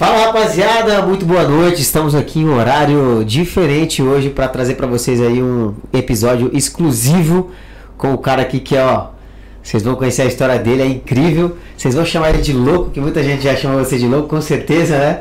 [0.00, 1.82] Fala rapaziada, muito boa noite.
[1.82, 7.50] Estamos aqui em um horário diferente hoje para trazer para vocês aí um episódio exclusivo
[7.98, 9.08] com o cara aqui que é, ó,
[9.62, 11.54] vocês vão conhecer a história dele, é incrível.
[11.76, 14.40] Vocês vão chamar ele de louco, que muita gente já chama você de louco, com
[14.40, 15.20] certeza, né?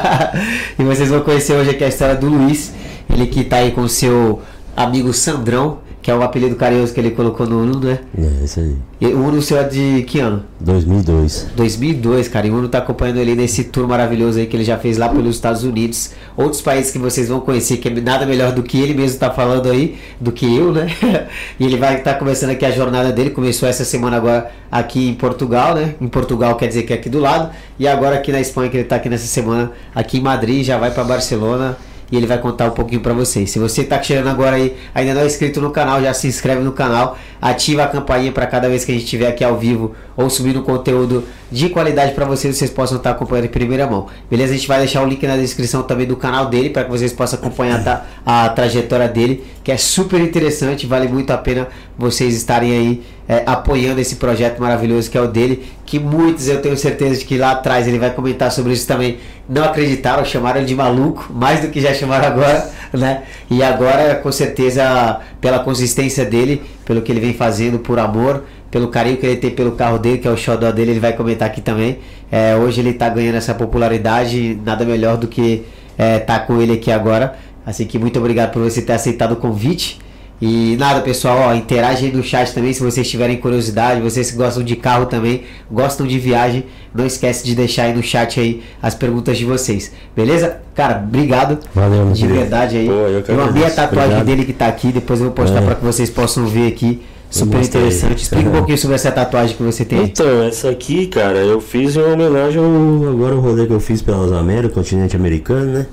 [0.78, 2.72] e vocês vão conhecer hoje aqui a história do Luiz,
[3.12, 4.40] ele que tá aí com o seu
[4.74, 7.98] amigo Sandrão que é o apelido carinhoso que ele colocou no Uno, né?
[8.16, 8.76] É, isso aí.
[9.00, 10.44] E o Uno seu é de que ano?
[10.60, 11.48] 2002.
[11.54, 12.46] 2002, cara.
[12.46, 15.08] E o Uno tá acompanhando ele nesse tour maravilhoso aí que ele já fez lá
[15.08, 16.12] pelos Estados Unidos.
[16.36, 19.30] Outros países que vocês vão conhecer, que é nada melhor do que ele mesmo tá
[19.30, 20.86] falando aí, do que eu, né?
[21.60, 23.30] e ele vai estar tá começando aqui a jornada dele.
[23.30, 25.94] Começou essa semana agora aqui em Portugal, né?
[26.00, 27.50] Em Portugal quer dizer que é aqui do lado.
[27.78, 30.78] E agora aqui na Espanha, que ele tá aqui nessa semana, aqui em Madrid, já
[30.78, 31.76] vai para Barcelona
[32.10, 33.50] e ele vai contar um pouquinho para vocês.
[33.50, 36.62] Se você está chegando agora aí, ainda não é inscrito no canal, já se inscreve
[36.62, 39.94] no canal, ativa a campainha para cada vez que a gente estiver aqui ao vivo
[40.16, 44.06] ou subindo conteúdo de qualidade para vocês, vocês possam estar acompanhando em primeira mão.
[44.30, 44.52] Beleza?
[44.52, 47.12] A gente vai deixar o link na descrição também do canal dele para que vocês
[47.12, 52.34] possam acompanhar tá, a trajetória dele, que é super interessante, vale muito a pena vocês
[52.34, 56.76] estarem aí é, apoiando esse projeto maravilhoso que é o dele, que muitos eu tenho
[56.76, 60.66] certeza de que lá atrás ele vai comentar sobre isso também, não acreditaram, chamaram ele
[60.66, 63.22] de maluco, mais do que já chamaram agora, né?
[63.50, 68.88] E agora, com certeza, pela consistência dele, pelo que ele vem fazendo por amor, pelo
[68.88, 71.48] carinho que ele tem pelo carro dele, que é o xodó dele, ele vai comentar
[71.48, 71.98] aqui também.
[72.30, 76.62] É, hoje ele está ganhando essa popularidade, nada melhor do que estar é, tá com
[76.62, 77.36] ele aqui agora.
[77.66, 79.98] Assim que muito obrigado por você ter aceitado o convite.
[80.40, 84.38] E nada, pessoal, ó, interage aí no chat também se vocês tiverem curiosidade, vocês que
[84.38, 86.64] gostam de carro também, gostam de viagem,
[86.94, 89.92] não esquece de deixar aí no chat aí as perguntas de vocês.
[90.16, 90.56] Beleza?
[90.74, 91.58] Cara, obrigado.
[91.74, 92.86] Valeu, De verdade aí.
[92.86, 94.24] Pô, eu, eu amei a tatuagem obrigado.
[94.24, 95.66] dele que tá aqui, depois eu vou postar é.
[95.66, 97.02] para que vocês possam ver aqui.
[97.30, 98.22] Super interessante.
[98.22, 100.02] Explica um pouquinho sobre essa tatuagem que você tem.
[100.02, 104.02] Então, essa aqui, cara, eu fiz em homenagem ao agora o rolê que eu fiz
[104.02, 105.86] pelas Américas, continente americano, né?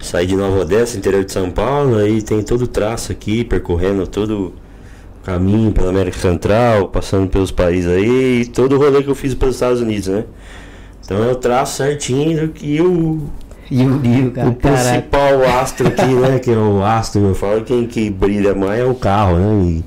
[0.00, 4.06] Saí de Nova Odessa, interior de São Paulo, aí tem todo o traço aqui, percorrendo
[4.06, 4.52] todo o
[5.22, 9.34] caminho pela América Central, passando pelos países aí, e todo o rolê que eu fiz
[9.34, 10.24] pelos Estados Unidos, né?
[11.04, 13.20] Então eu traço certinho que o.
[13.70, 14.48] E o cara.
[14.48, 16.38] O principal astro aqui, né?
[16.40, 19.64] Que é o astro, eu falo, quem que brilha mais é o carro, né?
[19.64, 19.84] E,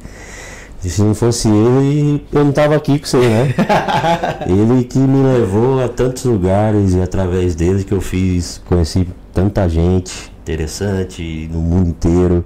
[0.86, 3.54] e se não fosse ele, eu não tava aqui com você, né?
[4.48, 9.68] ele que me levou a tantos lugares e através dele que eu fiz, conheci tanta
[9.68, 12.46] gente interessante no mundo inteiro.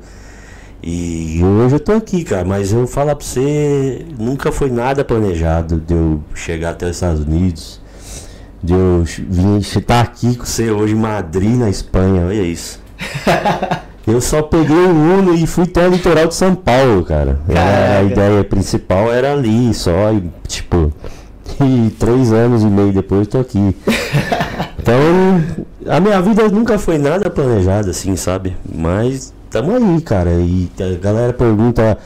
[0.82, 5.80] E hoje eu tô aqui, cara, mas eu falar pra você, nunca foi nada planejado
[5.80, 7.82] de eu chegar até os Estados Unidos,
[8.64, 12.80] de eu vir estar aqui com você hoje em Madrid, na Espanha, olha isso.
[14.06, 17.40] eu só peguei o Uno e fui até o litoral de São Paulo, cara.
[17.50, 20.94] a ideia principal era ali, só, e, tipo,
[21.60, 23.76] e três anos e meio depois tô aqui.
[24.88, 25.44] Então,
[25.94, 28.56] a minha vida nunca foi nada planejada, assim, sabe?
[28.74, 30.30] Mas tamo aí, cara.
[30.40, 31.98] E a galera pergunta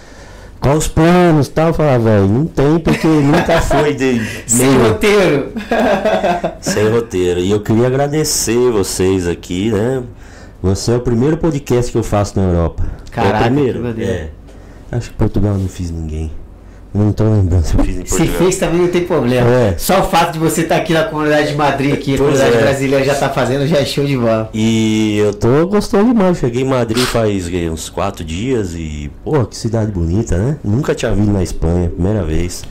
[0.59, 1.67] quais os planos tal.
[1.67, 4.25] Eu falo, velho, não tem porque nunca foi de.
[4.49, 5.51] Sem roteiro.
[6.59, 7.39] Sem roteiro.
[7.41, 10.01] E eu queria agradecer vocês aqui, né?
[10.59, 12.83] Você é o primeiro podcast que eu faço na Europa.
[13.11, 14.01] Caraca, é o primeiro.
[14.01, 14.29] É.
[14.91, 16.31] Acho que Portugal não fiz ninguém.
[16.93, 18.27] Não tô lembrando se eu fiz em Portugal.
[18.27, 19.49] Se fez também não tem problema.
[19.49, 19.75] É.
[19.77, 22.55] Só o fato de você estar tá aqui na comunidade de Madrid, aqui, a comunidade
[22.55, 22.61] é.
[22.61, 24.49] brasileira já está fazendo, já é show de bola.
[24.53, 26.37] E eu tô gostando demais.
[26.37, 30.57] Cheguei em Madrid faz uns quatro dias e, pô, que cidade bonita, né?
[30.63, 32.63] Nunca tinha vindo na Espanha, primeira vez.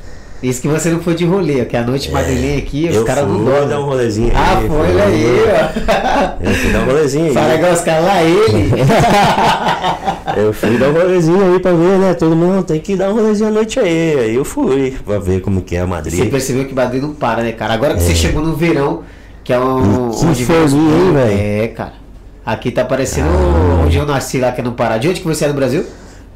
[0.42, 3.28] Isso que você não foi de rolê, que a noite é, madrilenha aqui, os caras
[3.28, 3.68] não dormem.
[3.68, 4.64] dar um rolezinho ah, aí.
[4.64, 6.48] Ah, foi, olha aí, ó.
[6.48, 7.34] Eu fui dar um rolezinho aí.
[7.34, 8.70] Fala igual os caras lá, ele.
[10.40, 12.14] eu fui dar um rolezinho aí pra ver, né?
[12.14, 14.18] Todo mundo tem que dar um rolezinho à noite aí.
[14.18, 16.18] Aí eu fui pra ver como que é a Madrid.
[16.18, 17.74] Você percebeu que Madrid não para, né, cara?
[17.74, 18.02] Agora que é.
[18.02, 19.02] você chegou no verão,
[19.44, 20.10] que é um.
[20.34, 21.38] Que folia, hein, velho?
[21.40, 21.92] É, cara.
[22.44, 23.84] Aqui tá parecendo ah.
[23.84, 24.98] onde eu nasci lá, que é no Pará.
[24.98, 25.84] De onde que você é do Brasil?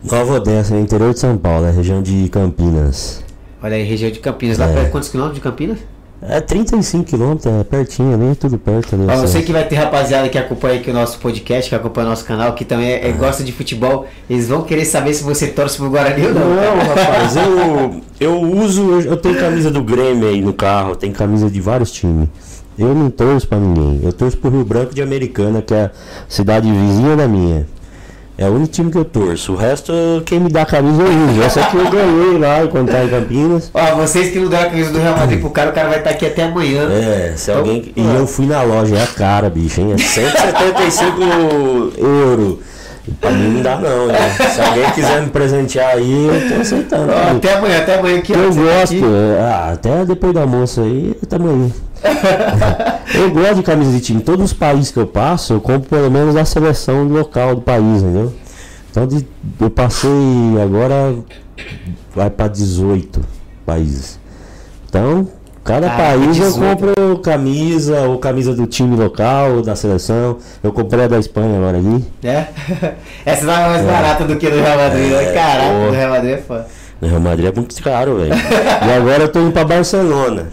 [0.03, 3.25] Nova Odessa, no interior de São Paulo, região de Campinas.
[3.63, 4.59] Olha aí, região de Campinas.
[4.59, 4.85] Dá é.
[4.91, 5.79] quantos quilômetros de Campinas?
[6.27, 9.05] É 35 quilômetros, é pertinho ali, tudo perto ali.
[9.07, 12.07] Ó, eu sei que vai ter rapaziada que acompanha aqui o nosso podcast, que acompanha
[12.07, 14.07] o nosso canal, que também é, é, gosta de futebol.
[14.29, 16.55] Eles vão querer saber se você torce pro Guarani ou não.
[16.55, 21.51] Não, rapaz, eu, eu uso, eu tenho camisa do Grêmio aí no carro, tenho camisa
[21.51, 22.29] de vários times.
[22.79, 24.01] Eu não torço pra ninguém.
[24.03, 25.91] Eu torço pro Rio Branco de Americana, que é a
[26.29, 27.67] cidade vizinha da minha.
[28.37, 29.53] É o único time que eu torço.
[29.53, 29.93] O resto,
[30.27, 31.43] quem me dá a camisa eu uso.
[31.43, 33.71] Essa aqui eu ganhei lá quando tá em Campinas.
[33.73, 35.99] Ó, vocês que não deram a camisa do Real Madrid pro cara, o cara vai
[35.99, 36.91] estar tá aqui até amanhã.
[36.91, 37.93] É, se então, alguém.
[37.95, 39.93] E eu fui na loja, é a cara, bicho, hein?
[39.93, 42.61] É 175 euro.
[43.21, 44.31] Pra mim não dá não, né?
[44.55, 47.13] Se alguém quiser me presentear aí, eu tô aceitando.
[47.13, 48.33] Até amanhã, até amanhã aqui.
[48.33, 49.03] ó, Eu tá gosto, aqui.
[49.05, 51.73] é, ah, até depois do almoço aí, tamo aí.
[53.15, 54.21] eu gosto de camisa de time.
[54.23, 58.03] Todos os países que eu passo, eu compro pelo menos a seleção local do país,
[58.03, 58.33] entendeu?
[58.91, 59.27] Então de-
[59.61, 60.11] eu passei
[60.63, 61.15] agora
[62.15, 63.21] vai pra 18
[63.67, 64.19] países.
[64.89, 65.29] Então,
[65.65, 66.59] cada Caraca, país eu 18.
[66.59, 70.37] compro camisa, ou camisa do time local, ou da seleção.
[70.63, 72.05] Eu comprei a da Espanha agora aqui.
[72.23, 72.45] É?
[73.25, 75.11] Essa não é mais barata do que do Real Madrid.
[75.11, 75.25] né?
[75.25, 76.67] É, Caraca, do Real Madrid é foda.
[77.01, 78.35] O Real Madrid é muito caro, velho.
[78.35, 80.47] e agora eu tô indo pra Barcelona.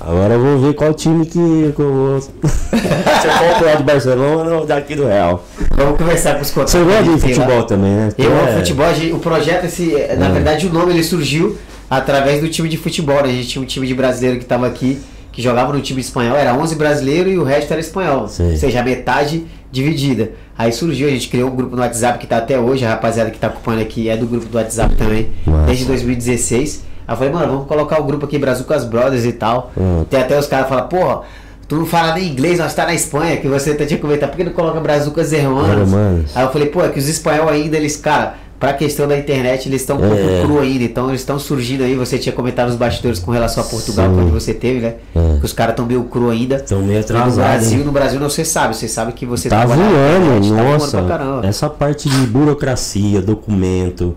[0.00, 2.20] Agora eu vou ver qual time que que eu vou.
[2.20, 5.42] Se eu compro lá do Barcelona ou daqui do Real.
[5.74, 6.72] Vamos conversar com os contatos.
[6.74, 7.18] Você gosta de tem lá.
[7.44, 8.08] futebol também, né?
[8.18, 11.56] Eu amo é- futebol, o projeto, esse, na verdade, o nome ele surgiu
[11.88, 13.16] através do time de futebol.
[13.22, 13.28] né?
[13.28, 15.00] A gente tinha um time de brasileiro que estava aqui,
[15.32, 18.28] que jogava no time espanhol, era 11 brasileiros e o resto era espanhol.
[18.28, 18.52] Sim.
[18.52, 20.30] Ou seja, a metade dividida.
[20.56, 23.30] Aí surgiu, a gente criou um grupo no WhatsApp que está até hoje, a rapaziada
[23.30, 25.66] que está acompanhando aqui é do grupo do WhatsApp também, Massa.
[25.66, 26.84] desde 2016.
[27.06, 29.72] Aí eu falei, mano, vamos colocar o grupo aqui, Brazucas Brothers e tal.
[29.76, 30.04] Hum.
[30.08, 31.22] Tem até os caras que falam, porra,
[31.66, 34.36] tu não fala nem inglês, nós tá na Espanha, que você tá tinha comentado, por
[34.36, 35.90] que não coloca Brazucas Hermanos?
[36.36, 39.68] Aí eu falei, pô, é que os espanhol ainda, eles, cara, pra questão da internet,
[39.68, 40.42] eles estão um pouco É.
[40.42, 43.66] cru ainda, então eles estão surgindo aí, você tinha comentado nos bastidores com relação a
[43.66, 44.14] Portugal, Sim.
[44.14, 44.94] quando você teve, né?
[45.14, 45.38] É.
[45.38, 46.58] Que os caras estão meio cru ainda.
[46.60, 47.34] Tão meio E no atrasados.
[47.36, 47.84] Brasil, hein?
[47.84, 51.02] no Brasil não você sabe, você sabe que você Tá voando, internet, tá nossa.
[51.02, 51.46] caramba.
[51.46, 54.16] Essa parte de burocracia, documento,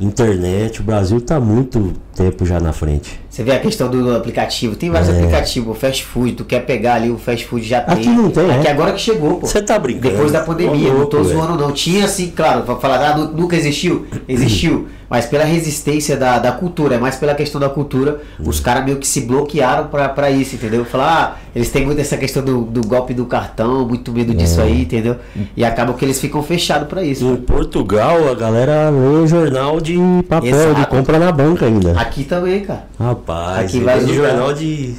[0.00, 3.20] internet, o Brasil tá muito tempo já na frente.
[3.32, 5.12] Você vê a questão do aplicativo, tem vários É.
[5.16, 8.14] aplicativos, o fast food, tu quer pegar ali, o fast food já Aqui tem.
[8.14, 8.70] não tem, Aqui é?
[8.70, 9.46] agora que chegou, pô.
[9.46, 10.10] Você tá brincando?
[10.10, 11.72] Depois da pandemia, Ô, não tô louco, zoando não.
[11.72, 14.86] Tinha assim, claro, pra falar, ah, nu- nunca existiu, existiu.
[15.12, 18.96] Mas pela resistência da, da cultura, é mais pela questão da cultura, os caras meio
[18.96, 20.86] que se bloquearam pra, pra isso, entendeu?
[20.86, 24.58] Falar, ah, eles têm muito essa questão do, do golpe do cartão, muito medo disso
[24.62, 24.64] É.
[24.64, 25.16] aí, entendeu?
[25.54, 27.26] E acabam que eles ficam fechados pra isso.
[27.26, 30.80] Em Portugal, a galera lê jornal de papel, Exato.
[30.80, 31.92] de compra na banca ainda.
[32.00, 32.84] Aqui também, cara.
[32.98, 34.94] Rapaz, Aqui vai de jornal de.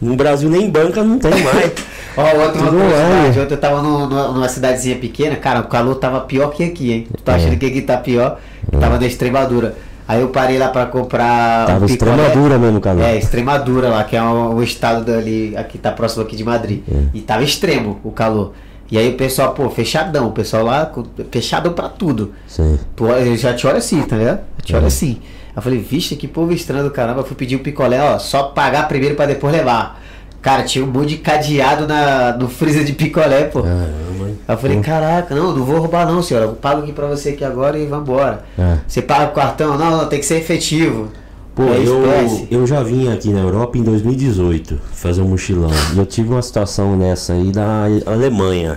[0.00, 1.70] No Brasil nem banca não tem mais.
[2.16, 3.42] Ó, outra Tudo curiosidade, é.
[3.42, 6.92] ontem eu tava no- no- numa cidadezinha pequena, cara, o calor tava pior que aqui,
[6.92, 7.06] hein?
[7.14, 7.34] Tu tá É.
[7.36, 8.38] achando que aqui tá pior?
[8.80, 9.74] Tava na Extremadura.
[10.06, 11.66] Aí eu parei lá pra comprar.
[11.66, 12.12] Tava um picolé.
[12.12, 13.00] Extremadura mesmo, cara.
[13.06, 16.82] É, Extremadura lá, que é o, o estado dali, aqui tá próximo aqui de Madrid.
[16.90, 16.94] É.
[17.14, 18.52] E tava extremo o calor.
[18.90, 20.92] E aí o pessoal, pô, fechadão, o pessoal lá,
[21.30, 22.32] fechadão pra tudo.
[22.46, 22.78] Sim.
[23.00, 24.40] Olha- ele já te olha assim, tá ligado?
[24.62, 24.86] Te olha É.
[24.88, 25.16] assim.
[25.22, 27.20] Aí eu falei, vixe, que povo estranho do caramba.
[27.20, 30.00] Eu fui pedir o picolé, ó, só pagar primeiro pra depois levar.
[30.44, 33.62] Cara, tinha um monte de cadeado na, no freezer de picolé, pô.
[33.62, 34.30] Caramba.
[34.46, 36.44] eu falei, caraca, não, não vou roubar não, senhora.
[36.44, 38.44] Eu pago aqui pra você aqui agora e vambora.
[38.58, 38.76] É.
[38.86, 39.78] Você paga o cartão?
[39.78, 41.08] Não, não, tem que ser efetivo.
[41.54, 42.48] Pô, É eu, espécie.
[42.50, 45.70] eu já vim aqui na Europa em 2018 fazer um mochilão.
[45.94, 48.76] E eu tive uma situação nessa aí da Alemanha.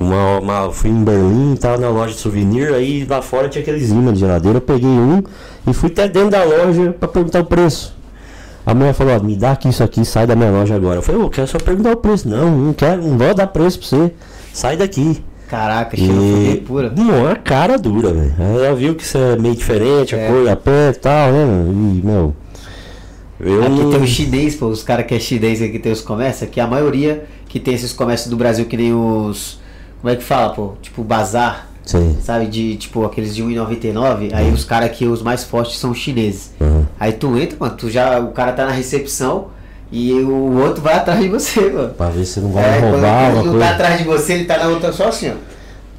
[0.00, 3.90] Uma, uma, fui em Berlim, tava na loja de souvenir, aí lá fora tinha aqueles
[3.90, 4.56] imãs de geladeira.
[4.58, 5.22] Eu peguei um
[5.68, 7.94] e fui até dentro da loja pra perguntar o preço.
[8.66, 10.98] A mulher falou, ó, me dá aqui isso aqui, sai da minha loja agora.
[10.98, 12.28] Eu falei, eu quero só perguntar o preço.
[12.28, 14.12] Não, não quero, não vou dar preço pra você.
[14.52, 15.22] Sai daqui.
[15.48, 16.92] Caraca, xenofobia E pura.
[16.96, 18.34] uma cara dura, velho.
[18.38, 20.26] Ela viu que isso é meio diferente, É.
[20.26, 21.44] a cor, a pé e tal, né?
[21.70, 22.34] E, meu.
[23.38, 26.00] Eu Aqui não- tem o chinês, pô, os caras que é chinês aqui tem os
[26.00, 29.60] comércios, que a maioria que tem esses comércios do Brasil que nem os.
[30.00, 30.72] Como é que fala, pô?
[30.80, 32.16] Tipo bazar, Sei.
[32.22, 32.46] sabe?
[32.46, 34.30] De tipo aqueles de 1,99.
[34.32, 36.52] Aí os caras aqui, os mais fortes, são os chineses.
[36.60, 36.84] Uhum.
[36.98, 38.18] Aí tu entra, mano, tu já.
[38.20, 39.48] O cara tá na recepção
[39.92, 41.90] e o outro vai atrás de você, mano.
[41.90, 44.44] Pra ver se não vai É, quando roubar ele não tá atrás de você, ele
[44.44, 45.34] tá na outra só assim, ó.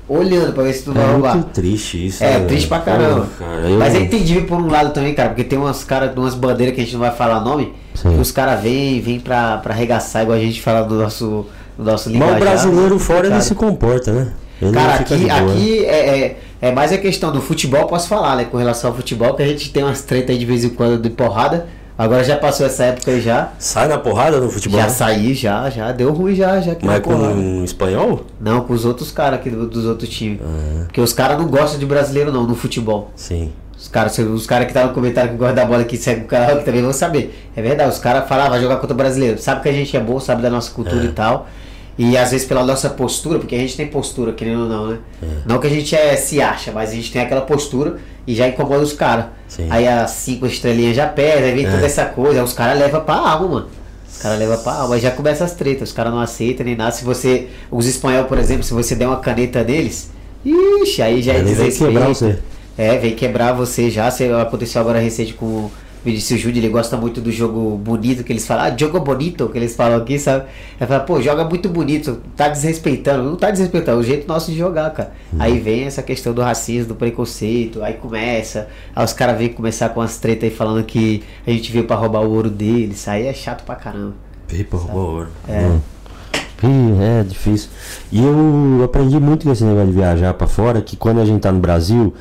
[0.07, 1.33] Olhando pra ver se tu vai É roubar.
[1.36, 2.24] muito triste isso.
[2.24, 3.27] É, né, triste pra caramba.
[3.39, 6.36] Cara, eu- Mas é entendível por um lado também, cara, porque tem umas caras, umas
[6.36, 8.13] bandeiras que a gente não vai falar nome, Sim.
[8.13, 11.83] que os caras vêm, vêm pra, pra arregaçar, igual a gente fala do nosso, do
[11.83, 12.38] nosso Mas linguajar.
[12.38, 14.27] o brasileiro fora ele Cara, se comporta, né?
[14.62, 18.35] Ele Cara, fica aqui, aqui é, é, é mais a questão do futebol, posso falar,
[18.38, 18.45] né?
[18.45, 20.97] Com relação ao futebol, que a gente tem umas treta aí de vez em quando
[21.01, 21.67] de porrada.
[21.97, 23.53] Agora já passou essa época aí já.
[23.57, 24.79] Sai na porrada no futebol?
[24.81, 25.91] Já saí, já, já.
[25.93, 26.75] Deu ruim já, já.
[26.75, 28.25] que Mas com um espanhol?
[28.39, 30.39] Não, com os outros caras aqui do- dos outros times.
[30.43, 33.12] Ah, Porque os caras não gostam de brasileiro não, no futebol.
[33.15, 33.51] sim.
[33.77, 36.25] Os caras os cara que tá no comentário que gosta da bola que segue o
[36.25, 37.38] canal que também vão saber.
[37.55, 39.38] É verdade, os caras falam, ah, vai jogar contra o brasileiro.
[39.38, 41.05] Sabe que a gente é bom, sabe da nossa cultura É.
[41.05, 41.47] e tal.
[41.97, 44.97] E às vezes pela nossa postura, porque a gente tem postura, querendo ou não, né?
[45.45, 47.97] Não que a gente é, se acha, mas a gente tem aquela postura
[48.27, 49.25] e já incomoda os caras.
[49.69, 51.71] Aí as cinco estrelinhas já perdem, aí vem É.
[51.71, 53.67] toda essa coisa, aí os caras levam pra alma, mano.
[54.11, 56.75] Os caras levam pra alma, aí já começa as tretas, os caras não aceitam nem
[56.75, 56.91] nada.
[56.91, 60.09] Se você, os espanhol, por exemplo, se você der uma caneta neles,
[60.43, 61.93] ixi, aí já é desrespeito.
[61.93, 62.39] quebrar você.
[62.77, 64.11] É, vem quebrar você já.
[64.11, 65.69] Você, aconteceu agora recente com,
[66.05, 69.57] Vinícius Júnior, ele gosta muito do jogo bonito, que eles falam, ah, jogo bonito, que
[69.57, 70.45] eles falam aqui, sabe?
[70.79, 73.24] Ele fala, pô, joga muito bonito, tá desrespeitando.
[73.24, 75.12] Não tá desrespeitando, é o jeito nosso de jogar, cara.
[75.33, 75.41] Uhum.
[75.41, 79.89] Aí vem essa questão do racismo, do preconceito, aí começa, aí os caras vêm começar
[79.89, 83.25] com as tretas aí falando que a gente veio pra roubar o ouro deles, aí
[83.25, 84.13] é chato pra caramba.
[84.47, 85.27] Veio pra roubar o ouro.
[85.47, 85.65] É.
[85.65, 87.01] Hum.
[87.01, 87.69] É difícil.
[88.12, 91.41] E eu aprendi muito com esse negócio de viajar para fora, que quando a gente
[91.41, 92.13] tá no Brasil,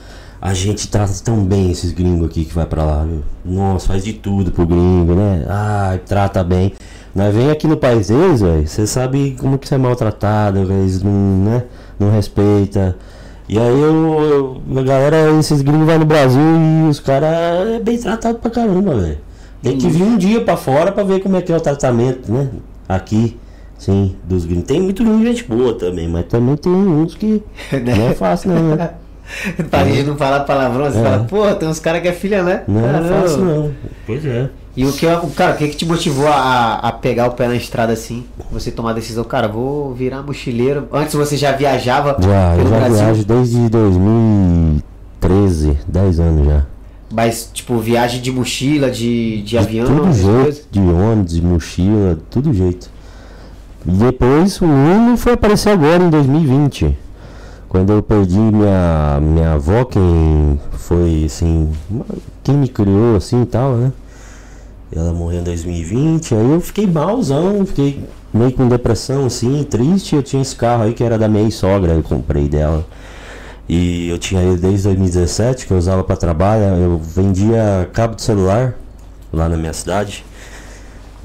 [0.45, 3.23] a gente trata tão bem esses gringos aqui que vai para lá, viu?
[3.43, 5.47] Nossa, faz de tudo pro gringo, né?
[5.49, 6.75] Ah, trata bem.
[7.15, 11.03] Nós vem aqui no país deles, velho, você sabe como que você é maltratado, eles
[11.03, 11.65] não, né?
[11.99, 12.95] Não respeita.
[13.49, 17.81] E aí eu, eu, a galera, esses gringos vai no Brasil e os caras é
[17.81, 19.19] bem tratado pra caramba, velho.
[19.63, 22.31] Tem que vir um dia para fora para ver como é que é o tratamento,
[22.31, 22.51] né?
[22.87, 23.39] Aqui.
[23.79, 24.67] Sim, dos gringos.
[24.67, 28.77] Tem muito gringo gente boa também, mas também tem uns que não é fácil não,
[28.77, 28.91] né?
[29.71, 31.03] Pra gente não falar palavrão, você é.
[31.03, 32.63] fala, pô, tem uns caras que é filha, né?
[32.69, 33.73] Não, não é fácil não.
[34.07, 34.49] Pois é.
[34.77, 37.55] E o que, cara, o que, que te motivou a, a pegar o pé na
[37.55, 38.25] estrada assim?
[38.51, 40.89] Você tomar a decisão, cara, vou virar mochileiro.
[40.93, 43.05] Antes você já viajava já, pelo eu já Brasil?
[43.05, 46.67] viajo desde 2013, 10 anos já.
[47.13, 49.87] Mas, tipo, viagem de mochila, de, de, de avião?
[49.87, 52.91] Tudo jeito, de ônibus, de mochila, tudo jeito.
[53.87, 57.04] E depois o Uno foi aparecer agora em 2020.
[57.75, 61.73] Quando eu perdi minha, minha avó, quem foi assim,
[62.45, 63.93] quem me criou assim e tal, né?
[64.95, 70.15] Ela morreu em 2020, aí eu fiquei malzão, fiquei meio com depressão assim, triste.
[70.15, 72.87] Eu tinha esse carro aí que era da minha sogra, eu comprei dela.
[73.69, 76.63] E eu tinha ele desde 2017, que eu usava para trabalho.
[76.63, 78.79] Eu vendia cabo de celular
[79.33, 80.25] lá na minha cidade.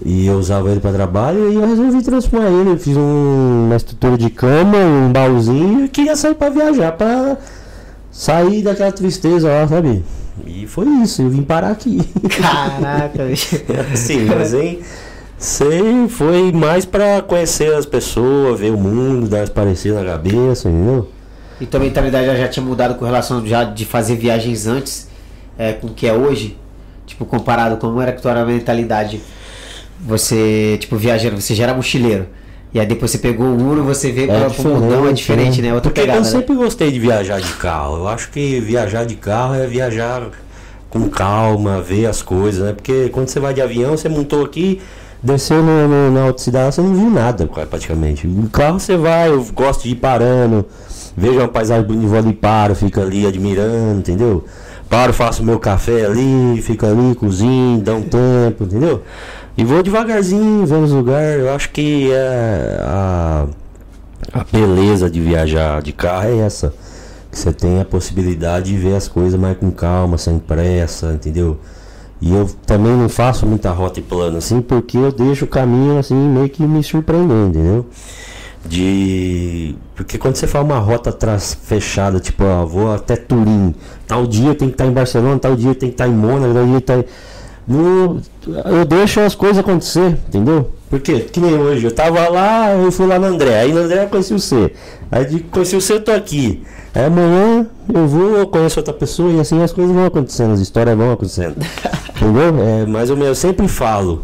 [0.05, 2.71] E eu usava ele para trabalho e eu resolvi transformar ele.
[2.71, 7.37] Eu fiz um, uma estrutura de cama, um baúzinho e queria sair para viajar, para
[8.11, 10.03] sair daquela tristeza lá, sabe?
[10.45, 11.99] E foi isso, eu vim parar aqui.
[12.41, 13.57] Caraca, bicho.
[13.95, 14.79] Sim, mas hein,
[15.37, 20.69] sei, foi mais para conhecer as pessoas, ver o mundo, dar as parecidas na cabeça,
[20.69, 21.09] entendeu?
[21.59, 25.09] E tua mentalidade já, já tinha mudado com relação já de fazer viagens antes
[25.57, 26.57] é, com o que é hoje?
[27.05, 29.21] Tipo, comparado como era a tua mentalidade?
[30.01, 32.27] Você, tipo, viajando, você já era mochileiro.
[32.73, 35.73] E aí depois você pegou o Uno, você vê é o mundão é diferente, né?
[35.73, 36.29] Outra Porque pegada, eu né?
[36.29, 37.97] sempre gostei de viajar de carro.
[37.97, 40.29] Eu acho que viajar de carro é viajar
[40.89, 42.73] com calma, ver as coisas, né?
[42.73, 44.81] Porque quando você vai de avião, você montou aqui,
[45.21, 48.27] desceu no, no, na outra cidade, você não viu nada praticamente.
[48.27, 50.63] No carro você vai, eu gosto de ir parando,
[51.17, 54.45] vejo uma paisagem bonita, vou ali, paro, fico ali admirando, entendeu?
[54.87, 59.03] Paro, faço meu café ali, fico ali, cozinho, dá um tempo, entendeu?
[59.59, 61.41] E vou devagarzinho, vendo os lugares.
[61.41, 63.45] Eu acho que é a,
[64.31, 66.73] a beleza de viajar de carro é essa.
[67.29, 71.59] Que você tem a possibilidade de ver as coisas mais com calma, sem pressa, entendeu?
[72.21, 75.99] E eu também não faço muita rota e plano assim, porque eu deixo o caminho
[75.99, 77.85] assim meio que me surpreendendo, entendeu?
[78.65, 79.75] De.
[79.93, 83.75] Porque quando você faz uma rota tras fechada, tipo, ó, vou até Turim,
[84.07, 86.65] tal dia tem que estar em Barcelona, tal dia tem que estar em Mônaco, tal
[86.65, 87.01] dia tem.
[87.03, 87.09] Tá
[87.69, 88.19] no,
[88.65, 90.71] eu deixo as coisas acontecer, entendeu?
[90.89, 94.05] Porque, que nem hoje, eu tava lá, eu fui lá no André, aí no André
[94.05, 94.73] eu conheci você.
[95.11, 96.63] Aí de conheci você, eu tô aqui.
[96.95, 100.59] Aí amanhã eu vou, eu conheço outra pessoa e assim as coisas vão acontecendo, as
[100.59, 101.57] histórias vão acontecendo.
[102.17, 102.59] entendeu?
[102.59, 104.23] É, mas eu, eu sempre falo.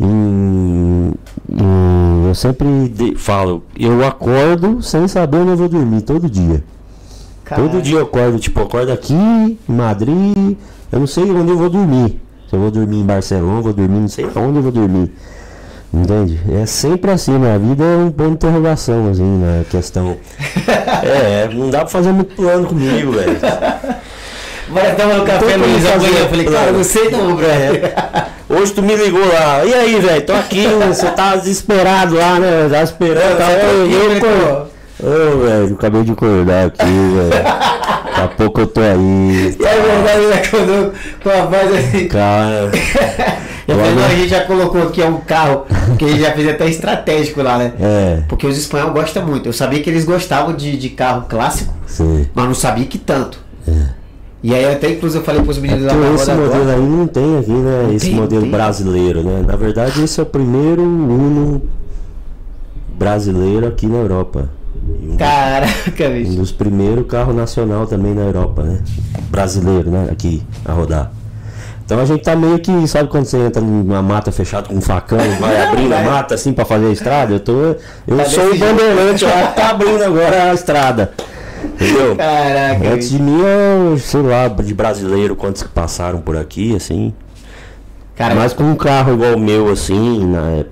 [0.00, 1.12] Em,
[1.50, 6.64] em, eu sempre de, falo, eu acordo sem saber onde eu vou dormir, todo dia.
[7.44, 7.68] Caralho.
[7.68, 10.56] Todo dia eu acordo, tipo, eu acordo aqui, em Madrid,
[10.90, 12.18] eu não sei onde eu vou dormir.
[12.52, 15.10] Eu vou dormir em Barcelona, vou dormir não sei onde eu vou dormir.
[15.92, 16.40] Entende?
[16.50, 20.16] É sempre assim, na vida é um ponto de interrogação, assim, na questão.
[21.02, 23.38] é, não dá pra fazer muito plano comigo, velho.
[24.68, 27.82] Mas tava no café Luiz amanhã, eu falei, cara, não sei não, velho.
[28.48, 32.68] Hoje tu me ligou lá, e aí, velho, tô aqui, você tá desesperado lá, né?
[32.70, 37.30] Tá esperando, tá, eu, eu, eu, Ô, velho, acabei de acordar aqui, velho.
[37.30, 39.56] Daqui a pouco eu tô aí.
[39.58, 42.08] E é verdade, ele acordou com a voz assim.
[42.08, 42.70] Cara.
[43.66, 45.64] Eu falei, não, a gente já colocou aqui é um carro
[45.96, 47.72] que a gente já fez até estratégico lá, né?
[47.80, 48.22] É.
[48.28, 49.48] Porque os espanhóis gostam muito.
[49.48, 52.26] Eu sabia que eles gostavam de, de carro clássico, Sim.
[52.34, 53.38] mas não sabia que tanto.
[53.66, 54.02] É.
[54.42, 57.06] E aí até inclusive eu falei pros meninos lá na Esse modelo agora, aí não
[57.06, 57.94] tem aqui, né?
[57.94, 58.50] Esse tem, modelo tem.
[58.50, 59.44] brasileiro, né?
[59.46, 61.62] Na verdade, esse é o primeiro Uno
[62.98, 64.50] brasileiro aqui na Europa.
[64.82, 66.32] Um Caraca, bicho.
[66.32, 68.80] Um dos primeiros carros nacional também na Europa, né?
[69.30, 70.08] Brasileiro, né?
[70.10, 71.12] Aqui, a rodar.
[71.84, 74.80] Então a gente tá meio que, sabe quando você entra numa mata fechada com um
[74.80, 77.34] facão e vai abrindo a mata assim pra fazer a estrada?
[77.34, 77.52] Eu tô.
[78.06, 81.12] Eu tá sou o bandeirante lá que tá abrindo agora a estrada.
[81.64, 82.16] Entendeu?
[82.16, 82.88] Caraca.
[82.88, 87.14] Antes de mim, eu, sei lá, de brasileiro, quantos que passaram por aqui, assim.
[88.16, 90.64] Cara, Mas com um carro igual o meu, assim, na,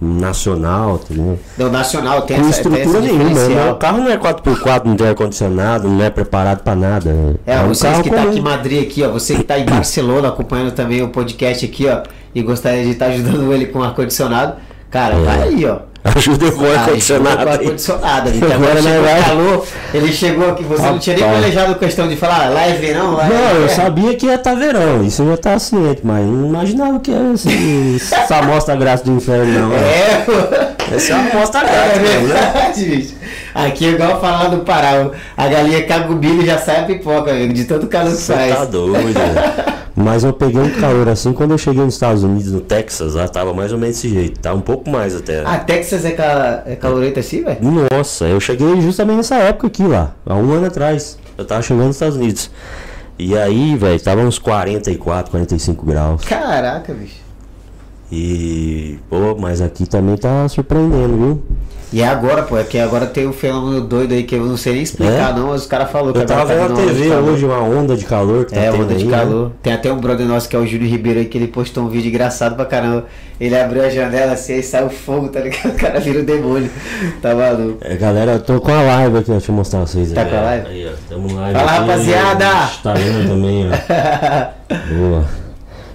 [0.00, 1.38] nacional, tá ligado?
[1.58, 3.48] No Nacional tem Com essa, tem essa estrutura nenhuma.
[3.48, 3.70] né?
[3.72, 7.12] O carro não é 4x4, não tem ar-condicionado, não é preparado pra nada.
[7.12, 7.34] né?
[7.46, 8.28] É, um vocês carro que tá comum.
[8.30, 11.86] aqui em Madrid aqui, ó, você que tá em Barcelona acompanhando também o podcast aqui,
[11.88, 12.02] ó,
[12.34, 14.54] e gostaria de estar ajudando ele com ar-condicionado,
[14.90, 15.22] cara, É.
[15.24, 15.78] vai aí, ó.
[16.16, 17.36] Ajuda com Ah, ar-condicionado.
[17.36, 17.54] Com aí.
[17.54, 19.22] ar-condicionado, amigo, que Agora não chegou vai.
[19.24, 22.72] calor, ele chegou aqui, você não tinha nem planejado questão de falar, ah, lá é
[22.74, 23.28] verão, lá é...
[23.28, 23.68] Não, eu é.
[23.68, 27.32] sabia que ia estar verão, isso eu já tava ciente, mas não imaginava que era
[27.34, 27.48] esse,
[28.14, 29.68] essa amostra grátis do inferno, não.
[29.70, 29.76] né?
[29.76, 30.32] É, pô.
[30.94, 32.34] Essa é uma amostra É grátis, mesmo, né?
[32.52, 33.14] verdade, bicho.
[33.54, 35.10] Aqui é igual falar do Pará.
[35.36, 38.54] A galinha o e já sai a pipoca, amigo, de tanto calor que Você faz.
[38.56, 39.18] tá doido.
[40.00, 43.26] Mas eu peguei um calor assim quando eu cheguei nos Estados Unidos, no Texas, lá
[43.26, 45.42] tava mais ou menos desse jeito, tá um pouco mais até.
[45.44, 46.62] Ah, Texas é, ca...
[46.66, 47.58] é calorento assim, velho?
[47.90, 51.18] Nossa, eu cheguei justamente nessa época aqui lá, há um ano atrás.
[51.36, 52.48] Eu tava chegando nos Estados Unidos.
[53.18, 56.24] E aí, velho, tava uns 44, 45 graus.
[56.24, 57.27] Caraca, bicho.
[58.10, 61.42] E, pô, mas aqui também tá surpreendendo, viu?
[61.90, 64.58] E é agora, pô, é que agora tem um fenômeno doido aí que eu não
[64.58, 65.32] sei nem explicar, É?
[65.34, 67.62] não, mas os caras falaram que Eu tava agora vendo tá na TV hoje uma
[67.62, 69.16] onda de calor que tá É, onda de aí, né?
[69.16, 69.52] calor.
[69.62, 71.88] Tem até um brother nosso que é o Júlio Ribeiro aí, que ele postou um
[71.88, 73.06] vídeo engraçado pra caramba.
[73.40, 75.68] Ele abriu a janela assim, aí saiu fogo, tá ligado?
[75.72, 76.70] O cara vira o demônio.
[77.22, 77.78] Tá maluco.
[77.80, 80.12] É, galera, eu tô com a live aqui, deixa eu mostrar pra vocês.
[80.12, 80.66] Tá aí, com a live?
[80.66, 82.44] Aí, ó, tamo live Fala, aqui, rapaziada!
[82.82, 82.94] Tá
[83.26, 84.74] também, ó.
[84.94, 85.47] Boa.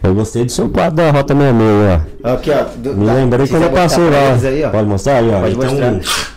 [0.03, 2.33] Eu gostei do seu quadro da Rota 66, ó.
[2.33, 2.63] Aqui, ó.
[2.75, 4.49] do- Me tá- lembrei quando eu passei lá.
[4.49, 4.69] Aí, ó.
[4.69, 5.39] Pode mostrar aí, ó.
[5.39, 6.33] Pode então, mostrar.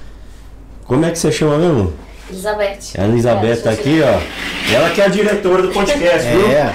[0.87, 1.93] como é que você chama mesmo?
[2.31, 2.79] Elizabeth.
[2.99, 4.73] A Elizabeth tá aqui, ó.
[4.73, 6.47] Ela que é a diretora do podcast, viu?
[6.49, 6.73] É,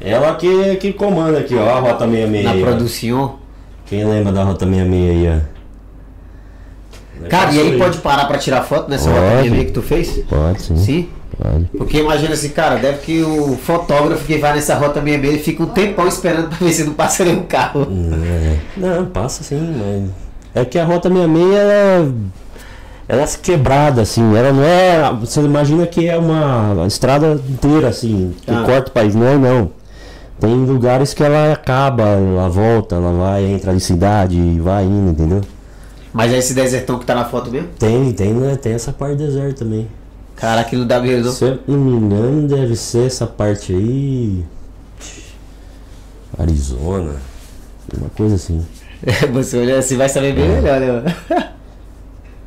[0.00, 2.44] Ela que, que comanda aqui, ó, a Rota 66.
[2.44, 3.34] na aí, produção.
[3.86, 5.54] Quem lembra da Rota 66 aí, ó?
[7.28, 9.20] Cara, e aí pode parar pra tirar foto nessa Pode.
[9.36, 10.18] rota meio que tu fez?
[10.28, 10.76] Pode, sim.
[10.76, 11.08] Sim?
[11.76, 15.62] Porque imagina assim, cara, deve que o fotógrafo que vai nessa rota 66 ele fica
[15.62, 17.86] um tempão esperando pra ver se não passa nenhum carro.
[18.24, 18.56] É.
[18.76, 20.10] Não, passa sim, mas.
[20.54, 22.08] É que a Rota 66 ela é.
[23.06, 24.36] Ela é quebrada, assim.
[24.36, 25.12] Ela não é.
[25.20, 28.34] Você imagina que é uma estrada inteira, assim.
[28.44, 28.62] Que Ah.
[28.64, 29.14] corta o país.
[29.14, 29.70] Não é, não.
[30.40, 35.10] Tem lugares que ela acaba, ela volta, ela vai, entra em cidade e vai indo,
[35.12, 35.40] entendeu?
[36.12, 37.68] Mas é esse desertão que tá na foto mesmo?
[37.78, 38.56] Tem, tem, né?
[38.56, 39.88] Tem essa parte do deserto também.
[40.72, 41.32] Não dá medo não.
[41.32, 44.44] Se eu não me engano, deve ser essa parte aí.
[46.38, 47.14] Arizona.
[47.96, 48.64] Uma coisa assim.
[49.32, 51.14] Você olha assim, vai saber bem melhor, né?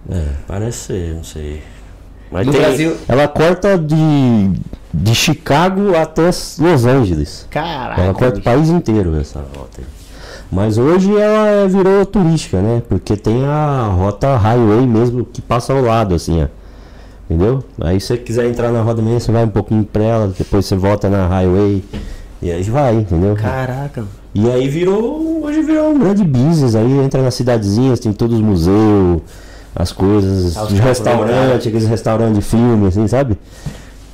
[0.10, 1.62] É, parece ser, não sei.
[2.32, 4.52] Mas No tem- Brasil- Ela corta de,
[4.94, 7.48] de Chicago até Los Angeles.
[7.50, 8.02] Caraca.
[8.02, 9.86] ela corta o país inteiro essa rota aí.
[10.52, 12.82] Mas hoje ela virou turística, né?
[12.88, 16.48] Porque tem a rota highway mesmo que passa ao lado, assim, ó.
[17.30, 17.64] Entendeu?
[17.82, 20.66] Aí se você quiser entrar na roda mesmo, você vai um pouquinho pra ela, depois
[20.66, 21.84] você volta na highway.
[22.42, 23.36] E aí vai, entendeu?
[23.36, 24.06] Caraca.
[24.34, 25.44] E aí virou.
[25.44, 26.76] Hoje virou um grande business.
[26.76, 29.22] Aí entra nas cidadezinhas, tem todos os museus,
[29.76, 33.38] as coisas, Ah, os restaurantes, aqueles restaurantes de filme, assim, sabe?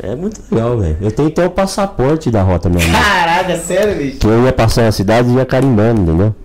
[0.01, 0.97] É muito legal, velho.
[0.99, 2.91] Eu tenho até o passaporte da rota mesmo.
[2.91, 4.17] Caraca, sério, bicho?
[4.17, 6.35] que eu ia passar a cidade e ia carimbando, entendeu?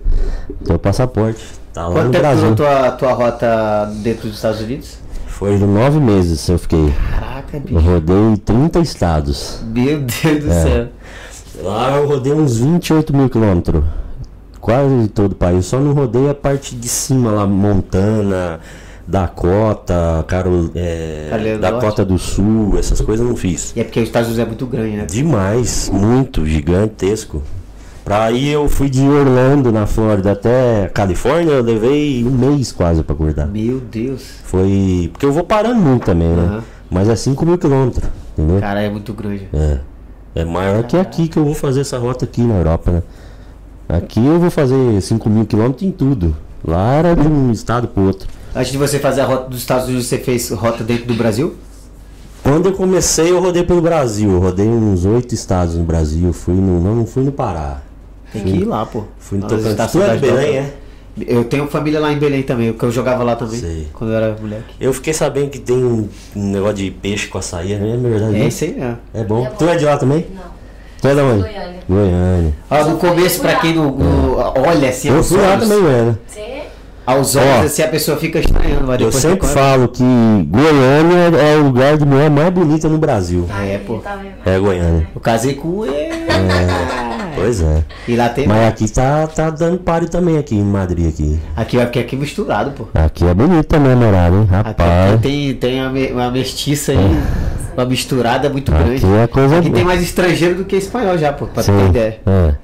[0.63, 1.43] Tem o passaporte.
[1.73, 2.41] Tá lá Quanto no tempo Brasil.
[2.53, 4.99] durou tua, tua rota dentro dos Estados Unidos?
[5.39, 6.93] Foi de nove meses eu fiquei.
[7.17, 7.79] Caraca, Eu bicho.
[7.79, 9.61] rodei 30 estados.
[9.73, 10.63] Meu Deus do É.
[10.63, 10.87] céu.
[11.63, 13.81] Lá eu rodei uns 28 mil quilômetros.
[14.59, 15.65] Quase todo o país.
[15.65, 18.59] Só não rodei a parte de cima lá, Montana,
[19.07, 23.71] Dakota, Carol, é, Dakota do Sul, essas coisas eu não fiz.
[23.77, 25.05] E é porque os Estados Unidos é muito grande, né?
[25.05, 27.41] Demais, muito, gigantesco.
[28.09, 33.03] Pra ir eu fui de Orlando, na Flórida, até Califórnia, eu levei um mês quase
[33.03, 33.45] pra acordar.
[33.45, 34.23] Meu Deus.
[34.45, 35.11] Foi.
[35.13, 36.41] Porque eu vou parando muito também, né?
[36.41, 36.63] Aham.
[36.89, 38.59] Mas é 5 mil quilômetros, entendeu?
[38.61, 39.47] Cara, é muito grande.
[39.53, 39.77] É.
[40.33, 43.03] É maior que aqui que eu vou fazer essa rota aqui na Europa, né?
[43.87, 46.35] Aqui eu vou fazer 5 mil quilômetros em tudo.
[46.67, 48.27] Lá era de um estado pro outro.
[48.55, 51.53] Antes de você fazer a rota dos Estados Unidos, você fez rota dentro do Brasil?
[52.41, 54.31] Quando eu comecei, eu rodei pelo Brasil.
[54.31, 56.33] Eu rodei uns oito estados no Brasil.
[56.33, 56.81] Fui no.
[56.81, 57.83] Não, não fui no Pará.
[58.31, 59.03] Tem que ir lá, pô.
[59.17, 59.91] Fui no Tocantins.
[59.91, 60.73] Tu é de Belém, é?
[61.27, 63.87] Eu tenho família lá em Belém também, que eu jogava lá também, Sei.
[63.93, 64.75] quando eu era moleque.
[64.79, 67.93] Eu fiquei sabendo que tem um, negócio de peixe com açaí, né?
[67.93, 68.35] É verdade.
[68.35, 68.47] É né?
[68.47, 68.97] isso aí mesmo.
[69.13, 69.45] É bom.
[69.45, 69.55] É bom.
[69.57, 70.25] Tu é de lá também?
[70.33, 70.59] Não.
[71.01, 71.41] Tu é da onde?
[71.41, 71.79] Goiânia.
[71.89, 72.53] Goiânia.
[72.69, 76.19] Ó, no começo, pra quem não, não- olha assim, Eu fui lá olhos, também, Goiânia.
[76.27, 76.59] Você?
[77.05, 77.65] aos olhos, Ó.
[77.65, 82.05] assim, a pessoa fica estranhando, mas Eu sempre falo que Goiânia é o lugar de
[82.05, 83.47] mulher mais bonita no Brasil.
[83.49, 83.97] É, Aí, pô.
[83.97, 84.19] Tá?
[84.45, 85.07] É Goiânia.
[85.13, 86.09] Eu casei com ele.
[87.39, 87.83] Pois é.
[88.07, 88.47] E lá tem.
[88.47, 91.39] Mas aqui tá, tá dando páreo também aqui em Madrid aqui.
[91.55, 92.87] Aqui, aqui, aqui é misturado, pô.
[92.93, 94.47] Aqui é bonito também a morada, hein?
[94.49, 95.13] Rapaz.
[95.13, 97.19] aqui tem, tem uma, uma mestiça aí,
[97.75, 98.97] uma misturada muito grande.
[98.97, 99.85] Aqui é coisa Aqui tem boa.
[99.85, 101.89] mais estrangeiro do que espanhol já, pô, pra tu ter Sim.
[101.89, 102.19] ideia.
[102.25, 102.55] É.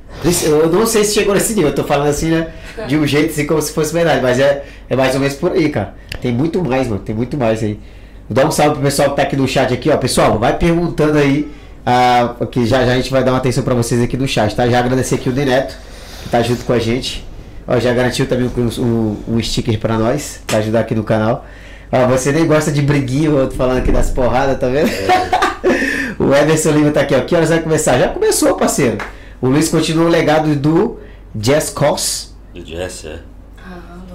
[0.48, 2.48] Eu não sei se chegou nesse nível, eu tô falando assim, né?
[2.88, 5.52] De um jeito assim como se fosse verdade, mas é, é mais ou menos por
[5.52, 5.94] aí, cara.
[6.22, 7.02] Tem muito mais, mano.
[7.02, 7.80] Tem muito mais aí.
[8.28, 9.98] Vou dar um salve pro pessoal que tá aqui no chat aqui, ó.
[9.98, 11.52] Pessoal, vai perguntando aí.
[11.86, 14.56] Ah, que já, já a gente vai dar uma atenção pra vocês aqui no chat,
[14.56, 14.68] tá?
[14.68, 15.76] Já agradecer aqui o Deneto,
[16.24, 17.24] que tá junto com a gente.
[17.68, 21.46] Ó, já garantiu também um, um, um sticker pra nós, pra ajudar aqui no canal.
[21.92, 24.90] Ó, você nem gosta de briguinha, eu tô falando aqui das porradas, tá vendo?
[24.90, 26.14] É.
[26.18, 27.22] o Everson Lima tá aqui, ó.
[27.22, 27.98] Que horas vai começar?
[28.00, 28.98] Já começou, parceiro.
[29.40, 31.00] O Luiz continua o legado do
[31.36, 32.36] Jazz Cos.
[32.54, 33.20] Do Jazz, é.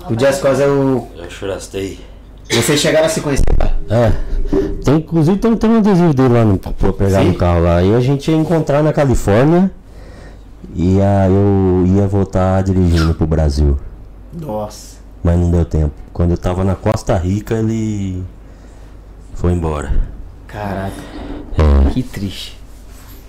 [0.08, 1.06] O Jazz Cos é o.
[1.16, 2.00] Eu chorastei.
[2.50, 3.72] Vocês chegaram a se conhecer, tá?
[3.88, 4.12] É.
[4.84, 7.28] Tem, inclusive tem, tem um adesivo dele lá no, pra pegar Sim.
[7.28, 7.82] no carro lá.
[7.82, 9.70] E a gente ia encontrar na Califórnia.
[10.74, 13.78] E aí eu ia voltar dirigindo pro Brasil.
[14.32, 14.98] Nossa.
[15.22, 15.92] Mas não deu tempo.
[16.12, 18.22] Quando eu tava na Costa Rica, ele
[19.34, 19.92] foi embora.
[20.46, 20.92] Caraca,
[21.56, 21.90] É.
[21.90, 22.59] que triste.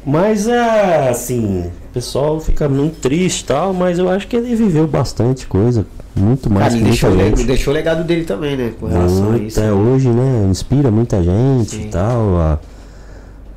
[0.06, 4.56] Mas é assim, o pessoal fica muito triste e tal, mas eu acho que ele
[4.56, 5.86] viveu bastante coisa.
[6.16, 7.44] Muito mais Cara, que deixou, gente.
[7.44, 8.74] deixou o legado dele também, né?
[8.80, 9.60] Com relação a Muito, isso.
[9.60, 10.48] Até hoje, né?
[10.50, 11.84] Inspira muita gente Sim.
[11.84, 12.60] e tal a,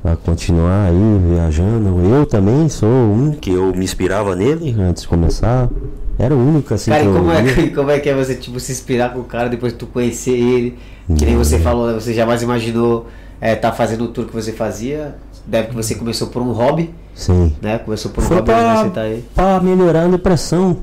[0.05, 1.99] a continuar aí viajando.
[2.05, 5.69] Eu também sou um que eu me inspirava nele antes de começar.
[6.17, 7.53] Era o único assim Cara, que e eu como é, ouvia.
[7.55, 9.87] que, como é que é você, tipo, se inspirar com o cara depois de tu
[9.87, 10.77] conhecer ele?
[11.17, 11.93] Que nem você falou, né?
[11.95, 13.07] você jamais imaginou
[13.41, 15.15] estar fazendo o tour que você fazia.
[15.47, 17.53] Deve que você começou por um hobby, Sim.
[17.61, 17.77] né?
[17.77, 19.23] Começou por um Foi hobby, pra, você tá aí.
[19.35, 20.77] pra melhorar a depressão.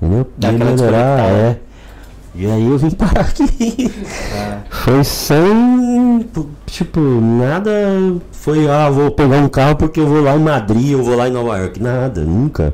[0.00, 0.26] Entendeu?
[0.38, 1.56] Dá melhorar, é.
[2.34, 3.92] E aí eu vim parar aqui.
[4.32, 6.26] Ah, Foi sem.
[6.66, 7.70] Tipo, nada.
[8.30, 11.28] Foi, ah, vou pegar um carro porque eu vou lá em Madrid, eu vou lá
[11.28, 11.82] em Nova York.
[11.82, 12.72] Nada, nunca.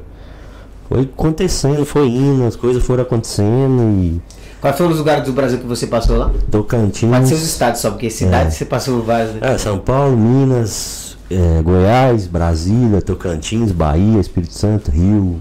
[0.88, 4.20] Foi acontecendo, foi indo, as coisas foram acontecendo e.
[4.60, 6.30] Quais foram os lugares do Brasil que você passou lá?
[6.50, 7.10] Tocantins.
[7.10, 8.58] Pode ser os estados só, porque cidades É.
[8.58, 9.40] você passou vários, né?
[9.42, 15.40] É, São Paulo, Minas, é, Goiás, Brasília, Tocantins, Bahia, Espírito Santo, Rio,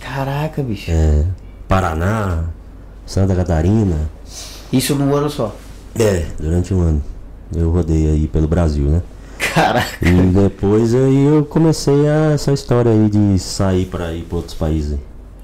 [0.00, 0.90] Caraca, bicho.
[0.90, 1.24] é,
[1.68, 2.44] Paraná,
[3.04, 3.96] Santa Catarina.
[4.72, 5.54] Isso num ano só.
[5.98, 7.02] É, durante um ano.
[7.54, 9.02] Eu rodei aí pelo Brasil, né?
[9.54, 9.96] Caraca.
[10.02, 14.54] E depois aí eu comecei a, essa história aí de sair pra ir pra outros
[14.54, 14.98] países.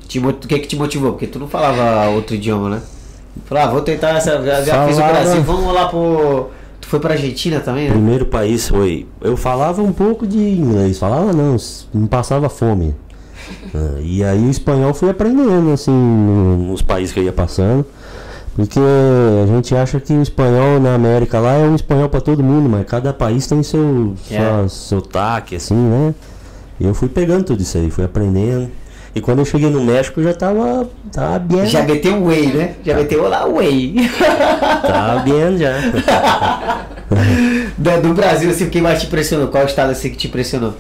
[0.07, 1.13] Te O que que te motivou?
[1.13, 2.83] Porque tu não falava outro idioma, né?
[3.47, 4.43] Falava, ah, vou tentar essa.
[4.43, 5.01] Já, já fiz o.
[5.01, 6.51] Brasil, vamos lá pro.
[6.93, 7.93] Foi pra Argentina também, né?
[7.95, 9.07] Primeiro país foi.
[9.23, 11.57] Eu falava um pouco de inglês, falava não,
[11.95, 12.95] não passava fome.
[13.75, 17.87] Ah, e aí o espanhol fui aprendendo, assim, no- nos países que eu ia passando.
[18.55, 22.43] Porque a gente acha que o espanhol na América lá é um espanhol pra todo
[22.43, 24.37] mundo, mas cada país tem seu, É.
[24.37, 26.15] sua, seu taque, assim, né?
[26.79, 28.69] E eu fui pegando tudo isso aí, fui aprendendo.
[29.15, 31.67] E quando eu cheguei no México eu já tava, tava bem.
[31.67, 32.75] Já meteu o Way, né?
[32.85, 33.95] Já meteu lá o Way.
[34.83, 35.73] Tava bem já.
[37.77, 39.49] do, do Brasil, assim, quem mais te impressionou?
[39.49, 40.75] Qual estado assim que te impressionou?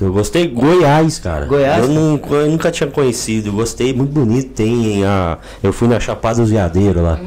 [0.00, 1.46] Eu gostei Goiás, cara.
[1.46, 2.00] Goiás, Eu, cara?
[2.00, 3.50] nunca, eu nunca tinha conhecido.
[3.50, 4.50] Gostei, muito bonito.
[4.50, 5.38] Tem a.
[5.62, 7.18] Eu fui na Chapada dos Veadeiros lá.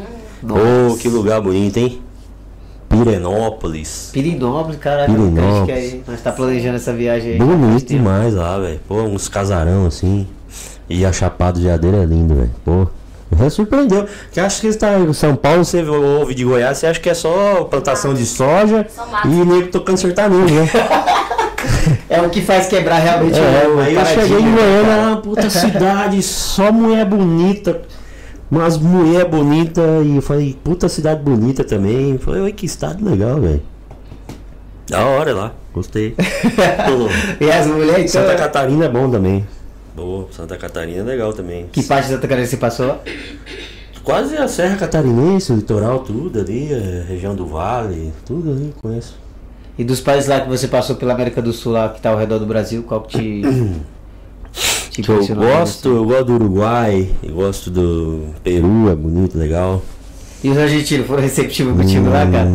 [0.42, 0.62] Nossa.
[0.92, 2.00] Oh, que lugar bonito, hein?
[2.88, 4.10] Pirenópolis.
[4.14, 5.66] Pirinópolis, caraca, Pirinópolis.
[5.66, 6.04] que aí.
[6.08, 7.38] Nós tá planejando essa viagem aí.
[7.40, 8.80] Bonito demais lá, velho.
[8.88, 10.28] Pô, uns casarão assim.
[10.92, 12.52] E a Chapada dos Veadeiros é lindo, velho.
[12.66, 12.88] Pô.
[13.32, 14.06] Me surpreendeu.
[14.32, 17.14] Que acho que está em São Paulo, você ouve de Goiás, você acha que é
[17.14, 18.86] só plantação de soja
[19.24, 20.70] e nego tocando sertanejo, né?
[22.10, 25.02] É o que faz quebrar realmente É, o aí eu cheguei em Goiânia, cara.
[25.08, 27.82] uma puta cidade, só mulher bonita,
[28.50, 32.18] umas mulher bonita e eu falei, puta cidade bonita também.
[32.18, 33.62] Falei, oi, que estado legal, velho.
[34.90, 36.16] Da hora lá, gostei.
[37.40, 38.28] E as mulheres, então.
[38.28, 39.46] Santa Catarina é bom também.
[39.96, 41.68] Boa, Santa Catarina é legal também.
[41.72, 43.00] Que parte de Santa Catarina você passou lá?
[44.04, 49.16] Quase a Serra Catarinense, o litoral, tudo ali, é, região do Vale, tudo ali, conheço.
[49.78, 52.18] E dos países lá que você passou pela América do Sul, lá que tá ao
[52.18, 53.42] redor do Brasil, qual que te.
[54.90, 55.98] te Que eu gosto, assim?
[55.98, 59.82] eu gosto do Uruguai, eu gosto do Peru, é bonito, legal.
[60.44, 62.50] E os argentinos foram receptivos contigo lá, cara?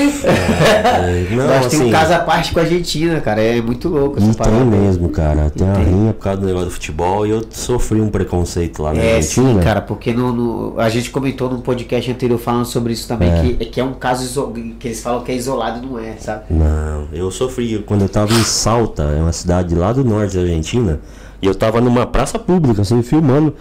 [0.00, 3.42] Hum, é, não, Nós tem um assim, caso à parte com a Argentina, cara.
[3.42, 4.56] É muito louco essa parada.
[4.58, 5.50] tem mesmo, cara.
[5.50, 5.84] Tem uma tem.
[5.84, 9.20] rinha por causa do negócio do futebol e eu sofri um preconceito lá na É,
[9.22, 9.62] sim, Argentina.
[9.62, 13.42] cara, porque no, no- a gente comentou num podcast anterior falando sobre isso também, É.
[13.42, 16.44] que, que é um caso iso- que eles falam que é isolado não é, sabe?
[16.50, 20.42] Não, eu sofri quando eu tava em Salta, é uma cidade lá do norte da
[20.42, 21.00] Argentina,
[21.42, 23.54] e eu tava numa praça pública, assim, filmando.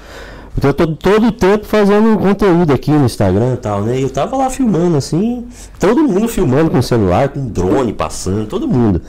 [0.54, 4.00] Porque eu tô todo o tempo fazendo conteúdo aqui no Instagram e tal, né?
[4.00, 5.48] E eu tava lá filmando, assim,
[5.80, 9.02] todo mundo filmando com celular, com drone passando, todo mundo.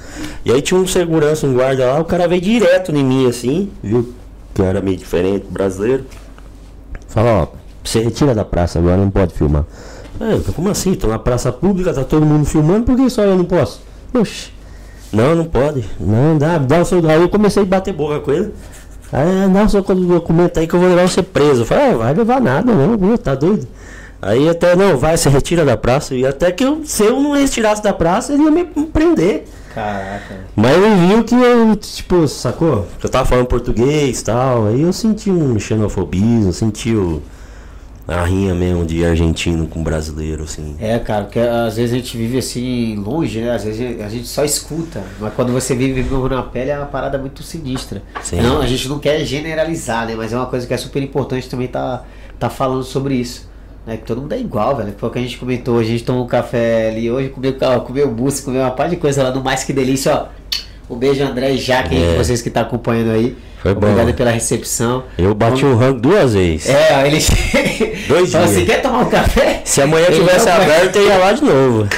[0.44, 3.70] E aí tinha um segurança, um guarda lá, o cara veio direto em mim, assim,
[3.82, 4.14] viu?
[4.54, 6.04] Que era meio diferente, brasileiro.
[7.08, 7.46] Fala, ó,
[7.82, 9.64] você retira da praça agora, não pode filmar.
[10.20, 10.94] É, como assim?
[10.94, 13.80] Tô na praça pública, tá todo mundo filmando, por que só eu não posso?
[14.12, 14.52] Oxi.
[15.12, 15.84] Não, não pode.
[15.98, 16.98] Não, dá, dá o seu.
[17.08, 18.52] Aí eu comecei a bater boca com ele.
[19.12, 21.62] Aí, dá o seu documento aí que eu vou levar você preso.
[21.62, 23.18] Eu falei, ah, vai levar nada, não, viu?
[23.18, 23.66] Tá doido?
[24.22, 26.14] Aí até, não, vai, você retira da praça.
[26.14, 29.44] E até que eu, se eu não retirasse da praça, ele ia me prender.
[29.74, 30.40] Caraca.
[30.54, 32.86] Mas ele viu que eu, tipo, sacou?
[32.98, 34.66] Que eu tava falando português e tal.
[34.66, 37.22] Aí eu senti um xenofobismo, senti o,
[38.10, 40.76] a rinha mesmo de argentino com brasileiro, assim.
[40.80, 43.52] É, cara, porque às vezes a gente vive assim longe, né?
[43.52, 45.02] Às vezes a gente só escuta.
[45.20, 48.02] Mas quando você vive vivo na pele é uma parada muito sinistra.
[48.22, 48.40] Sim.
[48.40, 50.14] Não, a gente não quer generalizar, né?
[50.16, 52.04] Mas é uma coisa que é super importante também tá,
[52.38, 53.48] tá falando sobre isso.
[53.86, 53.96] Né?
[53.96, 54.92] Que todo mundo é igual, velho.
[54.98, 55.78] Foi o que a gente comentou.
[55.78, 57.54] A gente tomou um café ali hoje, comeu,
[57.86, 60.39] comeu mousse, comeu uma par de coisa lá no Mais Que Delícia, ó.
[60.90, 62.16] Um beijo, André e Jaque, É.
[62.16, 63.36] vocês que estão acompanhando aí.
[63.62, 63.86] Foi bom.
[63.88, 65.04] Obrigado pela recepção.
[65.16, 66.68] Eu bati Vamos- o rango duas vezes.
[66.68, 67.18] É, ele
[68.08, 68.56] Dois Fala dias.
[68.56, 69.60] assim, quer tomar um café?
[69.64, 71.88] Se amanhã Ele tivesse não aberto, eu ia lá de novo.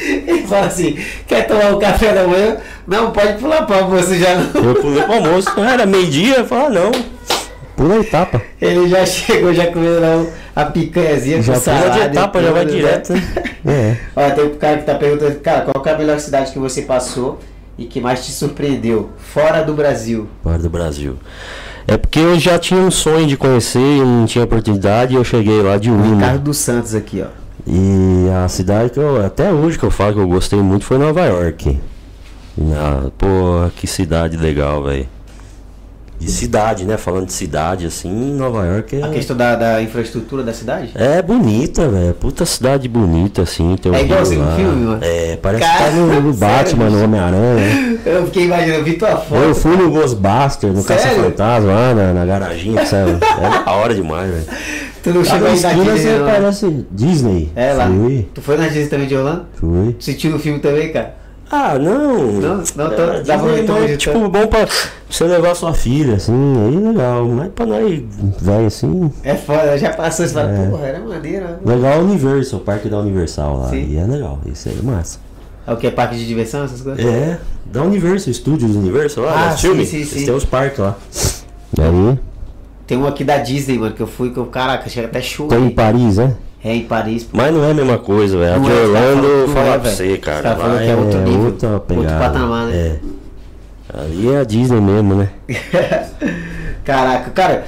[0.00, 2.56] Ele fala assim, quer tomar um café da manhã?
[2.86, 4.62] Não, pode pular pra almoço já não.
[4.64, 5.48] Eu pulei pro almoço.
[5.60, 6.92] Era meio-dia, eu falei, ah, não.
[7.76, 8.40] Pula a etapa.
[8.60, 11.90] Ele já chegou, já comeu a picanhazinha Já com pula salada.
[11.94, 12.70] de e etapa, já vai né?
[12.72, 13.12] direto.
[13.12, 13.22] né?
[13.66, 13.96] É.
[14.14, 16.58] Ó, tem um cara que tá perguntando, cara, qual que é a melhor cidade que
[16.58, 17.40] você passou
[17.78, 19.10] e que mais te surpreendeu?
[19.18, 20.28] Fora do Brasil.
[20.42, 21.16] Fora do Brasil.
[21.86, 25.24] É porque eu já tinha um sonho de conhecer e não tinha oportunidade e eu
[25.24, 26.38] cheguei lá de Ricardo Una.
[26.38, 27.28] dos Santos aqui, ó.
[27.66, 30.98] E a cidade que eu, até hoje que eu falo que eu gostei muito foi
[30.98, 31.78] Nova York.
[32.56, 35.08] Na, pô, que cidade legal, velho.
[36.18, 36.96] De cidade, né?
[36.96, 40.90] Falando de cidade, assim, Nova York A é, questão da, da infraestrutura da cidade?
[40.94, 42.14] é bonita, velho.
[42.14, 43.76] Puta cidade bonita, assim.
[43.76, 44.56] Tem o É igualzinho no lá.
[44.56, 44.98] filme, mano?
[45.02, 47.98] É, parece Cara, que tá no, no Batman, no Homem-Aranha.
[48.06, 49.34] Eu fiquei imaginando, eu vi tua foto.
[49.42, 50.84] Eu fui no Ghostbuster, no?
[50.84, 53.12] Caça-Fantasma, lá na, na garaginha, sabe?
[53.12, 54.44] É da hora demais, velho.
[55.02, 56.30] Tu não chegou na esquina Disney, né?
[56.32, 57.52] parece Disney.
[57.56, 57.86] É lá.
[57.86, 59.46] Fui, Tu foi na Disney também de Orlando?
[59.54, 59.94] fui.
[59.94, 61.14] Tu sentiu no filme também, cara?
[61.56, 62.18] Ah, não.
[62.32, 64.66] Não, não, tô- É, Disney ver tão é, bonito, Tipo, bom pra
[65.08, 66.32] você levar sua filha, assim,
[66.66, 67.24] aí legal.
[67.26, 68.02] Mas pra nós,
[68.40, 69.12] velho, assim.
[69.22, 70.68] É foda, já passou, fala, É.
[70.68, 71.44] porra, era maneiro.
[71.44, 71.56] né?
[71.64, 73.68] Legal é o Universal, o parque da Universal lá.
[73.70, 73.86] Sim.
[73.88, 75.18] E é legal, isso aí é massa.
[75.66, 75.90] É o que?
[75.90, 77.04] Parque de diversão, essas coisas?
[77.04, 79.86] É, da Universal, estúdios Universal lá, Ah, sim, filme.
[79.86, 80.24] sim, sim.
[80.26, 80.96] têm os parques lá.
[81.78, 82.18] E aí,
[82.86, 85.48] Tem um aqui da Disney, mano, que eu fui, que eu, caraca, chega até show.
[85.48, 86.34] tem em Paris, né?
[86.64, 87.28] É em Paris.
[87.30, 88.54] Mas não é a mesma coisa, velho.
[88.54, 90.48] A Não de é, Orlando, falar é, pra você, cara.
[90.48, 92.76] lá falam que é outro nível, outra outro patamar, né?
[92.76, 92.98] É.
[94.00, 95.28] Ali é a Disney mesmo, né?
[96.82, 97.64] Caraca, cara.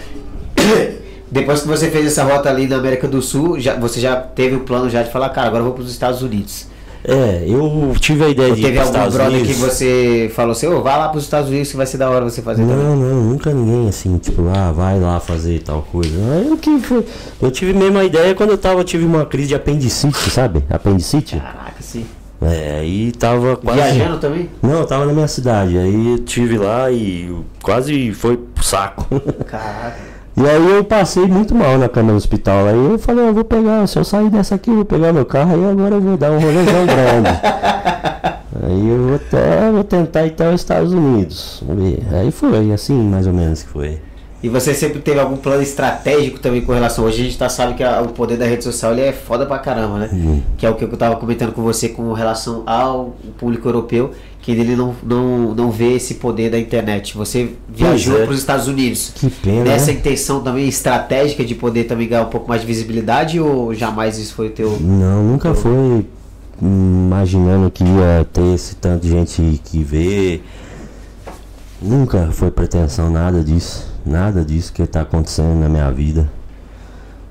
[1.30, 4.56] Depois que você fez essa rota ali na América do Sul, já, você já teve
[4.56, 6.66] o plano já de falar, cara, agora eu vou para os Estados Unidos.
[7.08, 9.54] É, eu tive a ideia Ou de ir teve pros algum Estados brother Unidos.
[9.56, 12.10] que você falou assim, ô, vai lá para os Estados Unidos que vai ser da
[12.10, 12.76] hora você fazer também.
[12.78, 16.10] Não, não, nunca ninguém assim, tipo, ah, vai lá fazer tal coisa.
[16.32, 17.06] Aí Eu, que foi,
[17.40, 20.64] eu tive mesmo a ideia quando eu tava, tive uma crise de apendicite, sabe?
[20.68, 21.36] Apendicite.
[21.36, 22.04] Caraca, sim.
[22.42, 23.80] É, aí tava quase.
[23.80, 24.50] Viajando também?
[24.60, 25.78] Não, eu tava na minha cidade.
[25.78, 29.06] Aí eu tive lá e quase foi pro saco.
[29.46, 30.15] Caraca.
[30.36, 32.66] E aí eu passei muito mal na cama do hospital.
[32.66, 35.24] Aí eu falei, eu vou pegar, se eu sair dessa aqui, eu vou pegar meu
[35.24, 37.28] carro, aí agora eu vou dar um rolezão grande.
[38.62, 41.62] aí eu vou até vou tentar ir até os Estados Unidos.
[42.12, 43.98] Aí foi, assim mais ou menos que foi.
[44.42, 47.04] E você sempre teve algum plano estratégico também com relação.
[47.06, 49.46] Hoje a gente tá, sabe que a- o poder da rede social ele é foda
[49.46, 50.10] pra caramba, né?
[50.12, 50.42] Uhum.
[50.58, 54.10] Que é o que eu tava comentando com você com relação ao público europeu,
[54.46, 57.16] que ele não, não, não vê esse poder da internet.
[57.16, 58.22] Você viajou é.
[58.22, 59.10] para os Estados Unidos.
[59.12, 59.98] Que pena, Nessa né?
[59.98, 64.36] intenção também estratégica de poder também ganhar um pouco mais de visibilidade ou jamais isso
[64.36, 64.78] foi o teu.
[64.80, 66.04] Não, nunca foi hum,
[66.62, 70.40] imaginando que ia ter esse tanto de gente que vê.
[71.82, 73.92] Nunca foi pretensão nada disso.
[74.06, 76.30] Nada disso que tá acontecendo na minha vida.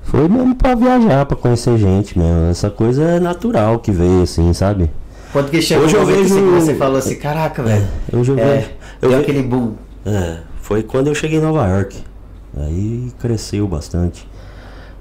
[0.02, 2.50] Foi mesmo pra viajar, pra conhecer gente mesmo.
[2.50, 4.90] Essa coisa é natural que veio assim, sabe?
[5.32, 7.86] Quando que chegou Hoje eu assim vejo- que você falou assim, caraca, velho.
[8.12, 8.68] Hoje eu É, vejo.
[9.02, 9.72] Eu deu ve- aquele boom.
[10.04, 11.96] É, foi quando eu cheguei em Nova York.
[12.56, 14.26] Aí cresceu bastante.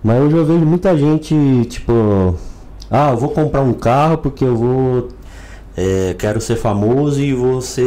[0.04, 1.34] Mas hoje eu vejo muita gente,
[1.70, 2.36] tipo,
[2.92, 5.08] ah, eu vou comprar um carro porque eu vou.
[5.78, 7.84] é, quero ser famoso e vou ser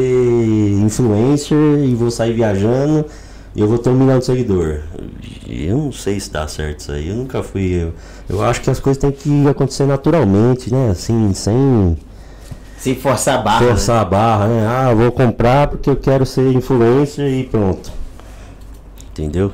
[0.83, 3.05] influencer e vou sair viajando
[3.57, 4.81] e eu vou ter um milhão de seguidor.
[5.49, 7.09] Eu não sei se dá certo isso aí.
[7.09, 7.65] Eu nunca fui.
[7.83, 7.93] Eu,
[8.29, 10.91] eu acho que as coisas têm que acontecer naturalmente, né?
[10.91, 11.97] Assim, sem
[12.79, 13.61] Sem forçar a barra.
[13.61, 13.67] né?
[13.69, 14.67] forçar a barra, né?
[14.67, 17.91] Ah, vou comprar porque eu quero ser influencer e pronto.
[19.11, 19.53] Entendeu?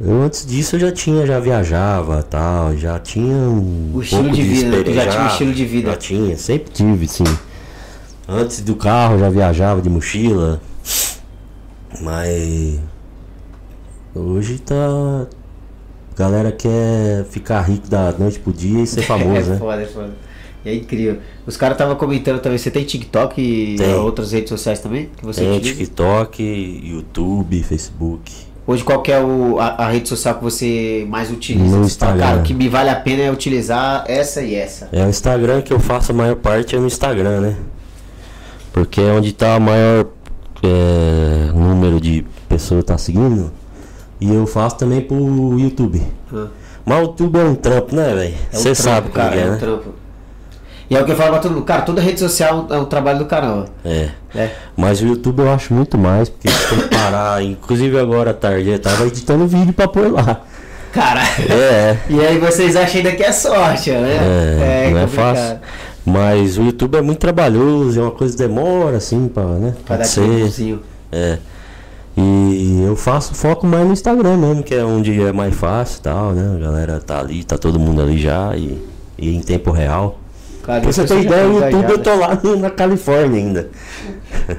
[0.00, 4.36] Eu antes disso eu já tinha, já viajava tal, já tinha um O estilo pouco
[4.36, 4.92] de vida, né?
[4.92, 5.90] Já tinha um estilo de vida.
[5.92, 7.24] Já tinha, sempre tive, sim.
[8.28, 10.60] Antes do carro já viajava de mochila.
[12.00, 12.80] Mas
[14.14, 14.74] hoje tá.
[14.74, 19.58] A galera quer ficar rico da noite pro dia e ser famoso, é né?
[19.58, 20.10] foda, é foda.
[20.64, 21.18] E é incrível.
[21.46, 23.94] Os caras estavam comentando também, você tem TikTok e Tem.
[23.94, 25.10] outras redes sociais também?
[25.16, 25.78] Que você Tem utiliza?
[25.78, 28.32] TikTok, YouTube, Facebook.
[28.64, 31.76] Hoje qual é o, a, a rede social que você mais utiliza?
[31.76, 32.24] No Você fala, Instagram.
[32.24, 34.88] Cara, o que me vale a pena é utilizar essa e essa.
[34.92, 37.56] É o Instagram que eu faço a maior parte é no Instagram, né?
[38.72, 40.06] Porque é onde tá o maior
[40.62, 43.50] é, número de pessoas que tá seguindo.
[44.20, 46.00] E eu faço também pro YouTube.
[46.86, 48.34] Mas o YouTube é um trampo, né, velho?
[48.52, 49.56] É um Você sabe como cara, é, é um né?
[49.56, 50.01] trampo.
[50.92, 52.84] E é o que eu falo pra todo mundo, cara, toda rede social é um
[52.84, 53.64] trabalho do caramba.
[53.82, 54.10] É.
[54.34, 54.50] né?
[54.76, 58.68] Mas o YouTube eu acho muito mais, porque se for parar, inclusive agora à tarde,
[58.68, 60.42] eu tava editando vídeo pra pôr lá.
[60.92, 64.18] Cara, É, e aí vocês acham ainda que é sorte, né?
[64.20, 65.34] é, não é complicado.
[65.34, 65.58] fácil.
[66.04, 69.72] Mas o YouTube é muito trabalhoso, é uma coisa que demora assim pra, né?
[69.86, 70.78] Pra dar ser.
[71.10, 71.38] É.
[72.14, 76.02] E eu faço foco mais no Instagram mesmo, que é onde é mais fácil e
[76.02, 76.54] tal, né?
[76.54, 78.78] A galera tá ali, tá todo mundo ali já e,
[79.16, 80.18] e em tempo real.
[80.62, 83.70] Pra você ter já ideia, o YouTube eu tô lá na Califórnia ainda.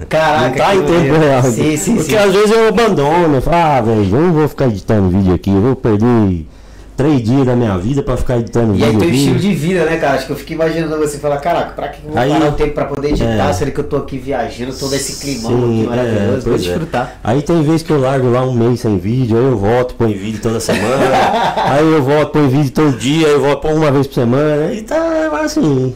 [0.09, 1.43] Caraca, não tá em tempo real.
[1.43, 2.17] Sim, sim, Porque sim.
[2.17, 5.49] às vezes eu abandono, eu falo, ah, velho, eu não vou ficar editando vídeo aqui,
[5.49, 6.45] eu vou perder
[6.95, 9.97] três dias da minha vida pra ficar editando E aí teu estilo de vida, né,
[9.97, 10.13] cara?
[10.15, 12.51] Acho que eu fico imaginando você falar, caraca, pra que eu vou Aí- parar o
[12.53, 13.49] tempo pra poder editar?
[13.49, 13.53] É.
[13.53, 16.61] Sendo que eu tô aqui viajando, todo esse climão Sim, aqui maravilhoso, é, vou pois
[16.61, 16.65] é.
[16.65, 17.19] desfrutar.
[17.23, 20.13] Aí tem vezes que eu largo lá um mês sem vídeo, aí eu volto, põe
[20.13, 21.15] vídeo toda semana,
[21.71, 24.71] aí eu volto, põe vídeo todo dia, aí eu volto põe uma vez por semana,
[24.73, 25.93] e tá assim,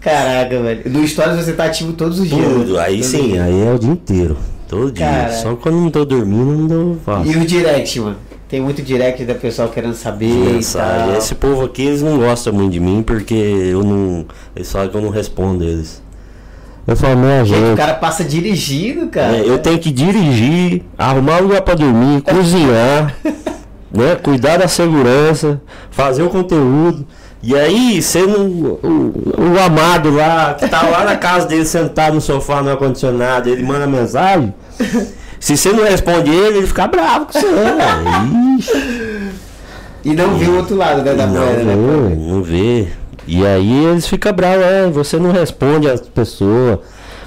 [0.00, 0.82] Caraca, velho.
[0.90, 2.42] No Stories você tá ativo todos os dias.
[2.42, 2.72] tudo.
[2.74, 2.80] né?
[2.80, 3.44] Aí Todo sim, dia.
[3.44, 5.04] aí é o dia inteiro, todo dia.
[5.04, 5.32] Cara.
[5.32, 7.30] Só quando não tô dormindo, não dou faço.
[7.30, 8.16] E o direct, mano?
[8.50, 11.16] Tem muito direct da pessoal querendo saber e Mensagem.
[11.16, 14.26] Esse povo aqui, eles não gostam muito de mim porque eu não.
[14.56, 16.02] Eles falam que eu não respondo eles.
[16.84, 19.36] Eu falo, minha Gente, o cara passa dirigindo, cara.
[19.36, 23.14] é, eu tenho que dirigir, arrumar um lugar pra dormir, cozinhar,
[23.92, 24.16] né?
[24.20, 25.60] Cuidar da segurança,
[25.92, 27.06] fazer o conteúdo.
[27.40, 32.20] E aí, sendo o, o amado lá, que tá lá na casa dele sentado no
[32.20, 34.52] sofá no ar-condicionado, ele manda mensagem.
[35.40, 37.46] Se você não responde ele, ele fica bravo com você.
[38.58, 39.30] Ixi.
[40.04, 41.74] E não viu o outro lado né, da moeda, né?
[41.74, 42.88] vê, não vê.
[43.26, 46.78] E aí eles ficam bravos, é, você não responde as pessoas.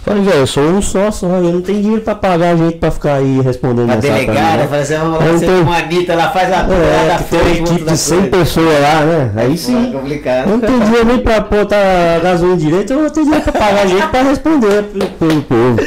[0.04, 2.76] Falei, velho, eu sou um só só, eu não tenho dinheiro pra pagar a gente
[2.78, 4.58] pra ficar aí respondendo delegar, mim, né?
[4.58, 4.68] né?
[4.68, 6.88] Fala assim, vamos lá, Eu você tenho- com a Anitta lá, faz a coisa lá
[6.88, 8.32] É, da que tem uma frente, equipe de 100 frente.
[8.32, 9.32] pessoas lá, né?
[9.38, 9.92] Aí Pô, é sim.
[9.94, 10.50] complicado.
[10.50, 13.82] Eu não tenho dinheiro nem pra botar gasolina direito, eu não tenho dinheiro pra pagar
[13.84, 15.78] a gente pra responder pelo, pelo povo.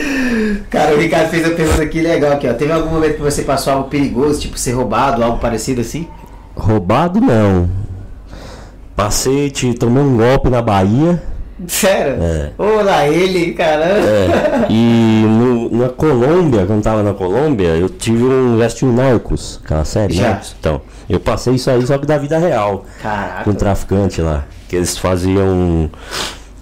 [0.71, 2.55] Cara, o Ricardo fez uma pergunta aqui legal aqui, ó.
[2.55, 6.09] Teve algum momento que você passou algo perigoso, tipo ser roubado, algo parecido assim?
[6.57, 7.69] Roubado não.
[8.97, 11.23] Passei, te tomei um golpe na Bahia.
[11.69, 12.23] Sério?
[12.23, 12.51] É.
[12.59, 14.07] Ô, lá ele, caramba.
[14.07, 19.85] É, e no- na Colômbia, quando tava na Colômbia, eu tive um Vesting Narcos, aquela
[19.85, 20.31] série, Já.
[20.31, 20.55] Narcos.
[20.61, 23.45] Então, eu passei isso aí só que da vida real, Caraca.
[23.45, 24.45] com um traficante lá.
[24.69, 25.89] Que eles faziam.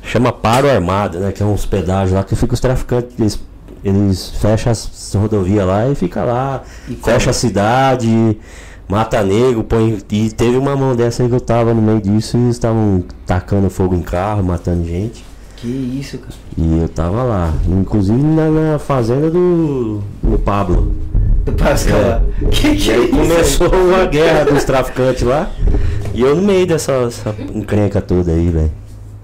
[0.02, 1.32] Chama paro armado, né?
[1.32, 3.14] Que é uns pedágios lá que fica os traficantes.
[3.18, 3.40] Eles,
[3.82, 6.62] eles fecham as rodovias lá e fica lá.
[6.88, 7.30] E fecha como?
[7.30, 8.38] a cidade,
[8.88, 9.98] mata nego, põe.
[10.10, 13.04] E teve uma mão dessa aí que eu tava no meio disso e eles estavam
[13.26, 15.24] tacando fogo em carro, matando gente.
[15.56, 16.34] Que isso, cara.
[16.58, 20.94] E eu tava lá, inclusive na, na fazenda do, do Pablo.
[21.44, 22.22] Do Pascal lá.
[22.50, 23.08] Que que é isso?
[23.08, 25.50] começou uma guerra dos traficantes lá.
[26.12, 28.70] E eu no meio dessa essa encrenca toda aí, velho.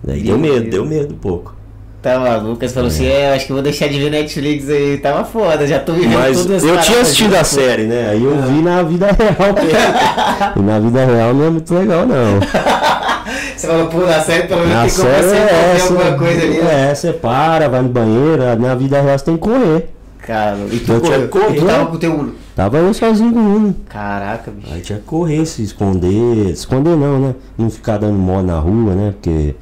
[0.02, 0.70] Daí deu medo, Deus.
[0.70, 1.54] deu medo um pouco.
[2.02, 4.96] Tá maluco, Lucas falou assim, é, eu acho que vou deixar de ver Netflix aí,
[4.96, 8.08] tava foda, já tô vivendo Mas todas eu tinha assistido a série, né?
[8.12, 9.54] Aí eu vi na vida real.
[10.56, 12.40] E na vida real não é muito legal, não.
[13.54, 15.92] Você falou, pô, na série pelo Na menos tem como você é essa.
[15.92, 16.90] alguma coisa ali, né?
[16.90, 18.42] É, você para, vai no banheiro.
[18.58, 19.90] Na vida real você tem que correr.
[20.26, 21.66] Cara, e tu, tinha correu, correr.
[21.66, 22.34] tava com o teu Uno.
[22.56, 23.74] Tava eu sozinho com um.
[23.86, 24.72] Caraca, bicho.
[24.72, 26.50] Aí tinha que correr, se esconder.
[26.50, 27.34] Esconder não, né?
[27.58, 29.12] Não ficar dando mó na rua, né?
[29.12, 29.54] Porque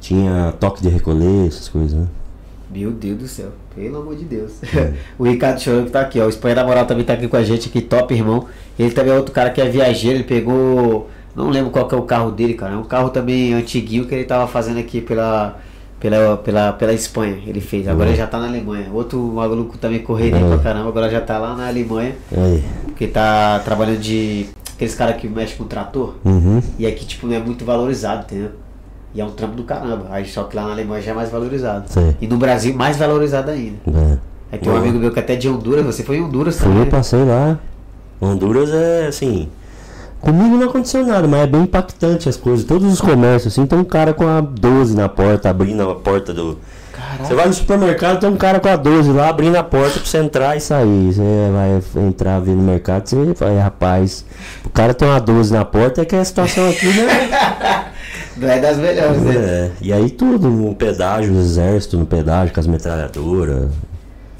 [0.00, 2.06] tinha toque de recolher, essas coisas, né?
[2.72, 4.52] Meu Deus do céu, pelo amor de Deus.
[5.18, 6.26] o Ricardo Chorão que tá aqui, ó.
[6.26, 8.46] O Espanha da Moral também tá aqui com a gente, aqui, top, irmão.
[8.78, 11.10] Ele também é outro cara que é viajeiro, ele pegou.
[11.34, 12.74] Não lembro qual que é o carro dele, cara.
[12.74, 15.58] É um carro também antiguinho que ele tava fazendo aqui pela.
[15.98, 17.86] Pela, pela, pela Espanha, ele fez.
[17.86, 18.88] Agora ele já tá na Alemanha.
[18.90, 22.14] Outro maluco também correria pra caramba, agora já tá lá na Alemanha.
[22.34, 22.64] Aí.
[22.84, 24.46] Porque tá trabalhando de.
[24.74, 26.14] Aqueles caras que mexem com trator.
[26.24, 26.62] Uhum.
[26.78, 28.52] E aqui, tipo, não é muito valorizado, entendeu?
[29.14, 30.06] E é um trampo do caramba.
[30.10, 31.84] Aí só que lá na Alemanha já é mais valorizado.
[31.88, 32.16] Sei.
[32.20, 33.78] E no Brasil, mais valorizado ainda.
[33.88, 34.18] É.
[34.52, 36.84] Aí tem um amigo meu que até de Honduras, você foi em Honduras Fui, também.
[36.84, 36.90] né?
[36.90, 37.58] passei lá.
[38.20, 39.48] Honduras é assim.
[40.20, 42.64] Comigo não aconteceu nada, mas é bem impactante as coisas.
[42.64, 46.34] Todos os comércios, assim, tem um cara com a 12 na porta, abrindo a porta
[46.34, 46.58] do.
[46.92, 47.24] Caraca.
[47.24, 50.04] Você vai no supermercado, tem um cara com a 12 lá abrindo a porta pra
[50.04, 51.12] você entrar e sair.
[51.12, 54.24] Você vai entrar ver no mercado, você vai, rapaz.
[54.62, 57.89] O cara tem uma 12 na porta, é que a situação aqui, né?
[58.40, 59.34] Não é das melhores, né?
[59.36, 63.68] É, e aí tudo, no pedágio, o exército no pedágio, com as metralhadoras.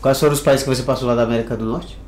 [0.01, 1.98] Quais foram os países que você passou lá da América do Norte?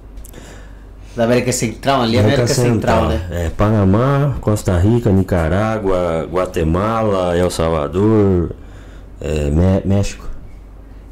[1.14, 3.26] Da América Central, ali, América, Central, né?
[3.30, 8.53] É, Panamá, Costa Rica, Nicarágua, Guatemala, El Salvador,
[9.20, 10.26] é, Mé- México.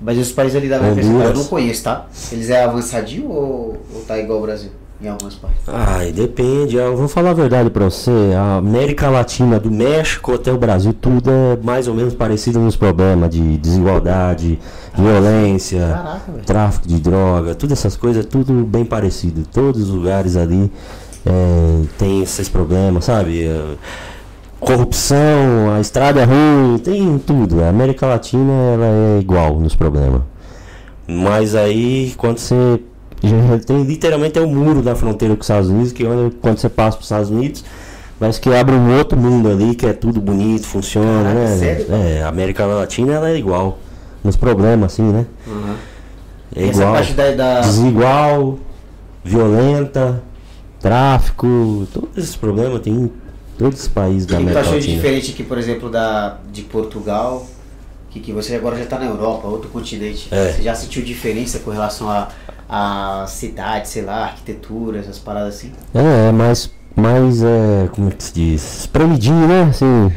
[0.00, 1.38] Mas os países ali da América Central eu Honduras.
[1.44, 2.06] não conheço, tá?
[2.32, 4.70] Eles é avançadinho ou, ou tá igual ao Brasil?
[5.02, 5.62] Em algumas partes.
[5.66, 6.76] Ai, depende.
[6.76, 8.10] Eu vou falar a verdade pra você.
[8.36, 12.76] A América Latina, do México até o Brasil, tudo é mais ou menos parecido nos
[12.76, 14.58] problemas de desigualdade,
[14.94, 19.42] violência, Caraca, tráfico de droga, todas essas coisas, tudo bem parecido.
[19.50, 20.70] Todos os lugares ali
[21.24, 23.44] é, tem esses problemas, sabe?
[23.44, 23.74] É,
[24.58, 27.62] corrupção, a estrada é ruim, tem tudo.
[27.64, 30.20] A América Latina ela é igual nos problemas.
[31.08, 32.80] Mas aí quando você
[33.66, 36.04] tem literalmente é o muro da fronteira com os Estados Unidos, que
[36.40, 37.64] quando, você passa para os Estados Unidos,
[38.18, 41.56] parece que abre um outro mundo ali, que é tudo bonito, funciona, Caraca, né?
[41.58, 41.86] sério?
[41.90, 43.78] É, a América Latina ela é igual.
[44.22, 45.26] Nos problemas, assim, né?
[45.46, 45.74] Uhum.
[46.54, 46.94] É Essa igual.
[46.94, 48.58] parte da, da- Desigual,
[49.24, 50.22] violenta,
[50.80, 53.12] tráfico, todos esses problemas tem em
[53.58, 54.94] todos os países da O que que tu América achou Latina.
[54.96, 57.46] diferente aqui, por exemplo, da, de Portugal?
[58.10, 60.26] Que, que você agora já está na Europa, outro continente.
[60.32, 60.52] É.
[60.52, 62.28] Você já sentiu diferença com relação a,
[62.72, 65.72] a cidade, sei lá, arquitetura, essas paradas assim?
[65.92, 68.80] É, é mais, mais é, como é que se diz?
[68.80, 69.62] Espremidinho, né?
[69.62, 70.12] Assim,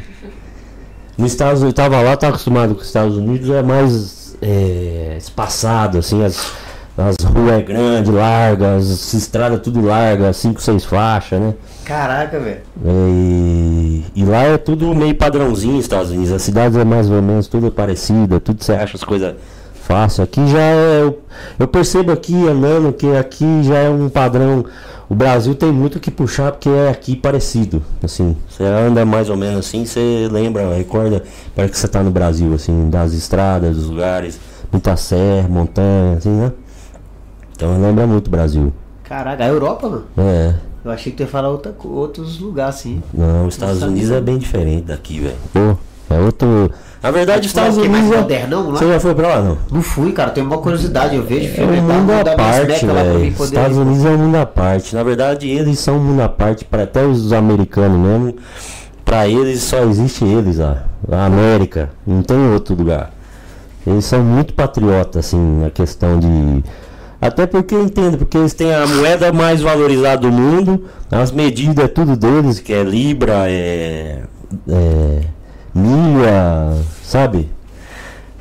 [1.18, 5.16] nos Estados Unidos, eu tava lá, tava acostumado com os Estados Unidos, é mais é,
[5.18, 6.52] espaçado, assim, as,
[6.96, 11.54] as ruas é grande, largas, as estradas tudo largas, cinco, seis faixas, né?
[11.84, 12.60] Caraca, velho.
[12.86, 16.30] E, e lá é tudo meio padrãozinho Estados Unidos.
[16.30, 19.34] As cidades é mais ou menos tudo parecido, tudo você acha as coisas
[19.84, 20.24] fácil.
[20.24, 21.02] Aqui já é.
[21.02, 21.22] Eu,
[21.58, 24.64] eu percebo aqui andando que aqui já é um padrão.
[25.08, 27.82] O Brasil tem muito que puxar porque é aqui parecido.
[28.02, 31.22] Assim, você anda mais ou menos assim, você lembra, recorda,
[31.54, 34.40] parece que você tá no Brasil, assim, das estradas, dos lugares,
[34.72, 36.52] muita serra, montanha, assim, né?
[37.54, 38.72] Então lembra muito o Brasil.
[39.04, 40.04] Caraca, a Europa, mano.
[40.16, 40.54] É.
[40.84, 43.02] Eu achei que tu ia falar outra, outros lugares, assim.
[43.12, 43.82] Não, os Estados.
[43.82, 45.78] Unidos é bem diferente daqui, velho.
[46.10, 46.70] É outro.
[47.02, 48.12] Na verdade, os Estados mais Unidos.
[48.12, 48.20] É...
[48.20, 48.78] modernão lá?
[48.78, 49.58] Você já foi pra lá, não?
[49.70, 51.16] Não fui, cara, tenho uma curiosidade.
[51.16, 53.26] Eu vejo É filme um e tal, mundo à parte, velho.
[53.26, 53.76] Estados.
[53.76, 54.94] Unidos é um mundo à parte.
[54.94, 58.36] Na verdade, eles são um mundo à parte, para até os americanos mesmo.
[59.04, 60.84] Pra eles só existe eles lá.
[61.10, 61.90] A América.
[62.06, 63.10] Não tem outro lugar.
[63.86, 66.64] Eles são muito patriotas, assim, na questão de.
[67.20, 71.84] Até porque eu entendo, porque eles têm a moeda mais valorizada do mundo, as medidas
[71.84, 74.22] é tudo deles, que é Libra, é.
[74.68, 75.20] é
[75.74, 77.48] milha, sabe?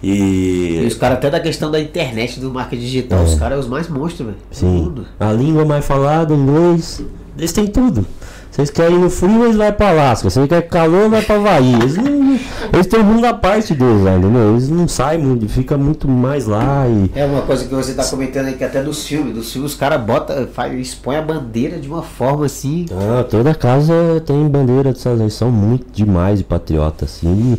[0.02, 0.86] E E.
[0.88, 3.24] os caras até da questão da internet, do marketing digital, É.
[3.24, 4.38] os caras são os mais monstros, velho.
[4.52, 4.94] Sim.
[5.20, 7.02] A língua mais falada, inglês.
[7.38, 8.06] Eles têm tudo.
[8.54, 10.30] Vocês querem ir no frio, eles vão pra Alasca.
[10.30, 11.74] Vocês querem calor, vai pra Havaí.
[11.74, 12.40] Eles, não,
[12.72, 14.52] eles têm o mundo à parte deles, lá, entendeu?
[14.52, 17.10] Eles não saem muito, fica muito mais lá e.
[17.16, 19.78] É uma coisa que você tá comentando aí que até dos filmes, dos filmes os
[19.78, 22.86] caras bota, faz, expõe a bandeira de uma forma assim.
[22.92, 25.36] Ah, toda casa tem bandeira dos Estados Unidos.
[25.36, 27.58] São muito demais de patriota, assim.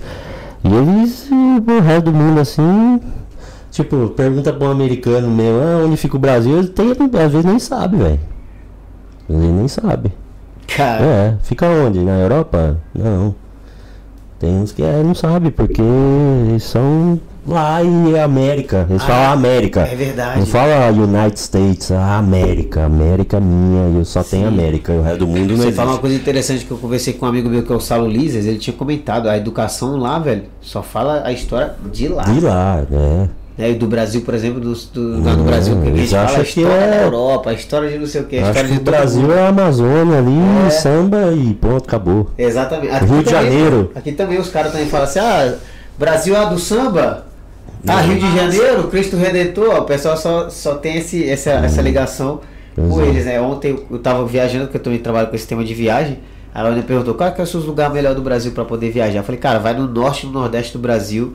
[0.64, 3.00] E, e eles, e o resto do mundo, assim.
[3.72, 6.56] Tipo, pergunta pra um americano meu, ah, onde fica o Brasil?
[6.56, 8.20] Ele tem, às vezes nem sabe, velho.
[9.28, 10.12] Ele nem sabe.
[10.66, 12.00] Cara, É, fica onde?
[12.00, 12.78] Na Europa?
[12.94, 13.34] Não.
[14.38, 15.80] Tem uns que é, não sabe, porque
[16.50, 18.86] eles são lá e América.
[18.90, 19.80] Eles Ah, falam América.
[19.82, 20.40] é verdade.
[20.40, 22.84] Não fala United States, a América.
[22.84, 24.92] América é minha, eu só tenho América.
[24.92, 25.74] O resto do mundo não você existe.
[25.76, 28.08] fala uma coisa interessante que eu conversei com um amigo meu que é o Salo
[28.08, 32.24] Lises, ele tinha comentado, a educação lá, velho, só fala a história de lá.
[32.24, 33.28] De lá, né?
[33.56, 36.42] Né, do Brasil, por exemplo, do, do, lá no Brasil, que a eles fala a
[36.42, 38.80] história é- da Europa, a história de não sei o que, a história de o
[38.80, 40.70] Brasil é a Amazônia ali, É.
[40.70, 42.30] samba e pronto, acabou.
[42.36, 42.92] Exatamente.
[43.04, 43.92] Rio de Janeiro.
[43.94, 45.54] Aqui também os caras também falam assim, ah,
[45.96, 47.26] Brasil é a do samba.
[47.86, 48.00] Ah.
[48.00, 52.40] Rio de Janeiro, Cristo Redentor, o pessoal só, só tem esse, essa, essa ligação
[52.74, 53.02] com Exato.
[53.02, 53.40] eles, né?
[53.40, 56.18] Ontem eu- eu tava viajando, porque eu também trabalho com esse tema de viagem.
[56.52, 59.20] Ela me perguntou qual que é o seu lugar melhor do Brasil para poder viajar.
[59.20, 61.34] Eu falei, cara, vai no norte e no nordeste do Brasil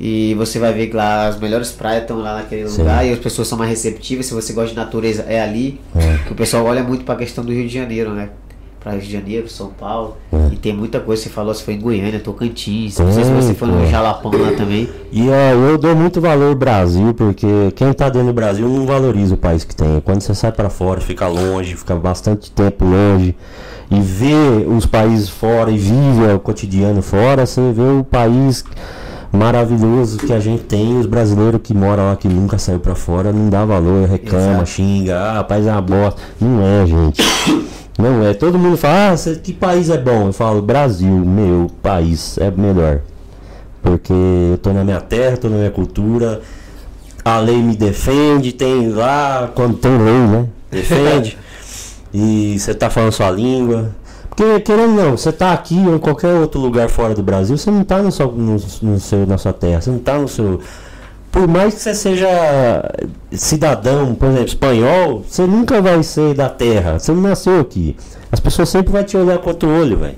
[0.00, 2.82] e você vai ver que lá as melhores praias estão lá naquele Sim.
[2.82, 4.26] lugar e as pessoas são mais receptivas.
[4.26, 5.80] Se você gosta de natureza, é ali.
[5.96, 6.18] É.
[6.24, 8.28] Que o pessoal olha muito para a questão do Rio de Janeiro, né?
[8.78, 10.16] Para Rio de Janeiro, São Paulo.
[10.32, 10.52] É.
[10.52, 11.20] E tem muita coisa.
[11.20, 12.96] Você falou, você foi em Goiânia, Tocantins.
[12.96, 13.84] Não sei se você foi no.
[13.88, 14.88] Jalapão lá também.
[15.10, 18.86] E é, eu dou muito valor ao Brasil, porque quem tá dentro do Brasil não
[18.86, 20.00] valoriza o país que tem.
[20.00, 23.34] Quando você sai pra fora, fica longe, fica bastante tempo longe,
[23.90, 28.64] e vê os países fora e vive o cotidiano fora, você vê o país
[29.32, 33.32] maravilhoso que a gente tem, os brasileiros que moram lá, que nunca saiu pra fora,
[33.32, 34.66] não dá valor, reclama, Exato.
[34.70, 36.20] xinga, ah, país é uma bosta.
[36.40, 37.22] Não é, gente.
[37.98, 38.32] Não é.
[38.32, 40.28] Todo mundo fala, ah, que país é bom?
[40.28, 43.00] Eu falo, Brasil, meu país é melhor.
[43.82, 46.40] Porque eu tô na minha terra, tô na minha cultura.
[47.24, 50.46] A lei me defende, tem lá, quando tem lei, né?
[50.70, 51.36] Defende.
[52.14, 53.90] e você tá falando sua língua.
[54.38, 57.72] Porque, querendo não, você tá aqui ou em qualquer outro lugar fora do Brasil, você
[57.72, 60.60] não tá no seu, no, no seu, na sua terra, você não tá no seu.
[61.28, 62.28] Por mais que você seja
[63.32, 67.00] cidadão, por exemplo, espanhol, você nunca vai ser da terra.
[67.00, 67.96] Você não nasceu aqui.
[68.30, 70.14] As pessoas sempre vão te olhar com outro olho, velho.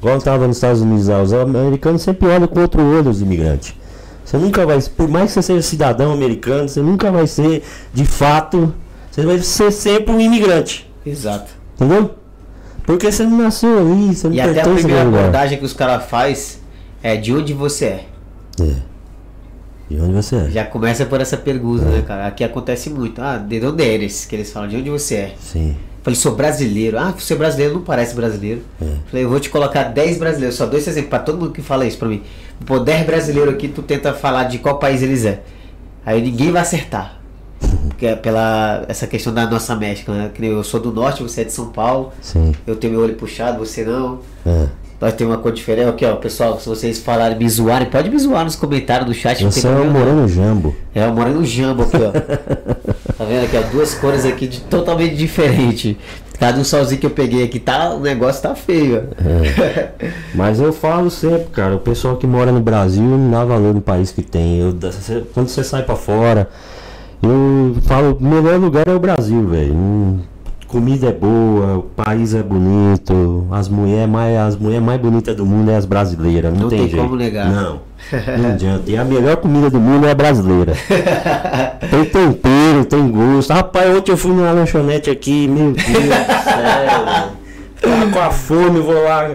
[0.00, 3.22] Igual eu tava nos Estados Unidos, lá, os americanos sempre olham com outro olho os
[3.22, 3.76] imigrantes.
[4.24, 7.62] Você nunca vai, por mais que você seja cidadão americano, você nunca vai ser,
[7.94, 8.74] de fato,
[9.12, 10.90] você vai ser sempre um imigrante.
[11.06, 11.52] Exato.
[11.76, 12.19] Entendeu?
[12.84, 16.04] Porque você não nasceu ali, você não E até a primeira abordagem que os caras
[16.04, 16.60] faz
[17.02, 18.04] é de onde você é.
[18.60, 18.74] É.
[19.90, 20.50] E onde você é?
[20.50, 22.26] Já começa por essa pergunta, né, cara?
[22.26, 23.20] Aqui acontece muito.
[23.20, 24.24] Ah, de onde eres?
[24.24, 25.34] Que eles falam, de onde você é?
[25.40, 25.76] Sim.
[26.02, 26.98] Falei, sou brasileiro.
[26.98, 28.62] Ah, você é brasileiro, não parece brasileiro.
[28.80, 28.86] É.
[29.08, 31.84] Falei, eu vou te colocar 10 brasileiros, só dois exemplos, pra todo mundo que fala
[31.84, 32.22] isso pra mim.
[32.64, 35.42] Pô, 10 brasileiros aqui, tu tenta falar de qual país eles é.
[36.06, 37.19] Aí ninguém vai acertar.
[37.88, 40.30] Porque é pela essa questão da nossa México, né?
[40.32, 42.12] Que eu sou do norte, você é de São Paulo.
[42.20, 42.52] Sim.
[42.66, 44.20] Eu tenho meu olho puxado, você não.
[44.46, 44.66] É.
[45.00, 45.88] Nós temos uma cor diferente.
[45.88, 49.42] Aqui, ó, pessoal, se vocês falarem, me zoarem, pode me zoar nos comentários do chat.
[49.42, 49.98] Você é problema não.
[49.98, 50.76] moreno jambo.
[50.94, 52.10] É, o moreno jambo aqui, ó.
[53.16, 53.62] tá vendo aqui, ó?
[53.72, 55.96] Duas cores aqui de, totalmente diferentes.
[56.38, 59.14] Cada um solzinho que eu peguei aqui, tá, o negócio tá feio, ó.
[60.36, 63.80] Mas eu falo sempre, cara, o pessoal que mora no Brasil não dá valor no
[63.80, 64.58] país que tem.
[64.58, 64.76] Eu,
[65.32, 66.46] quando você sai pra fora,
[67.22, 69.74] eu falo, o melhor lugar é o Brasil, velho.
[69.74, 70.18] Hum,
[70.70, 75.44] Comida é boa, o país é bonito, as mulheres mais, as mulher mais bonitas do
[75.44, 77.02] mundo é as brasileiras, não, Não tem, tem jeito.
[77.02, 77.50] como negar.
[77.50, 77.80] Não,
[78.40, 78.88] não adianta.
[78.88, 80.74] E a melhor comida do mundo é a brasileira.
[81.90, 83.52] tem tempero, tem gosto.
[83.52, 87.30] Rapaz, ontem eu fui numa lanchonete aqui, meu Deus do céu.
[87.82, 89.32] Tava com a fome, vou lá.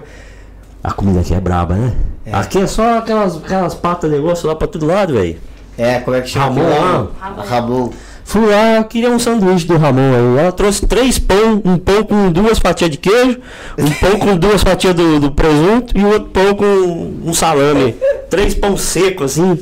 [0.81, 1.91] A comida aqui é braba, né?
[2.31, 5.36] Aqui é só aquelas, aquelas patas de negócio lá pra todo lado, velho.
[5.78, 6.45] É, como é que chama?
[6.45, 7.07] Ramon.
[7.19, 7.41] Ramon.
[7.43, 7.89] Ramon.
[8.28, 10.39] Fui lá, eu queria um sanduíche do Ramon aí.
[10.39, 13.39] Ela trouxe três pão, um pão com duas fatias de queijo,
[13.78, 17.95] um pão com duas fatias do, do presunto e outro pão com um salame.
[18.28, 19.57] Três pão seco assim.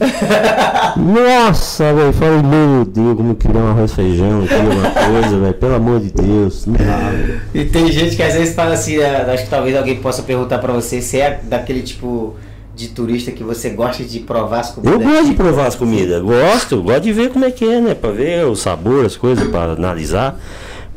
[0.95, 5.75] Nossa, velho, falei, meu Deus, como queria um arroz feijão, queria uma coisa, velho, pelo
[5.75, 6.65] amor de Deus.
[6.65, 7.11] Não dá.
[7.53, 10.59] E tem gente que às vezes fala assim, né, acho que talvez alguém possa perguntar
[10.59, 12.33] pra você se é daquele tipo
[12.75, 14.93] de turista que você gosta de provar as comidas.
[14.93, 17.93] Eu gosto de provar as comidas, gosto, gosto de ver como é que é, né?
[17.93, 20.39] Pra ver o sabor, as coisas, pra analisar.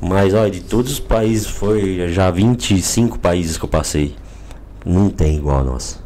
[0.01, 4.14] Mas olha, de todos os países, foi já 25 países que eu passei.
[4.85, 5.99] Não tem igual a nossa.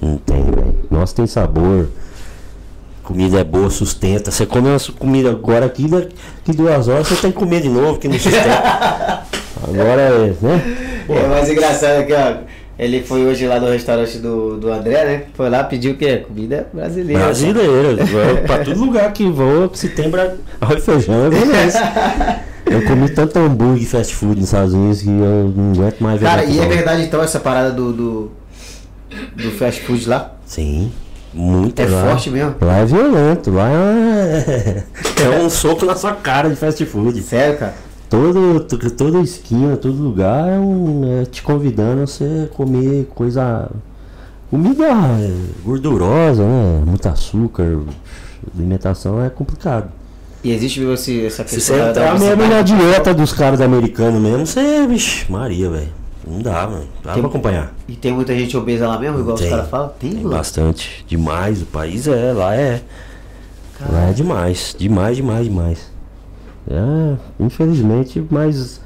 [0.00, 0.74] Não tem, velho.
[0.90, 1.88] Nossa tem sabor.
[3.02, 4.30] Comida é boa, sustenta.
[4.30, 7.98] Você come uma comida agora aqui, daqui duas horas você tem que comer de novo,
[7.98, 9.24] que não sustenta.
[9.62, 11.04] Agora é, né?
[11.06, 12.36] Pô, É mais engraçado aqui, ó.
[12.78, 15.22] Ele foi hoje lá no restaurante do, do André, né?
[15.34, 16.24] Foi lá, pediu o quê?
[16.26, 17.24] Comida brasileira.
[17.24, 20.34] Brasileiro, vai pra todo lugar que vou, se tem bra...
[20.60, 21.78] arroz e feijão, é beleza.
[22.66, 26.18] Eu comi tanto hambúrguer e fast food nos Estados Unidos que eu não aguento mais
[26.20, 26.26] ver.
[26.26, 28.30] Cara, e é verdade então essa parada do, do,
[29.36, 30.32] do fast food lá?
[30.44, 30.90] Sim,
[31.32, 32.06] muito É lá.
[32.08, 32.56] forte mesmo?
[32.60, 34.82] Lá é violento, lá é,
[35.22, 37.22] é um soco na sua cara de fast food.
[37.22, 37.74] Sério, cara?
[38.08, 43.68] Todo, to- toda esquina, todo lugar é, um, é te convidando a você comer coisa.
[44.50, 45.32] Comida é,
[45.64, 46.82] gordurosa, né?
[46.86, 47.80] Muito açúcar.
[48.56, 49.90] Alimentação é complicado.
[50.44, 52.48] E existe esse, essa questão você da- mesmo obesidade?
[52.50, 55.88] na dieta dos caras americanos mesmo, você, vixe, Maria, velho.
[56.26, 56.84] Não dá, mano.
[57.02, 57.74] Dá Tem- pra acompanhar.
[57.88, 59.46] E tem muita gente obesa lá mesmo, igual Tem.
[59.46, 59.90] os caras falam?
[59.98, 61.04] Tem, Tem bastante.
[61.08, 62.80] Demais, o país é, lá é.
[63.90, 64.74] Lá é demais.
[64.78, 65.93] Demais, demais, demais.
[66.70, 68.80] É, infelizmente, mas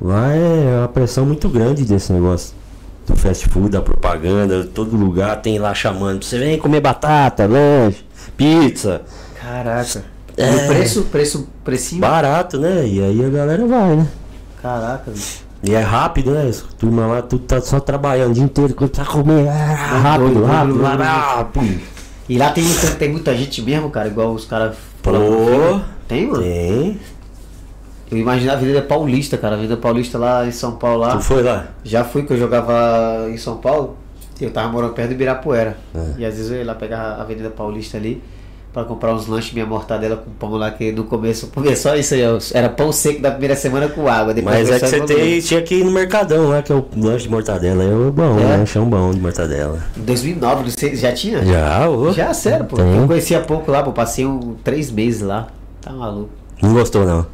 [0.00, 2.56] lá é uma pressão muito grande desse negócio.
[3.06, 6.22] Do fast food, da propaganda, todo lugar tem lá chamando.
[6.22, 8.04] Você vem comer batata, lanche,
[8.36, 9.02] pizza.
[9.40, 10.04] Caraca.
[10.36, 10.52] É.
[10.52, 12.00] E o preço, preço, precinho?
[12.00, 12.86] Barato, né?
[12.86, 14.06] E aí a galera vai, né?
[14.60, 15.48] Caraca, bicho.
[15.62, 16.50] E é rápido, né?
[16.78, 19.48] Turma lá, tudo tá só trabalhando o dia inteiro, comer.
[19.48, 21.80] Ah, rápido, doido, rápido, rápido, rápido.
[22.28, 26.42] E lá tem muita, tem muita gente mesmo, cara, igual os caras Pô, Tem, mano?
[26.42, 26.98] Tem.
[28.10, 29.54] Eu imagino a Avenida Paulista, cara.
[29.54, 31.16] A Avenida Paulista lá em São Paulo lá.
[31.16, 31.68] Tu foi lá?
[31.84, 33.96] Já fui que eu jogava em São Paulo.
[34.40, 35.76] Eu tava morando perto do Ibirapuera.
[35.94, 36.20] É.
[36.20, 38.22] E às vezes eu ia lá pegar a Avenida Paulista ali
[38.72, 42.14] pra comprar uns lanches, minha mortadela com pão lá, que no começo comia só isso
[42.14, 42.38] aí, ó.
[42.54, 44.32] Era pão seco da primeira semana com água.
[44.32, 46.86] Depois Mas é que você tem, tinha que ir no Mercadão lá, que é o
[46.96, 47.82] lanche de mortadela.
[47.82, 48.42] É bom, É?
[48.42, 48.56] é.
[48.58, 49.78] lanchão bom de mortadela.
[49.96, 51.44] Em 2009, não sei, já tinha?
[51.44, 52.12] Já, ô.
[52.12, 52.76] Já, sério, pô.
[52.76, 52.96] Tem.
[52.96, 53.92] Eu conhecia pouco lá, pô.
[53.92, 55.48] Passei um, três meses lá.
[55.88, 56.30] Tá maluco.
[56.62, 57.26] Não gostou, não.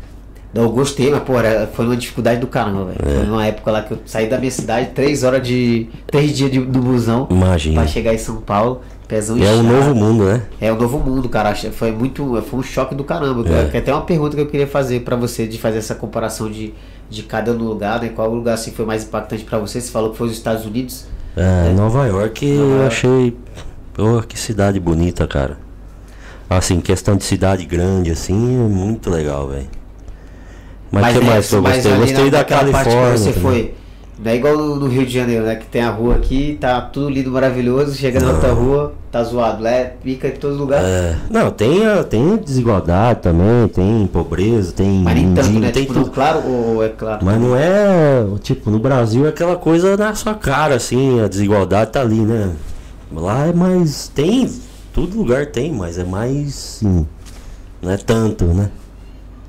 [0.54, 2.98] Eu gostei, mas, pô, era- foi uma dificuldade do caramba, velho.
[3.04, 3.18] É.
[3.24, 5.88] Foi uma época lá que eu saí da minha cidade, três horas de.
[6.06, 7.80] três dias de, do busão Imagina.
[7.80, 10.42] pra chegar em São Paulo, pezão É um novo mundo, né?
[10.60, 11.52] É o novo mundo, cara.
[11.72, 12.40] Foi muito.
[12.48, 13.42] Foi um choque do caramba.
[13.48, 13.76] É.
[13.78, 16.72] Até uma pergunta que eu queria fazer pra você, de fazer essa comparação de,
[17.10, 18.10] de cada lugar, né?
[18.14, 19.80] Qual lugar assim foi mais impactante pra você?
[19.80, 21.06] Você falou que foi os Estados Unidos.
[21.36, 22.86] É, Nova York Nova eu York.
[22.86, 23.36] achei.
[23.92, 25.58] Pô, que cidade bonita, cara.
[26.48, 29.66] Assim, questão de cidade grande, assim, é muito legal, velho.
[30.90, 31.92] Mas o que né, mais que eu gostei?
[31.92, 33.16] Eu gostei da Califórnia.
[33.18, 33.42] você também.
[33.42, 33.74] foi.
[34.24, 35.56] É igual no, Rio de Janeiro, né?
[35.56, 37.96] Que tem a rua aqui, tá tudo lindo, maravilhoso.
[37.96, 39.66] Chega na outra rua, tá zoado.
[39.66, 40.80] É pica em todo lugar.
[40.84, 45.72] É, não, tem, tem desigualdade também, tem pobreza, tem Mas nem tanto, né?
[45.72, 46.10] tem Tipo, tudo.
[46.10, 47.24] claro ou é claro?
[47.24, 51.90] Mas não é, tipo, no Brasil é aquela coisa na sua cara, assim, a desigualdade
[51.90, 52.52] tá ali, né?
[53.12, 54.48] Lá é mais, tem,
[54.94, 57.06] todo lugar tem, mas é mais, sim,
[57.82, 58.70] não é tanto, né?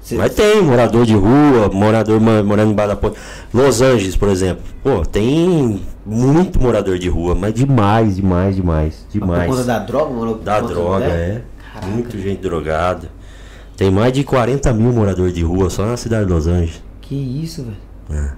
[0.01, 3.17] Cê- Mas tem morador de rua, morador morando embaixo da ponte.
[3.51, 9.47] Los Angeles, por exemplo, pô, tem muito morador de rua, mas demais, demais, demais, demais.
[9.47, 10.35] Por conta da droga, mano?
[10.37, 11.41] Da droga, é.
[11.73, 11.87] Caraca.
[11.91, 13.09] Muito gente drogada.
[13.75, 16.83] Tem mais de 40 mil moradores de rua só na cidade de Los Angeles.
[17.01, 17.65] Que isso,
[18.07, 18.31] velho.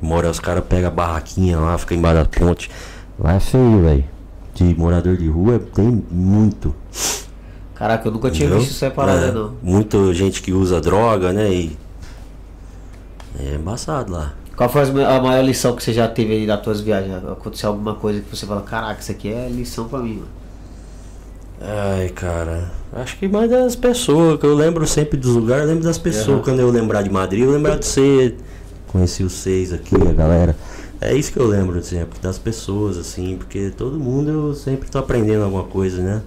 [0.00, 2.70] Mora, os caras pegam a barraquinha lá, fica embaixo da ponte.
[3.18, 4.04] Lá é feio, velho.
[4.54, 6.74] De morador de rua tem muito.
[7.74, 8.64] Caraca, eu nunca tinha entendeu?
[8.64, 9.54] visto parada, É, não.
[9.62, 11.50] Muita gente que usa droga, né?
[11.50, 11.78] E.
[13.38, 14.34] É embaçado lá.
[14.56, 17.24] Qual foi a maior lição que você já teve aí das tuas viagens?
[17.24, 20.28] Aconteceu alguma coisa que você fala, caraca, isso aqui é lição pra mim, mano.
[21.62, 22.70] Ai, cara.
[22.92, 26.28] Acho que mais das pessoas, que eu lembro sempre dos lugares, eu lembro das pessoas.
[26.36, 26.42] Aham.
[26.42, 28.34] Quando eu lembrar de Madrid, eu lembrar de você.
[28.88, 30.56] Conheci os seis aqui, a galera.
[31.00, 34.98] É isso que eu lembro sempre, das pessoas, assim, porque todo mundo eu sempre tô
[34.98, 36.20] aprendendo alguma coisa, né?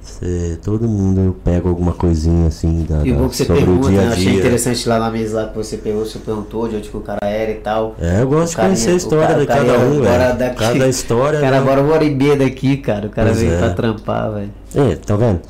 [0.00, 3.64] Cê- todo mundo eu pego alguma coisinha assim da, E o bom que você sobre
[3.64, 4.04] pergunta, o dia né?
[4.04, 4.38] a Eu achei dia.
[4.40, 7.20] interessante lá na mesa lá que você pegou, você perguntou de onde que o cara
[7.22, 7.94] era e tal.
[8.00, 10.38] É, eu gosto de O conhecer a o história cara- de o cada um, velho.
[10.38, 10.56] daqui.
[10.56, 11.40] Cada história.
[11.40, 11.58] Cara, né?
[11.58, 13.06] agora uma hora e meia daqui, cara.
[13.06, 13.58] O cara Pois veio é.
[13.58, 14.50] pra trampar, velho.
[14.74, 15.40] É, tá vendo?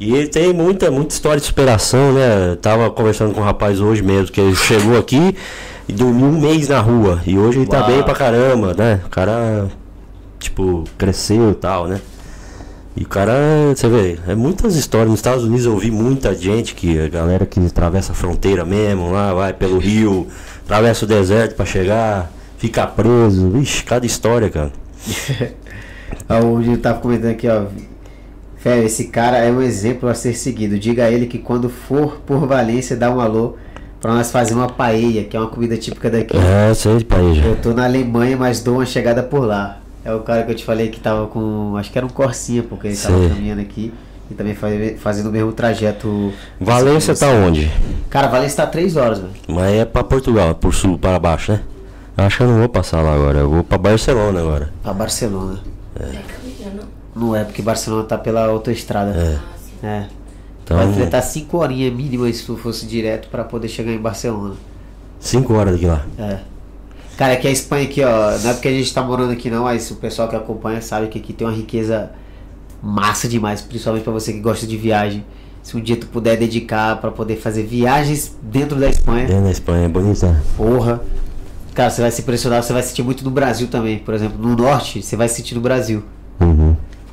[0.00, 2.50] E ele tem muita, muita história de superação, né?
[2.52, 5.34] Eu tava conversando com um rapaz hoje mesmo, que ele chegou aqui
[5.88, 7.22] e dormiu um mês na rua.
[7.26, 7.86] E hoje ele tá Uau.
[7.86, 9.00] bem pra caramba, né?
[9.06, 9.68] O cara,
[10.38, 12.00] tipo, cresceu e tal, né?
[12.96, 13.32] E o cara,
[13.74, 15.10] você vê, é muitas histórias.
[15.10, 19.10] Nos Estados Unidos eu ouvi muita gente que, a galera que atravessa a fronteira mesmo,
[19.10, 20.26] lá vai pelo rio,
[20.64, 23.48] atravessa o deserto pra chegar, fica preso.
[23.50, 24.72] Vixe, cada história, cara.
[26.28, 27.66] O Gil tava comentando aqui, ó.
[28.56, 30.78] Fé, esse cara é um exemplo a ser seguido.
[30.78, 33.56] Diga a ele que quando for por Valência, dá um alô
[34.00, 36.36] pra nós fazer uma paella, que é uma comida típica daqui.
[36.36, 37.44] É, sei, país já.
[37.44, 39.78] Eu tô na Alemanha, mas dou uma chegada por lá.
[40.04, 41.76] É o cara que eu te falei que tava com.
[41.76, 43.28] Acho que era um Corsinha, porque ele tava Sei.
[43.28, 43.92] caminhando aqui
[44.30, 46.32] e também faz- fazendo o mesmo trajeto.
[46.60, 47.70] Valência tá onde?
[48.08, 49.30] Cara, Valência tá 3 horas, velho.
[49.48, 51.60] Mas é pra Portugal, por sul, para baixo, né?
[52.16, 54.70] Eu acho que eu não vou passar lá agora, eu vou pra Barcelona agora.
[54.82, 55.58] Pra Barcelona.
[55.98, 56.82] É caminhando.
[57.14, 59.38] Não é, porque Barcelona tá pela autoestrada.
[59.82, 59.86] É.
[59.86, 60.04] É.
[60.68, 64.54] Então, Vai enfrentar 5 horinhas mínimas se tu fosse direto pra poder chegar em Barcelona.
[65.18, 66.04] 5 horas daqui lá.
[66.18, 66.40] É.
[67.16, 69.64] Cara, aqui a Espanha aqui, ó, não é porque a gente tá morando aqui não,
[69.64, 72.10] mas o pessoal que acompanha sabe que aqui tem uma riqueza
[72.82, 75.24] massa demais, principalmente pra você que gosta de viagem.
[75.62, 79.50] Se um dia tu puder dedicar pra poder fazer viagens dentro da Espanha, Dentro da
[79.50, 80.42] Espanha, é bonita.
[80.56, 81.00] porra.
[81.74, 83.98] Cara, você vai se impressionar, você vai sentir muito no Brasil também.
[83.98, 86.02] Por exemplo, no norte, você vai sentir no Brasil.
[86.40, 86.67] Uhum.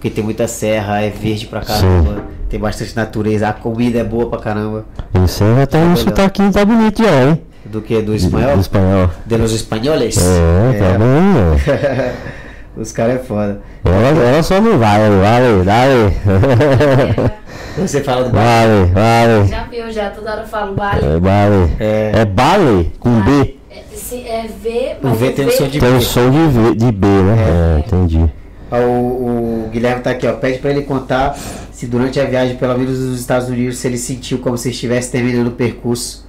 [0.06, 4.30] Porque tem muita serra, é verde pra caramba, tem bastante natureza, a comida é boa
[4.30, 4.86] pra caramba.
[5.26, 7.42] Isso aí tem um sotaquinho, tá bonito já, hein?
[7.66, 7.96] Do que?
[8.02, 8.60] Do Do espanhol?
[8.60, 9.10] espanhol.
[9.26, 10.16] De los espanholes?
[10.20, 12.12] É, tá bom, velho.
[12.78, 13.62] Os caras é foda.
[13.84, 17.32] Ela, ela só não vai, vale, vale.
[17.82, 19.48] Você fala do Vale, vale.
[19.48, 21.00] Já viu, já toda hora eu falo vale.
[21.04, 21.72] É vale.
[21.80, 22.12] É.
[22.14, 23.56] É vale com B.
[23.72, 25.98] É, se- é V, O mas V tem o som de Tem B.
[25.98, 27.36] o som de, v, de B, né?
[27.40, 28.30] É, entendi.
[28.80, 30.34] O, o Guilherme tá aqui, ó.
[30.34, 31.38] Pede pra ele contar
[31.72, 35.12] se durante a viagem, pelo menos nos Estados Unidos, se ele sentiu como se estivesse
[35.12, 36.26] terminando o percurso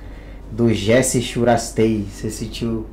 [0.50, 2.04] do Jesse Churastei.
[2.10, 2.86] Você sentiu.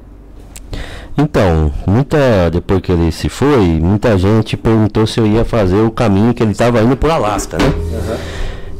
[1.17, 5.91] Então, muita depois que ele se foi, muita gente perguntou se eu ia fazer o
[5.91, 7.71] caminho que ele estava indo por Alasca, né?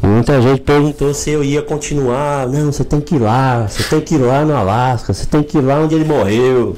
[0.03, 2.47] E muita gente perguntou se eu ia continuar.
[2.47, 5.41] Não, você tem que ir lá, você tem que ir lá no Alasca, você tem
[5.41, 6.75] que ir lá onde ele morreu.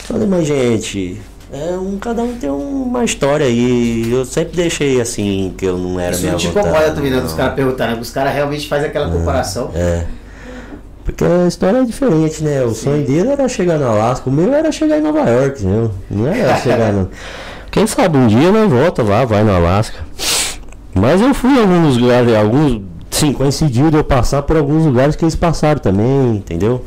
[0.00, 1.20] Falei, mas gente,
[1.56, 4.10] é um, cada um tem uma história aí.
[4.10, 6.68] Eu sempre deixei assim que eu não era Isso minha não te vontade.
[6.68, 7.20] incomoda também, né?
[7.20, 7.36] Dos não.
[7.36, 8.00] caras perguntarem.
[8.00, 9.70] Os caras realmente fazem aquela comparação.
[9.74, 10.06] É.
[11.04, 12.62] Porque a história é diferente, né?
[12.64, 15.90] O sonho dele era chegar no Alasca, o meu era chegar em Nova York, entendeu?
[16.10, 17.08] Não era chegar no.
[17.70, 19.98] Quem sabe um dia nós volta lá, vai no Alasca.
[20.94, 22.80] Mas eu fui em alguns lugares, alguns
[23.16, 26.84] Sim, coincidiu de eu passar por alguns lugares que eles passaram também, entendeu?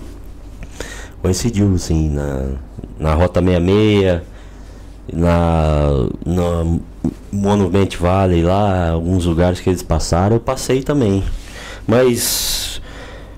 [1.23, 2.49] Coincidiu, sim, na,
[2.99, 4.21] na Rota 66,
[5.13, 6.79] na, na
[7.31, 11.23] Monument Valley lá, alguns lugares que eles passaram, eu passei também.
[11.87, 12.81] Mas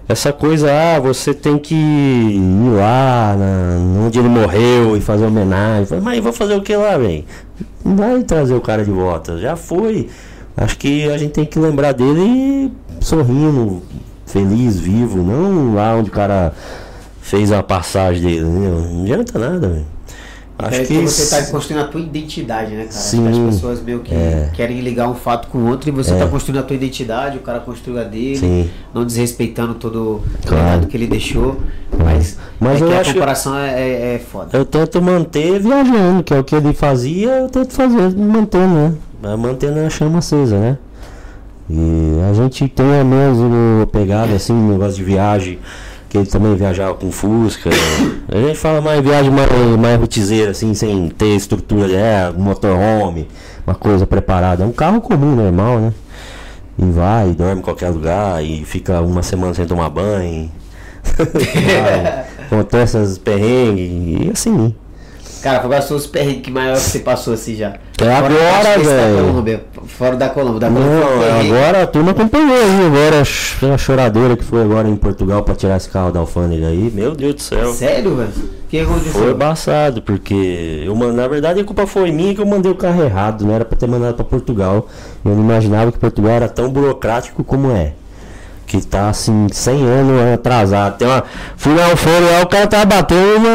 [0.08, 6.02] essa coisa, ah, você tem que ir lá na, onde ele morreu e fazer homenagem.
[6.02, 7.24] Mas vou fazer o que lá, velho?
[7.84, 9.38] Não vai trazer o cara de volta.
[9.38, 10.10] Já foi.
[10.58, 13.82] Acho que a gente tem que lembrar dele sorrindo,
[14.26, 16.54] feliz, vivo, não lá onde o cara
[17.22, 18.80] fez a passagem dele, entendeu?
[18.80, 19.86] Não adianta nada, velho.
[20.68, 22.90] Acho é que que você está construindo a tua identidade, né, cara?
[22.90, 24.50] Acho Sim, as pessoas meio que é.
[24.54, 26.14] querem ligar um fato com o outro e você É.
[26.16, 28.70] está construindo a tua identidade, o cara construiu a dele, Sim.
[28.94, 30.64] não desrespeitando todo o Claro.
[30.64, 31.58] legado que ele deixou.
[31.98, 34.58] Mas, Mas é eu que a acho- comparação é, é, é foda.
[34.58, 38.74] Eu tento manter viajando, que é o que ele fazia, eu tento fazer mantendo,
[39.22, 39.36] né?
[39.38, 40.78] Mantendo a chama acesa, né?
[41.70, 45.60] E a gente tem a mesma pegada assim, negócio de viagem,
[46.12, 47.70] que ele também viajava com Fusca.
[48.28, 49.50] A gente fala mais viagem mais,
[49.80, 53.30] mais rotizeira, assim, sem ter estrutura, é, motorhome,
[53.66, 54.66] uma coisa preparada.
[54.66, 55.94] É um carro comum, normal, né?
[56.78, 60.52] E vai, e dorme em qualquer lugar, e fica uma semana sem tomar banho.
[61.16, 63.90] Vai, Acontece essas perrengues,
[64.26, 64.76] e assim.
[65.42, 67.76] Cara, qual foi os perrengues que maior que você passou assim já?
[68.00, 69.62] Até agora, velho.
[69.88, 70.60] Fora da Colômbia.
[70.60, 74.62] Da Colômbia Não, agora a turma acompanhou aí, agora a ch- a choradeira que foi
[74.62, 76.92] agora em Portugal pra tirar esse carro da alfândega aí.
[76.94, 77.74] Meu Deus do céu.
[77.74, 78.30] Sério, velho?
[78.30, 79.12] O que aconteceu?
[79.14, 83.04] Foi embaçado, porque eu, na verdade a culpa foi minha que eu mandei o carro
[83.04, 84.88] errado, não era pra ter mandado pra Portugal.
[85.26, 87.94] Eu não imaginava que Portugal era tão burocrático como é.
[88.72, 90.98] Que tá assim, 100 anos atrasado.
[90.98, 91.26] Tem uma.
[91.58, 93.46] Fui alfândega lá, o cara tava batendo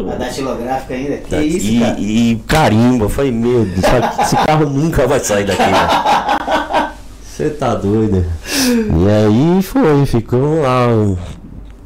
[0.00, 0.14] uma.
[0.14, 1.18] A datilográfica ainda?
[1.18, 1.96] Que isso, e, cara?
[2.00, 3.84] e carimbo, eu falei, meu Deus,
[4.22, 6.90] esse carro nunca vai sair daqui, velho.
[7.22, 8.24] Você tá doido?
[8.66, 10.86] E aí foi, ficou lá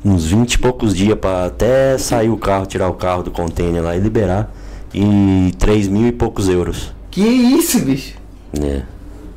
[0.04, 3.82] uns 20 e poucos dias pra até sair o carro, tirar o carro do container
[3.82, 4.48] lá e liberar.
[4.94, 6.94] E 3 mil e poucos euros.
[7.10, 8.14] Que isso, bicho?
[8.56, 8.84] né?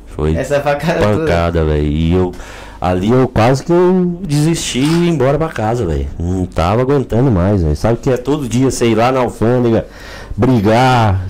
[0.06, 1.84] Foi Essa pancada, velho.
[1.84, 2.32] E eu.
[2.80, 6.08] Ali eu quase que eu desisti e embora pra casa, velho.
[6.18, 7.76] Não tava aguentando mais, velho.
[7.76, 9.86] Sabe que é todo dia ir lá na alfândega,
[10.34, 11.26] brigar,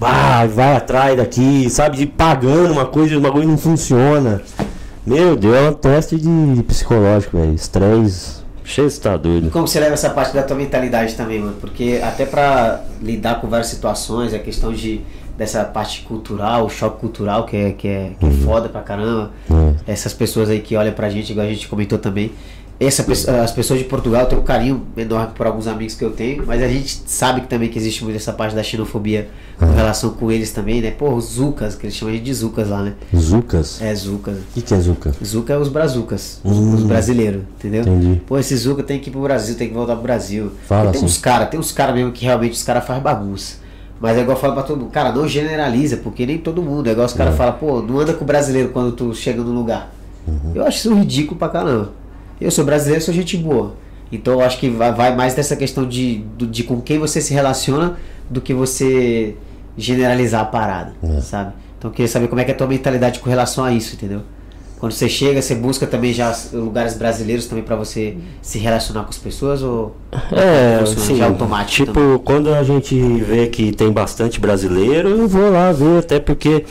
[0.00, 1.96] ah, vai atrás daqui, sabe?
[1.96, 4.42] De pagando uma coisa e o bagulho não funciona.
[5.06, 7.54] Meu Deus, é um teste de, psicológico, velho.
[7.54, 8.44] Estresse.
[8.62, 9.50] Cheio de tá E doido.
[9.50, 11.54] como você leva essa parte da tua mentalidade também, mano?
[11.60, 15.00] Porque até pra lidar com várias situações, a questão de
[15.36, 19.30] dessa parte cultural, o choque cultural, que é, que é, que é foda pra caramba.
[19.86, 19.92] É.
[19.92, 22.32] Essas pessoas aí que olham pra gente, igual a gente comentou também.
[22.78, 23.06] Essa,
[23.42, 26.62] as pessoas de Portugal têm um carinho enorme por alguns amigos que eu tenho, mas
[26.62, 29.28] a gente sabe que também que existe muito essa parte da xenofobia
[29.58, 30.90] com relação com eles também, né?
[30.90, 32.92] Pô, Zucas, que eles chamam a gente de Zucas lá, né?
[33.16, 33.80] Zucas?
[33.80, 34.36] É, Zucas.
[34.36, 35.14] O que, que é Zuca?
[35.24, 36.74] Zuca é os brazucas, os, Hum.
[36.74, 37.80] os brasileiros, entendeu?
[37.80, 38.20] Entendi.
[38.26, 40.52] Pô, esse Zuca tem que ir pro Brasil, tem que voltar pro Brasil.
[40.68, 41.14] Fala Porque tem assim.
[41.14, 43.64] uns caras, tem uns caras mesmo que realmente os caras fazem bagunça.
[44.00, 46.88] Mas é igual eu falo pra todo mundo, cara, não generaliza, porque nem todo mundo.
[46.88, 49.52] É igual os caras falam, pô, não anda com o brasileiro quando tu chega no
[49.52, 49.90] lugar.
[50.28, 50.52] Uhum.
[50.54, 51.92] Eu acho isso ridículo pra caramba.
[52.40, 53.74] Eu sou brasileiro, sou gente boa.
[54.12, 57.96] Então eu acho que vai, mais dessa questão de, de com quem você se relaciona
[58.28, 59.34] do que você
[59.78, 61.20] generalizar a parada, É.
[61.20, 61.52] sabe?
[61.78, 63.94] Então eu queria saber como é que é a tua mentalidade com relação a isso,
[63.94, 64.20] entendeu?
[64.78, 69.08] Quando você chega, você busca também já lugares brasileiros também pra você se relacionar com
[69.10, 69.96] as pessoas ou
[70.32, 71.86] É, assim, já automático?
[71.86, 72.18] tipo, também?
[72.18, 76.66] quando a gente vê que tem bastante brasileiro, eu vou lá ver, até porque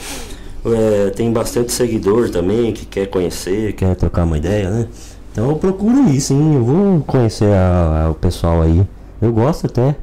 [0.66, 4.88] é, tem bastante seguidor também que quer conhecer, quer trocar uma ideia, né?
[5.32, 8.86] Então eu procuro ir, sim, eu vou conhecer a- a- o pessoal aí.
[9.22, 9.95] Eu gosto até.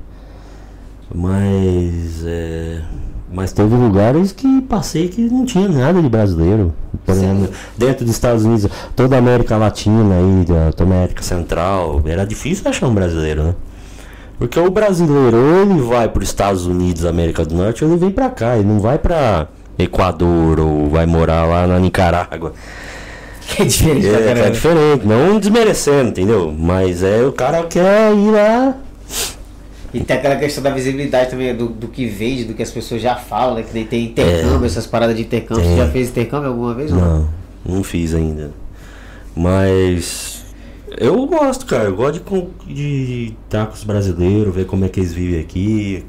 [1.14, 2.80] Mas é,
[3.32, 6.72] mas teve lugares que passei que não tinha nada de brasileiro.
[7.04, 10.14] Por exemplo, dentro dos Estados Unidos, toda a América Latina
[10.46, 13.54] da toda a América Central, era difícil achar um brasileiro, né?
[14.38, 17.98] Porque o brasileiro, ou ele vai para os Estados Unidos, América do Norte, ou ele
[17.98, 19.46] vem para cá, ele não vai para
[19.78, 22.52] Equador ou vai morar lá na Nicarágua.
[23.46, 26.54] Que é diferente É, é diferente, não desmerecendo, entendeu?
[26.56, 28.76] Mas é o cara quer ir lá.
[29.94, 33.02] E tem aquela questão da visibilidade também, do, do que vende, do que as pessoas
[33.02, 33.62] já falam, né?
[33.62, 35.64] Que nem tem intercâmbio, essas paradas de intercâmbio.
[35.64, 35.76] Você É.
[35.76, 36.90] Já fez intercâmbio alguma vez?
[36.90, 37.28] ou Não,
[37.64, 38.52] não fiz ainda.
[39.36, 40.44] Mas
[40.98, 41.84] eu gosto, cara.
[41.84, 42.22] Eu gosto
[42.66, 46.04] de, de estar com os brasileiros, ver como é que eles vivem aqui,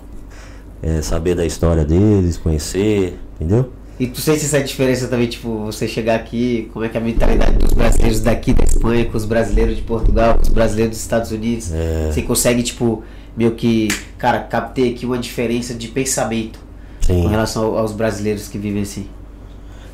[0.81, 3.69] é, saber da história deles, conhecer, entendeu?
[3.99, 7.03] E tu sente essa diferença também, tipo, você chegar aqui, como é que é a
[7.03, 11.01] mentalidade dos brasileiros daqui da Espanha, com os brasileiros de Portugal, com os brasileiros dos
[11.01, 11.71] Estados Unidos?
[11.71, 12.09] É.
[12.11, 13.03] Você consegue, tipo,
[13.35, 16.59] meio que, cara, captei aqui uma diferença de pensamento
[17.07, 17.27] com Sim.
[17.27, 19.07] relação ao- aos brasileiros que vivem assim.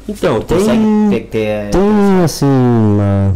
[0.07, 3.35] Então, tem, ter, ter- tem assim uma,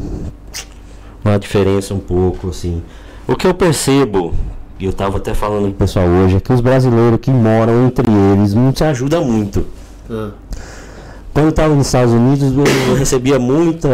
[1.24, 2.82] uma diferença um pouco assim.
[3.28, 4.34] O que eu percebo,
[4.80, 7.86] e eu tava até falando com o pessoal hoje, é que os brasileiros que moram
[7.88, 9.66] entre eles não se ajudam muito.
[10.10, 10.32] Ah,
[11.34, 13.90] Quando eu estava nos Estados Unidos, eu, eu recebia muita.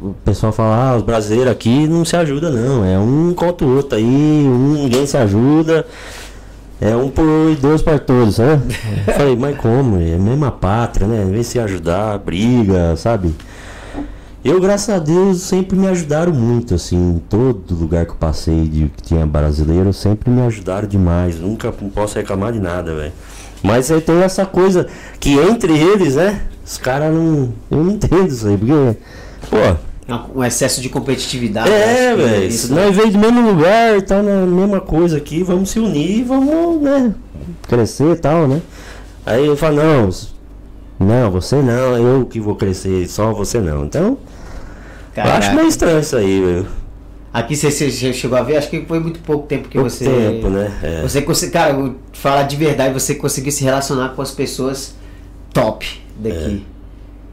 [0.00, 2.84] O pessoal fala, ah, os brasileiros aqui não se ajudam não.
[2.84, 5.84] É um contra o outro aí, um, ninguém se ajuda.
[6.80, 8.76] É um por e dois para todos, sabe?
[9.08, 10.00] Eu falei, mas como?
[10.00, 11.26] É a mesma pátria, né?
[11.28, 13.34] Vem se ajudar, briga, sabe?
[14.44, 18.68] Eu, graças a Deus, sempre me ajudaram muito, assim, em todo lugar que eu passei
[18.68, 21.40] de que tinha brasileiro, sempre me ajudaram demais.
[21.40, 23.12] Nunca posso reclamar de nada, velho.
[23.62, 24.86] Mas aí tem essa coisa
[25.18, 26.42] que entre eles, né?
[26.64, 27.52] Os caras não.
[27.68, 28.96] Eu não entendo isso aí, porque.
[29.50, 29.56] Pô,
[30.34, 31.70] um excesso de competitividade.
[31.70, 32.46] é, velho.
[32.46, 36.80] isso Nós veio do mesmo lugar, tá na mesma coisa aqui, vamos se unir, vamos,
[36.80, 37.12] né?
[37.66, 38.62] Crescer e tal, né?
[39.26, 40.08] Aí eu falo, não,
[40.98, 43.84] não, você não, eu que vou crescer, só você não.
[43.84, 44.18] Então,
[45.16, 45.54] eu acho Caraca.
[45.54, 46.66] meio estranho isso aí, velho.
[47.32, 50.04] Aqui você, você chegou a ver, acho que foi muito pouco tempo que Pouco você.
[50.06, 50.72] tempo, né?
[50.82, 51.02] É.
[51.02, 54.94] Você conseguiu, cara, falar de verdade, você conseguiu se relacionar com as pessoas
[55.52, 55.86] top
[56.18, 56.64] daqui.
[56.74, 56.78] É.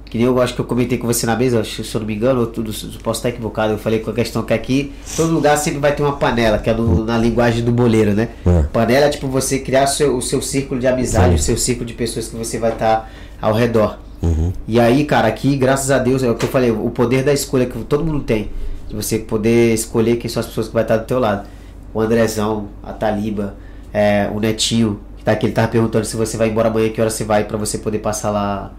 [0.10, 2.16] Que nem eu acho que eu comentei com você na mesa, se eu não me
[2.16, 2.72] engano, eu tudo,
[3.04, 6.04] posso estar equivocado, eu falei com a questão que aqui, todo lugar sempre vai ter
[6.04, 8.30] uma panela, que é no- na linguagem do boleiro, né?
[8.46, 8.64] É.
[8.72, 11.36] Panela é tipo você criar o seu, o seu círculo de amizade, Sim.
[11.36, 13.12] o seu círculo de pessoas que você vai estar
[13.46, 14.00] ao redor.
[14.24, 14.52] Uhum.
[14.68, 17.32] E aí, cara, aqui, graças a Deus, é o que eu falei, o poder da
[17.32, 18.50] escolha que todo mundo tem.
[18.90, 21.48] De você poder escolher quem são as pessoas que vai estar do teu lado.
[21.94, 23.56] O Andrezão, a Taliba,
[23.94, 27.00] é, o Netinho, que tá aqui, ele tava perguntando se você vai embora amanhã, que
[27.00, 28.74] hora você vai, pra você poder passar lá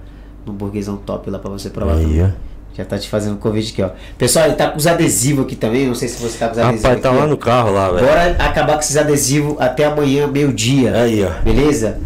[0.45, 1.95] no burguesão top lá pra você provar.
[1.95, 2.33] Aí.
[2.77, 3.89] Já tá te fazendo um convite aqui, ó.
[4.19, 6.59] Pessoal, ele tá com os adesivos aqui também, não sei se você tá com os
[6.59, 7.27] adesivos Rapaz, tá aqui, lá ó.
[7.27, 8.07] no carro lá, velho.
[8.07, 10.95] Bora acabar com esses adesivos até amanhã, meio-dia.
[10.95, 11.31] Aí, ó.
[11.43, 11.99] Beleza?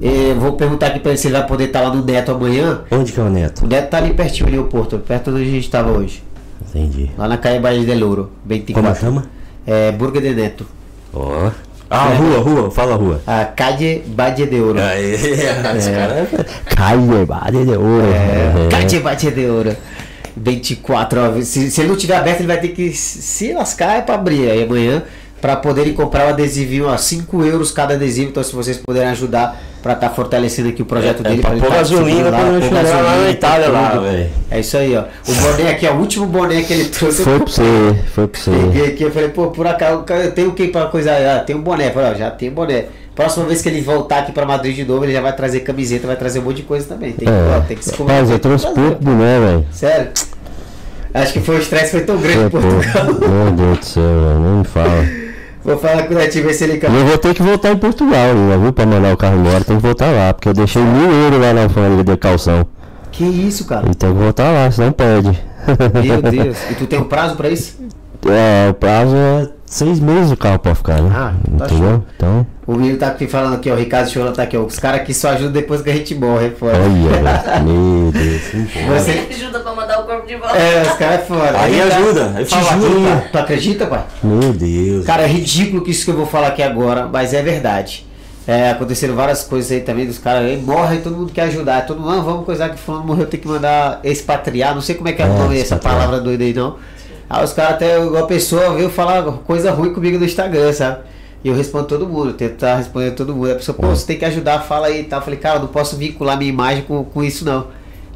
[0.00, 2.80] Eu vou perguntar aqui pra ele se ele vai poder estar lá no Neto amanhã.
[2.90, 3.64] Onde que é o Neto?
[3.64, 6.22] O Neto tá ali pertinho, ali, o Porto, perto de onde a gente tava hoje.
[6.68, 7.10] Entendi.
[7.18, 9.24] Lá na Caia Bahia de Louro, bem Como chama?
[9.66, 10.66] É, Burger de Neto.
[11.12, 11.50] Ó.
[11.88, 13.20] Ah, rua, rua, fala rua.
[13.26, 14.80] A Calle Bahia de Ouro.
[14.80, 16.28] Aí, os caras.
[16.74, 18.04] Caio, bade de ouro.
[18.06, 19.76] É, Calle Bahia de Ouro.
[20.36, 21.40] 24, ó.
[21.42, 24.50] Se, se ele não tiver aberto, ele vai ter que se lascar é pra abrir
[24.50, 25.02] aí amanhã.
[25.40, 28.30] Pra poderem comprar o adesivinho, ó, 5 euros cada adesivo.
[28.30, 31.40] Então, se vocês puderem ajudar pra estar fortalecendo aqui o projeto É, dele.
[31.40, 34.30] é pra ele pôr tá gasolina pra não chorar lá na gasolina, Itália lá, velho.
[34.50, 35.04] É isso aí, ó.
[35.28, 35.92] O boné aqui, ó.
[35.92, 37.22] O último boné que ele trouxe.
[37.22, 37.62] Foi pra você,
[38.14, 38.50] foi pra você.
[38.50, 41.12] Peguei aqui, eu falei, pô, por acaso, eu tenho o que pra coisa?
[41.12, 41.88] Ah, tem um boné.
[41.88, 42.86] Eu Falei, ó, já tem um boné.
[43.14, 46.06] Próxima vez que ele voltar aqui pra Madrid de novo, ele já vai trazer camiseta,
[46.06, 47.12] vai trazer um monte de coisa também.
[47.12, 47.96] Tem, que- ó, tem que se É.
[47.96, 49.66] Rapaz, eu trouxe pouco boné, velho.
[49.70, 50.08] Sério?
[51.14, 52.50] Acho que foi o estresse foi tão grande em.
[52.50, 53.04] Portugal.
[53.04, 54.40] Meu Deus do céu, velho.
[54.40, 55.04] Nem me fala.
[55.64, 58.32] Vou falar com o Netinho, ver se ele eu vou ter que voltar em Portugal
[58.32, 58.72] ainda, viu?
[58.72, 60.34] Pra mandar o carro embora, tem que voltar lá.
[60.34, 62.66] Porque eu deixei mil euros lá na alfândega de calção.
[63.12, 63.86] Que isso, cara?
[63.90, 65.38] E tem que voltar lá, senão perde.
[66.04, 66.58] Meu Deus.
[66.70, 67.78] E tu tem um prazo pra isso?
[68.26, 71.10] É, o prazo é seis meses o carro pode ficar, né?
[71.12, 72.04] Ah, tá Entendeu?
[72.16, 73.74] Então, O menino tá aqui falando aqui, ó.
[73.74, 74.62] O Ricardo Chola tá aqui, ó.
[74.62, 76.78] Os caras aqui só ajudam depois que a gente morre, é foda.
[76.78, 77.58] olha.
[77.60, 78.42] Meu Deus.
[78.88, 79.26] Você...
[79.30, 80.56] Ajuda pra mandar o corpo de volta.
[80.56, 81.58] É, os caras é foda.
[81.58, 83.28] Aí Ricardo, ajuda, aí Te juro, cara.
[83.32, 84.04] Tu acredita, pai?
[84.22, 85.04] Meu Deus.
[85.04, 88.06] Cara, é ridículo que isso que eu vou falar aqui agora, mas é verdade.
[88.46, 91.84] É, aconteceram várias coisas aí também dos caras aí, morre, todo mundo quer ajudar.
[91.86, 95.08] Todo mundo, ah, vamos coisar que fulano morreu, tem que mandar expatriar, não sei como
[95.08, 96.76] é que é, É, o nome dessa palavra doida aí não.
[97.28, 100.98] Aí os caras até, igual a pessoa veio falar coisa ruim comigo no Instagram, sabe?
[101.42, 103.50] E eu respondo todo mundo, tento estar respondendo todo mundo.
[103.52, 105.20] A pessoa, pô, você tem que ajudar, fala aí e tal.
[105.20, 107.66] Eu falei, cara, eu não posso vincular minha imagem com, com isso não.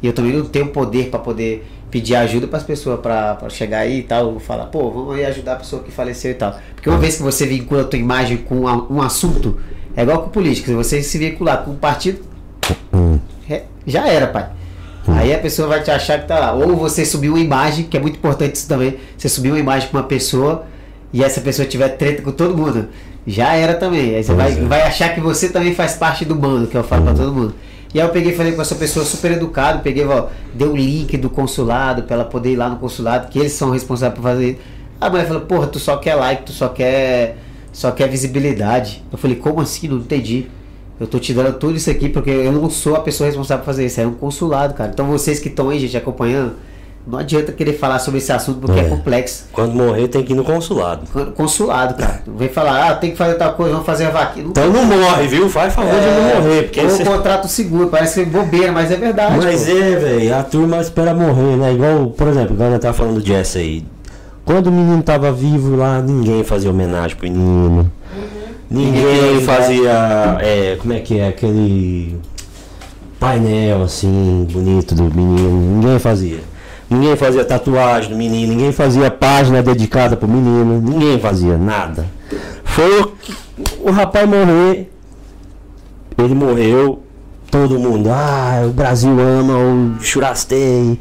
[0.01, 3.79] E eu também não tenho poder para poder pedir ajuda para as pessoas para chegar
[3.79, 6.55] aí e tal, falar, pô, vamos aí ajudar a pessoa que faleceu e tal.
[6.75, 9.59] Porque uma vez que você vincula a tua imagem com a- um assunto,
[9.95, 12.19] é igual com política, se você se vincular com um partido,
[12.93, 13.19] Hum.
[13.49, 14.49] é, já era, pai.
[15.15, 16.53] Aí a pessoa vai te achar que tá lá.
[16.53, 18.97] Ou você subiu uma imagem, que é muito importante isso também.
[19.17, 20.65] Você subiu uma imagem com uma pessoa
[21.11, 22.87] e essa pessoa tiver treta com todo mundo.
[23.25, 24.15] Já era também.
[24.15, 24.55] Aí você vai, é.
[24.55, 27.55] vai achar que você também faz parte do bando, que eu falo pra todo mundo.
[27.93, 30.75] E aí eu peguei e falei com essa pessoa super educada, peguei, ó, dei o
[30.75, 34.23] link do consulado pra ela poder ir lá no consulado, que eles são responsáveis por
[34.23, 34.61] fazer.
[35.01, 37.37] A mulher falou, porra, tu só quer like, tu só quer.
[37.71, 39.03] Só quer visibilidade.
[39.11, 39.87] Eu falei, como assim?
[39.87, 40.47] Não entendi.
[40.99, 43.67] Eu tô te dando tudo isso aqui porque eu não sou a pessoa responsável por
[43.67, 44.01] fazer isso.
[44.01, 44.91] É um consulado, cara.
[44.93, 46.53] Então vocês que estão aí, gente, acompanhando,
[47.07, 48.89] não adianta querer falar sobre esse assunto porque é, É.
[48.89, 49.45] complexo.
[49.53, 51.07] Quando morrer tem que ir no consulado.
[51.35, 52.21] Consulado, cara.
[52.27, 54.43] Não vem falar, ah, tem que fazer tal coisa, vamos fazer a vaquinha.
[54.43, 55.49] Não Então não morre, viu?
[55.49, 56.63] Faz favor de não morrer.
[56.63, 57.05] Porque ou você...
[57.05, 59.37] contrato seguro, parece que é bobeira, mas é verdade.
[59.37, 59.71] Mas pô.
[59.71, 61.73] é, velho, a turma espera morrer, né?
[61.73, 63.85] Igual, por exemplo, igual nós tava falando do Jess aí.
[64.45, 67.89] Quando o menino tava vivo lá, ninguém fazia homenagem pro menino.
[68.69, 70.37] Ninguém fazia.
[70.41, 71.27] É, como é que é?
[71.27, 72.17] Aquele.
[73.19, 75.77] painel assim, bonito do menino.
[75.77, 76.39] Ninguém fazia.
[76.89, 82.07] Ninguém fazia tatuagem do menino, ninguém fazia página dedicada pro menino, ninguém fazia nada.
[82.63, 83.11] Foi o,
[83.83, 84.91] o rapaz morrer,
[86.17, 87.03] ele morreu,
[87.51, 90.99] todo mundo, ah, o Brasil ama o Churastei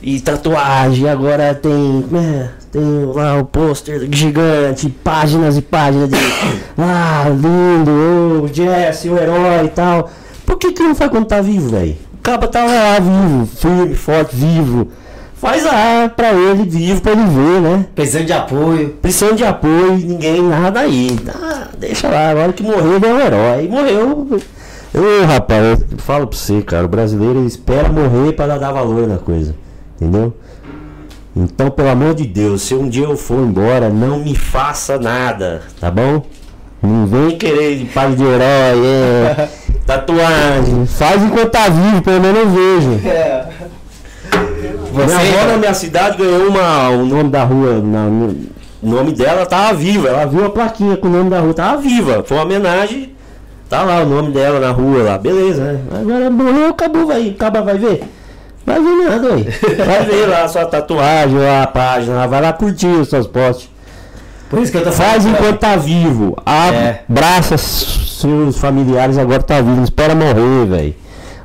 [0.00, 6.16] e tatuagem, agora tem, né, tem lá o pôster gigante, páginas e páginas de,
[6.76, 10.10] ah, lindo, o Jesse, o herói e tal.
[10.44, 11.96] Por que que não faz quando tá vivo, velho?
[12.14, 14.88] O cabo tá lá vivo, firme, forte, vivo.
[15.36, 17.86] Faz lá pra ele, vivo, pra ele ver, né?
[17.94, 18.88] Precisando de apoio.
[19.00, 21.18] Precisando de apoio, ninguém, nada aí.
[21.28, 23.68] Ah, deixa lá, agora que morreu, ele é um herói.
[23.68, 24.40] Morreu.
[24.92, 29.18] Eu, rapaz, eu falo pra você, cara, o brasileiro espera morrer pra dar valor na
[29.18, 29.54] coisa.
[30.00, 30.34] Entendeu?
[31.36, 35.62] Então, pelo amor de Deus, se um dia eu for embora, não me faça nada,
[35.78, 36.22] tá bom?
[36.82, 39.48] Não vem querer de pai de herói, é,
[39.86, 40.86] tatuagem.
[40.86, 43.06] Faz enquanto tá vivo, pelo menos eu vejo.
[43.06, 43.44] É.
[44.94, 47.82] minha Você, avó na minha cidade ganhou uma, o nome da rua.
[47.82, 50.08] na- no- o nome dela tava viva.
[50.08, 52.22] Ela viu a plaquinha com o nome da rua, tava viva.
[52.26, 53.14] Foi uma homenagem.
[53.68, 55.80] Tá lá o nome dela na rua lá, beleza, né?
[56.00, 58.02] Agora morreu, acabou, vai, acaba, vai ver.
[58.66, 59.44] Vai ver nada aí.
[59.86, 63.70] Vai ver lá a sua tatuagem, lá a página, vai lá curtir os seus posts.
[64.50, 65.38] Por isso que eu tô Faz falando.
[65.38, 66.36] enquanto tá vivo.
[66.46, 67.00] É.
[67.08, 69.76] Abraça seus familiares agora tá vivo.
[69.76, 70.94] Não espera morrer, velho.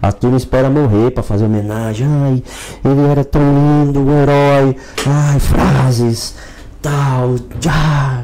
[0.02, 2.08] A turma espera morrer pra fazer homenagem.
[2.08, 2.44] Ai,
[2.84, 4.76] ele era tão lindo, um herói.
[5.06, 6.36] Ai, frases,
[6.82, 8.24] tal, já.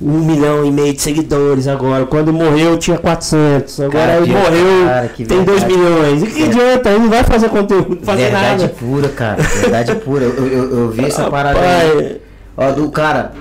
[0.00, 2.04] Um milhão e meio de seguidores agora.
[2.04, 3.80] Quando morreu tinha 400.
[3.80, 5.80] Agora Cara, ele pior, morreu, cara, que tem 2 verdade.
[5.80, 6.22] milhões.
[6.22, 6.90] E que adianta?
[6.90, 8.74] Ele não vai fazer conteúdo, não fazer Verdade nada.
[8.78, 9.42] pura, cara.
[9.42, 10.24] Verdade pura.
[10.24, 12.20] Eu, eu, eu vi essa parada aí.
[12.56, 13.32] Ó, do cara.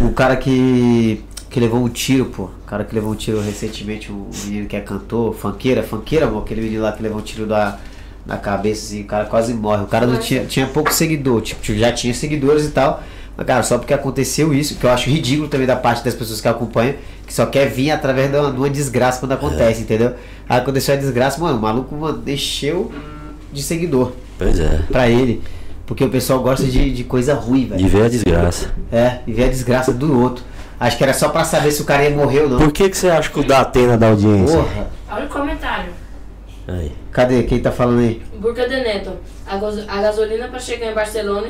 [0.00, 1.24] O cara que.
[1.48, 2.44] Que levou um tiro, pô.
[2.44, 6.42] O cara que levou um tiro recentemente, o menino que é cantor, funkeira, funkeira, amor,
[6.44, 7.76] aquele menino lá que levou um tiro da,
[8.24, 9.82] na cabeça, assim, o cara quase morre.
[9.82, 13.02] O cara não tinha, tinha pouco seguidor, tipo, já tinha seguidores e tal.
[13.44, 16.48] Cara, só porque aconteceu isso, que eu acho ridículo também da parte das pessoas que
[16.48, 16.94] acompanham,
[17.26, 20.14] que só quer vir através de uma, de uma desgraça quando acontece, entendeu?
[20.48, 22.92] Aí aconteceu a desgraça, mano, o maluco mano, deixou
[23.52, 24.80] de seguidor Pois é.
[24.90, 25.42] pra ele.
[25.86, 27.82] Porque o pessoal gosta de, de coisa ruim, velho.
[27.82, 28.70] De ver a desgraça.
[28.92, 30.44] É, e ver a desgraça do outro.
[30.78, 32.58] Acho que era só pra saber se o cara ia morrer ou não.
[32.58, 34.56] Por que, que você acha que o da Atena dá audiência?
[34.56, 34.90] Porra.
[35.10, 35.92] Olha o comentário.
[36.68, 36.92] Aí.
[37.10, 37.42] Cadê?
[37.42, 38.22] Quem tá falando aí?
[38.38, 39.12] Burca de Neto.
[39.46, 41.48] A gasolina pra chegar em Barcelona.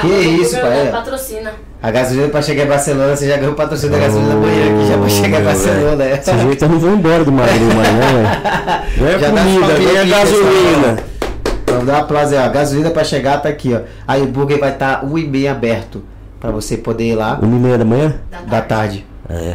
[0.00, 0.88] Que isso, pai?
[0.90, 1.52] Patrocina.
[1.82, 4.88] A gasolina pra chegar em Barcelona, você já ganhou o patrocínio da gasolina amanhã aqui,
[4.88, 5.96] já pra chegar em Barcelona.
[5.96, 6.12] velho.
[6.14, 6.16] É.
[6.16, 8.84] Desse jeito eu não vou embora do Madrid mais, né, velho?
[8.96, 10.96] Não é Já dá comida, pra nem é gasolina.
[11.66, 12.44] Vamos dar um aplauso aí, ó.
[12.44, 13.80] A gasolina pra chegar tá aqui, ó.
[14.06, 16.04] Aí o burger vai estar tá 1h30 aberto.
[16.40, 18.14] Pra você poder ir lá Uma e meia da manhã?
[18.46, 19.04] da tarde.
[19.28, 19.54] É.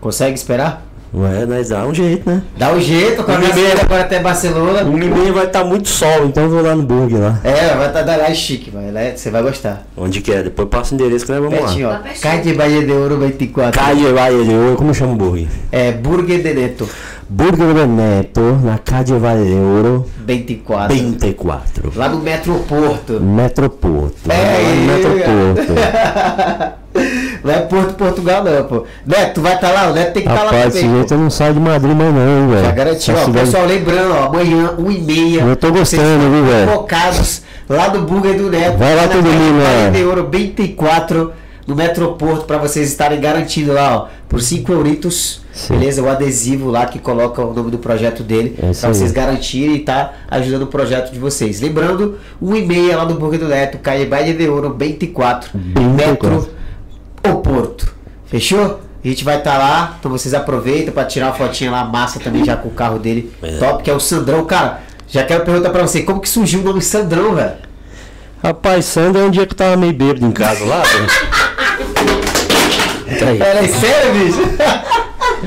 [0.00, 0.85] Consegue esperar?
[1.16, 2.42] Ué, nós dá um jeito, né?
[2.58, 3.80] Dá um jeito com a meia.
[3.80, 4.82] agora até Barcelona.
[4.82, 7.40] Uma e vai estar muito sol, então eu vou lá no burger lá.
[7.42, 8.90] É, vai estar tá, lá é chique, vai.
[8.90, 9.86] Lá é- você vai gostar.
[9.96, 10.42] Onde que é?
[10.42, 11.94] Depois passa o endereço que nós vamos Pertinho, lá.
[11.94, 12.02] Tá ó.
[12.02, 12.22] pertinho.
[12.22, 13.80] Cai de Bahia de Ouro 24.
[13.80, 15.46] Calle Valle de Ouro, como chama o burger?
[15.72, 16.86] É Burger de Neto
[17.28, 20.94] Burger de Neto, na Calle Valle de Ouro, 24.
[20.94, 21.92] 24.
[21.96, 23.20] Lá no Metroporto.
[23.20, 24.30] Metroporto.
[24.30, 24.86] É, lá no.
[24.86, 25.72] Metroporto.
[27.46, 28.84] Não é Porto Portugal não, pô.
[29.06, 29.88] Neto, tu vai estar lá?
[29.90, 30.96] O Neto tem que estar lá Rapaz, desse também.
[30.96, 32.64] jeito eu não saio de Madrid mais não, velho.
[32.64, 33.18] Já garantiu, ó.
[33.24, 35.40] cidade- Pessoal, lembrando, ó, amanhã, 1h30.
[35.48, 36.70] Eu tô gostando, viu, velho?
[36.72, 38.76] Focados lá do Burger do Neto.
[38.78, 39.90] Vai lá todo mundo, ó.
[39.90, 41.32] de Ouro 24
[41.66, 44.06] no Metroporto pra vocês estarem garantidos lá, ó.
[44.28, 45.40] Por 5 euritos.
[45.52, 45.74] Sim.
[45.78, 46.02] Beleza?
[46.02, 48.56] O adesivo lá que coloca o nome do projeto dele.
[48.58, 51.60] É pra vocês garantirem e tá ajudando o projeto de vocês.
[51.60, 53.78] Lembrando, 1h30 lá do Burger do Neto,
[54.08, 55.50] Bahia de Ouro 24.
[55.54, 55.90] 24.
[55.92, 56.48] Metro
[57.30, 57.94] o Porto.
[58.26, 58.80] Fechou?
[59.04, 62.44] A gente vai estar lá, então vocês aproveitam pra tirar uma fotinha lá massa também
[62.44, 63.32] já com o carro dele.
[63.42, 63.58] É.
[63.58, 64.44] Top, que é o Sandrão.
[64.44, 67.52] Cara, já quero perguntar pra você, como que surgiu o nome Sandrão, velho?
[68.42, 71.06] Rapaz, Sandra, um dia que eu tava meio bêbado em casa lá, velho.
[73.08, 73.40] Entra aí.
[73.40, 74.40] É sério, bicho?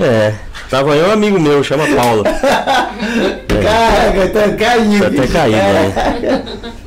[0.02, 0.34] É.
[0.70, 2.24] Tava eu um amigo meu, chama Paulo.
[3.62, 5.02] Caraca, tá caindo.
[5.02, 5.50] Tá até É.
[5.50, 6.44] né?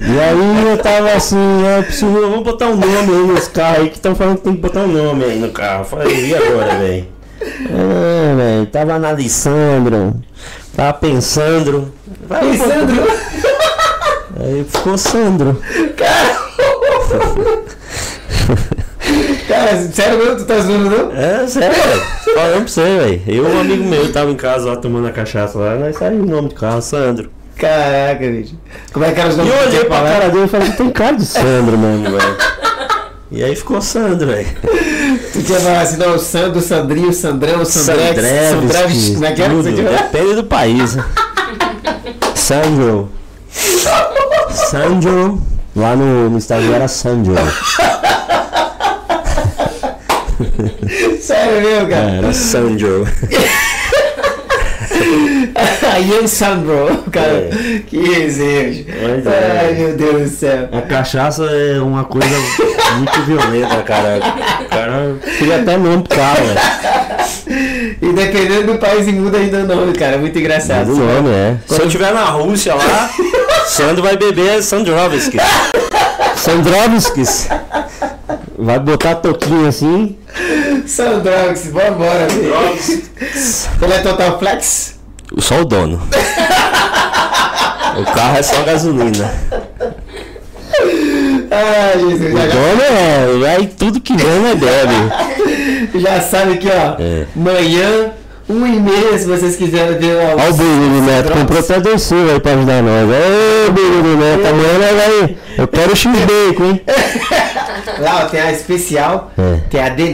[0.00, 1.36] E aí eu tava assim,
[1.76, 4.54] eu preciso, vamos botar um nome aí nos carros aí que estão falando que tem
[4.54, 5.80] que botar um nome aí no carro.
[5.80, 7.08] Eu Falei, e agora, velho?
[7.40, 10.14] É, velho, tava analisando,
[10.76, 11.92] tava pensando.
[12.28, 13.06] Vai, Sandro?
[14.40, 15.60] Aí ficou Sandro.
[19.48, 21.12] Cara, sério mesmo, tu tá zoando, não?
[21.12, 21.74] É, sério.
[22.34, 23.22] Falando pra você, velho.
[23.26, 26.28] Eu e um amigo meu tava em casa lá tomando a cachaça lá, nós saímos
[26.28, 27.30] o nome do carro, Sandro.
[27.58, 28.54] Caraca, bicho.
[28.92, 30.12] Como é que era os E nomes eu que olhei tinha pra falado?
[30.12, 32.36] cara dele e falei, tem cara de Sandro mesmo, velho.
[33.30, 34.48] E aí ficou Sandro, velho.
[35.34, 39.52] Tu tinha falado assim, não, Sandro, Sandrinho, Sandrão, Sandrex, Sandreves, Sandrevski, como é que era?
[39.54, 39.70] tudo.
[39.70, 40.94] Depende do país.
[40.96, 41.04] né?
[42.34, 43.10] Sandro.
[44.50, 45.42] Sandro.
[45.76, 47.34] Lá no, no Instagram era Sandro.
[51.20, 52.10] Sério mesmo, cara?
[52.10, 53.06] Era Sandro.
[55.92, 57.48] Aí o Sandro, cara.
[57.50, 57.80] É.
[57.86, 57.98] Que.
[57.98, 59.60] Pois é.
[59.60, 60.68] Ai, meu Deus do céu.
[60.72, 62.28] A cachaça é uma coisa
[62.96, 64.18] muito violenta, cara.
[64.64, 67.98] O cara queria até nome pro carro, velho.
[68.00, 70.16] E dependendo do país muda ainda o nome, cara.
[70.16, 70.92] É muito engraçado.
[70.92, 71.56] O nome é.
[71.66, 73.10] Se eu estiver na Rússia lá,
[73.66, 75.42] Sandro vai beber Sandrovskis.
[76.36, 77.48] Sandrovskis.
[78.58, 80.16] Vai botar toquinho assim.
[80.86, 82.54] Sandrox, vambora, velho.
[83.82, 84.97] Ele é Total Flex?
[85.38, 86.00] Só o dono.
[87.98, 89.30] O carro é só gasolina.
[91.50, 92.32] Ai, Jesus.
[92.34, 93.56] O Já, dono é.
[93.56, 96.00] Aí tudo que vem é bebe.
[96.00, 96.96] já sabe que, ó.
[97.00, 97.26] É.
[97.34, 98.10] Manhã,
[98.48, 102.30] um e meia, se vocês quiserem ver o Olha o Bruno Neto, comprou até docinho
[102.30, 103.08] aí pra ajudar nós.
[103.08, 105.36] Ô, Bruno Neto, amanhã vai.
[105.58, 106.80] Eu quero X-Bacon, hein?
[108.00, 109.58] Lá, ó, tem a especial, É.
[109.70, 110.08] tem a D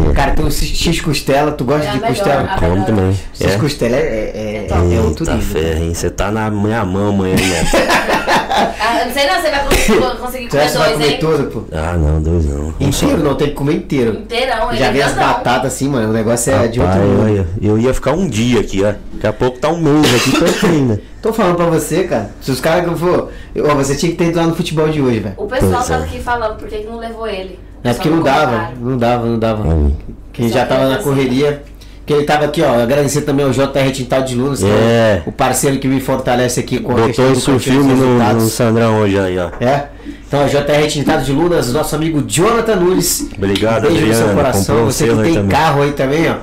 [0.00, 0.14] Neto.
[0.14, 1.52] Cara, tem o X costela.
[1.52, 2.56] Tu gosta É de melhor, costela?
[2.58, 3.18] Como também.
[3.34, 5.40] X costela é, é, é, é outro nível.
[5.62, 5.94] ferro, hein?
[5.94, 8.22] Você tá na minha mão amanhã, Neto.
[8.52, 11.18] Ah, não sei não, você vai conseguir, conseguir Tu comer que vai dois, comer hein?
[11.20, 11.64] tudo, pô?
[11.72, 12.74] Ah, não, dois não.
[12.78, 14.12] Inteiro, não, tem que comer inteiro.
[14.18, 16.10] Inteirão, Já é vi as batatas assim, mano.
[16.10, 17.28] O negócio é Rapaz, de outro mundo.
[17.28, 18.92] eu, ia, eu ia ficar um dia aqui, ó.
[19.14, 21.00] Daqui a pouco tá um mês aqui, tô aqui ainda.
[21.22, 22.30] Tô falando pra você, cara.
[22.42, 23.30] Se os caras que eu for.
[23.58, 25.34] Ó, você tinha que ter ido lá no futebol de hoje, velho.
[25.38, 26.06] O pessoal Pois tava é.
[26.06, 27.58] aqui falando por que não levou ele.
[27.84, 29.72] É porque não dava, não dava, não dava.
[29.72, 29.94] Aí.
[30.32, 31.02] Que Só já tava na fazer.
[31.04, 31.62] correria.
[32.04, 32.82] Que ele tava aqui, ó.
[32.82, 35.22] Agradecer também ao JR Tintal de Lunas, que É.
[35.24, 38.32] o parceiro que me fortalece aqui com a questão Botou do isso conteúdo filme no,
[38.34, 39.50] no Sandrão hoje aí, ó.
[39.60, 39.86] É.
[40.26, 43.28] Então, JR Tintado de Lunas, nosso amigo Jonathan Nunes.
[43.36, 44.82] Obrigado, Beijo no seu coração.
[44.82, 45.48] Um Você que tem também.
[45.48, 46.34] carro aí também, ó.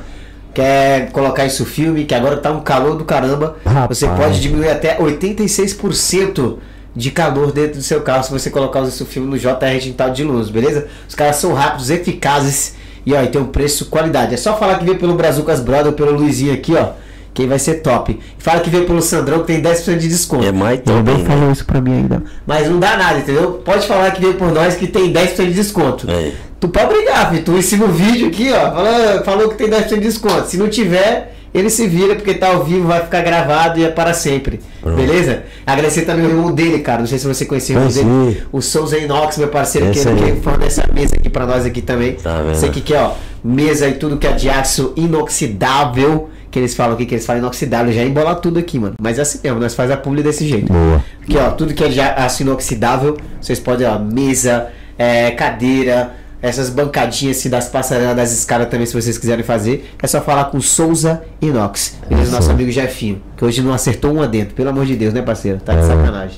[0.54, 3.58] Quer colocar isso filme, que agora tá um calor do caramba.
[3.66, 3.98] Rapaz.
[3.98, 6.56] Você pode diminuir até 86%
[6.96, 10.24] de calor dentro do seu carro se você colocar isso filme no JR Tintal de
[10.24, 10.88] Lunas, beleza?
[11.08, 12.76] Os caras são rápidos, eficazes
[13.06, 14.34] e ó, e tem um preço qualidade.
[14.34, 16.92] É só falar que veio pelo Brazucas Brother ou pelo Luizinho aqui, ó.
[17.34, 18.20] Que aí vai ser top.
[18.38, 20.46] Fala que veio pelo Sandrão que tem 10% de desconto.
[20.46, 21.52] É mais top ainda.
[21.52, 22.24] isso pra mim ainda.
[22.46, 23.62] Mas não dá nada, entendeu?
[23.64, 26.10] Pode falar que veio por nós que tem 10% de desconto.
[26.10, 26.34] É.
[26.60, 27.44] Tu pode brigar, filho.
[27.44, 28.72] Tu ensina o vídeo aqui, ó.
[28.72, 30.48] Fala, falou que tem 10% de desconto.
[30.48, 33.90] Se não tiver, ele se vira, porque tá ao vivo, vai ficar gravado e é
[33.90, 34.60] para sempre.
[34.82, 34.98] Pronto.
[34.98, 35.44] Beleza?
[35.66, 37.00] Agradecer também o irmão dele, cara.
[37.00, 38.44] Não sei se você conheceu o irmão dele.
[38.52, 40.32] O Souza Inox, meu parceiro, que Esse ele aí.
[40.34, 42.14] que fornece essa mesa aqui pra nós aqui também.
[42.14, 42.42] Tá?
[42.44, 46.30] Você que quer, ó, mesa e tudo que é de aço inoxidável.
[46.52, 48.96] Que eles falam aqui, que eles falam inoxidável, já embola tudo aqui, mano.
[49.00, 50.74] Mas é assim mesmo, nós faz a publi desse jeito.
[50.74, 51.04] Boa.
[51.22, 56.70] Aqui, ó, tudo que é de aço inoxidável, vocês podem, ó, mesa, é, cadeira, essas
[56.70, 59.92] bancadinhas assim das passarelas das escadas também, se vocês quiserem fazer.
[60.02, 62.32] É só falar com Souza Inox, beleza?
[62.32, 65.60] Nosso amigo Jefinho, que hoje não acertou um adentro, pelo amor de Deus, né, parceiro?
[65.60, 65.84] Tá de É.
[65.84, 66.38] sacanagem.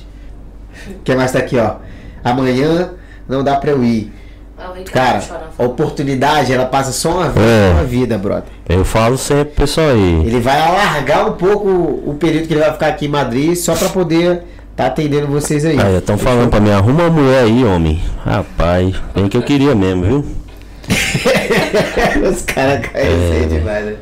[0.98, 1.76] O que mais tá aqui, ó?
[2.24, 2.90] Amanhã
[3.28, 4.12] não dá pra eu ir.
[4.58, 5.20] Ah, Cara,
[5.58, 7.74] a oportunidade, ela passa só uma vez É.
[7.74, 8.44] na vida, brother.
[8.68, 10.24] Eu falo sempre, pessoal aí.
[10.24, 13.74] Ele vai alargar um pouco o período que ele vai ficar aqui em Madrid, só
[13.74, 14.42] pra poder
[14.82, 15.80] tá atendendo vocês aí.
[15.80, 18.00] Aí, estão falando pra mim, arruma uma mulher aí, homem.
[18.24, 20.24] Rapaz, bem que eu queria mesmo, viu?
[22.30, 23.46] Os caras caem É.
[23.46, 23.94] demais, né?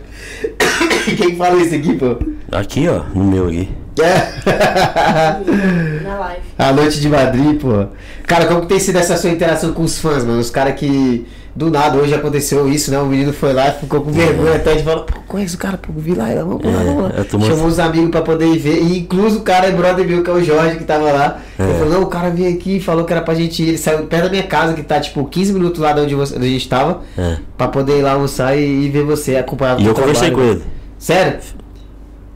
[1.16, 2.16] Quem fala isso aqui, pô?
[2.53, 3.68] Aqui, ó, no meu aqui.
[6.03, 6.41] Na live.
[6.59, 7.87] A noite de Madrid, pô.
[8.26, 10.41] Cara, como que tem sido essa sua interação com os fãs, mano?
[10.41, 11.26] Os caras que.
[11.55, 12.99] Do nada, hoje aconteceu isso, né?
[13.01, 15.77] O menino foi lá e ficou com vergonha até de falar, pô, conhece o cara,
[15.77, 17.09] pô, vi lá, vamos lá, É, vamos lá.
[17.33, 18.81] muito- Chamou os amigos pra poder ir ver.
[18.83, 21.39] E incluso o cara é brother meu, que é o Jorge, que tava lá.
[21.59, 21.75] Ele É.
[21.75, 23.69] falou, não, o cara veio aqui e falou que era pra gente ir.
[23.71, 26.37] Ele saiu perto da minha casa, que tá tipo 15 minutos lá de onde, você-
[26.37, 27.37] onde a gente tava, É.
[27.59, 30.59] pra poder ir lá almoçar e, e ver você, acompanhar E eu conversei com trabalho.
[30.61, 30.64] ele.
[30.99, 31.39] Sério?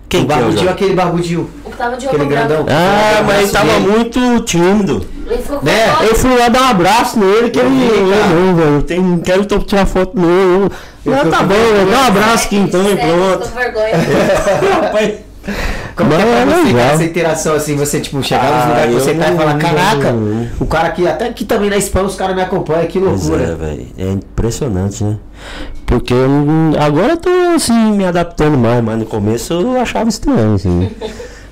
[0.09, 0.68] Quem é o barbudinho, Jorge?
[0.72, 1.51] aquele barbudinho.
[1.64, 2.66] O que tava de Aquele grandão.
[2.68, 3.86] Ah, mas ele tava dele.
[3.89, 5.06] muito tímido.
[5.28, 5.89] Ele ficou com Né?
[5.89, 6.05] foto.
[6.05, 8.14] Eu fui lá dar um abraço nele, que Eu ele.
[8.35, 8.82] não, velho.
[8.82, 10.70] Tem, não quero tirar foto nele.
[11.05, 11.55] Eu tô tá bom,
[11.90, 13.39] dá um abraço aqui então e pronto.
[13.43, 13.94] Tô com vergonha.
[15.97, 16.87] Como que é pra é você legal.
[16.95, 19.59] essa interação assim, você tipo, chegar nos Ah, lugares que você tá e não- falar,
[19.59, 22.99] caraca, não- o cara aqui, até aqui também na Espanha os caras me acompanham, que
[22.99, 23.55] Pois é, loucura.
[23.57, 23.87] velho.
[23.99, 25.16] É impressionante, né?
[25.87, 30.09] Porque eu não- agora eu tô assim me adaptando mais, mas no começo eu achava
[30.09, 30.91] estranho, assim.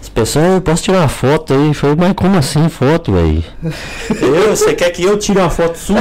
[0.01, 1.73] As pessoas, eu posso tirar uma foto aí?
[1.74, 3.44] Falei, mas como assim foto, velho?
[4.20, 5.97] Eu, você quer que eu tire uma foto sua?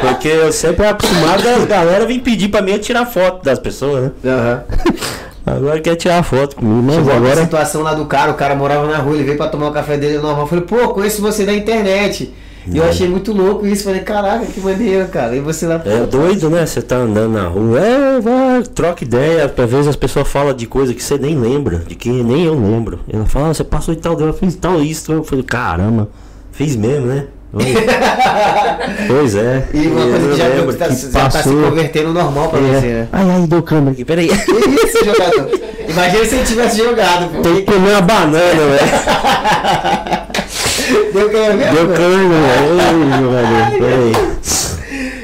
[0.00, 4.04] Porque eu sempre acostumado a galera vir pedir pra mim eu tirar foto das pessoas,
[4.04, 4.10] né?
[4.24, 4.62] Aham.
[5.46, 8.56] Agora quer tirar foto comigo, mas Chegou agora a situação lá do cara, o cara
[8.56, 10.40] morava na rua, ele veio pra tomar o café dele normal.
[10.40, 12.34] Eu falei, pô, conheço você da internet.
[12.68, 13.84] E eu achei muito louco isso.
[13.84, 15.36] Falei, caraca, que maneiro, cara.
[15.36, 15.80] E você lá.
[15.84, 16.66] É doido, né?
[16.66, 19.44] Você tá andando na rua, é, vai, troca ideia.
[19.44, 22.54] Às vezes as pessoas falam de coisa que você nem lembra, de que nem eu
[22.54, 22.98] lembro.
[23.08, 25.12] Ela fala, ah, você passou e tal, eu fiz tal isso.
[25.12, 26.08] Eu falei, caramba,
[26.50, 27.26] fiz mesmo, né?
[27.56, 27.74] Oi.
[29.08, 29.64] pois é.
[29.72, 32.62] E uma coisa que já, lembro tá, que já tá se convertendo normal pra É.
[32.62, 33.08] você, né?
[33.12, 34.28] Ai, ai, deu câmera aqui, peraí.
[34.28, 35.50] Que isso, jogador?
[35.88, 37.40] Imagina se ele tivesse jogado, pô.
[37.42, 40.26] Tem que comer uma banana, velho.
[41.12, 41.72] Deu câmera?
[41.72, 42.80] Deu câmera, velho.
[42.80, 44.12] Ei, jogador, peraí.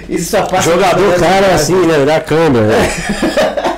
[0.09, 0.71] Isso só passa.
[0.71, 2.05] Jogador, cara, é assim, né?
[2.07, 2.91] Dá câmera, velho.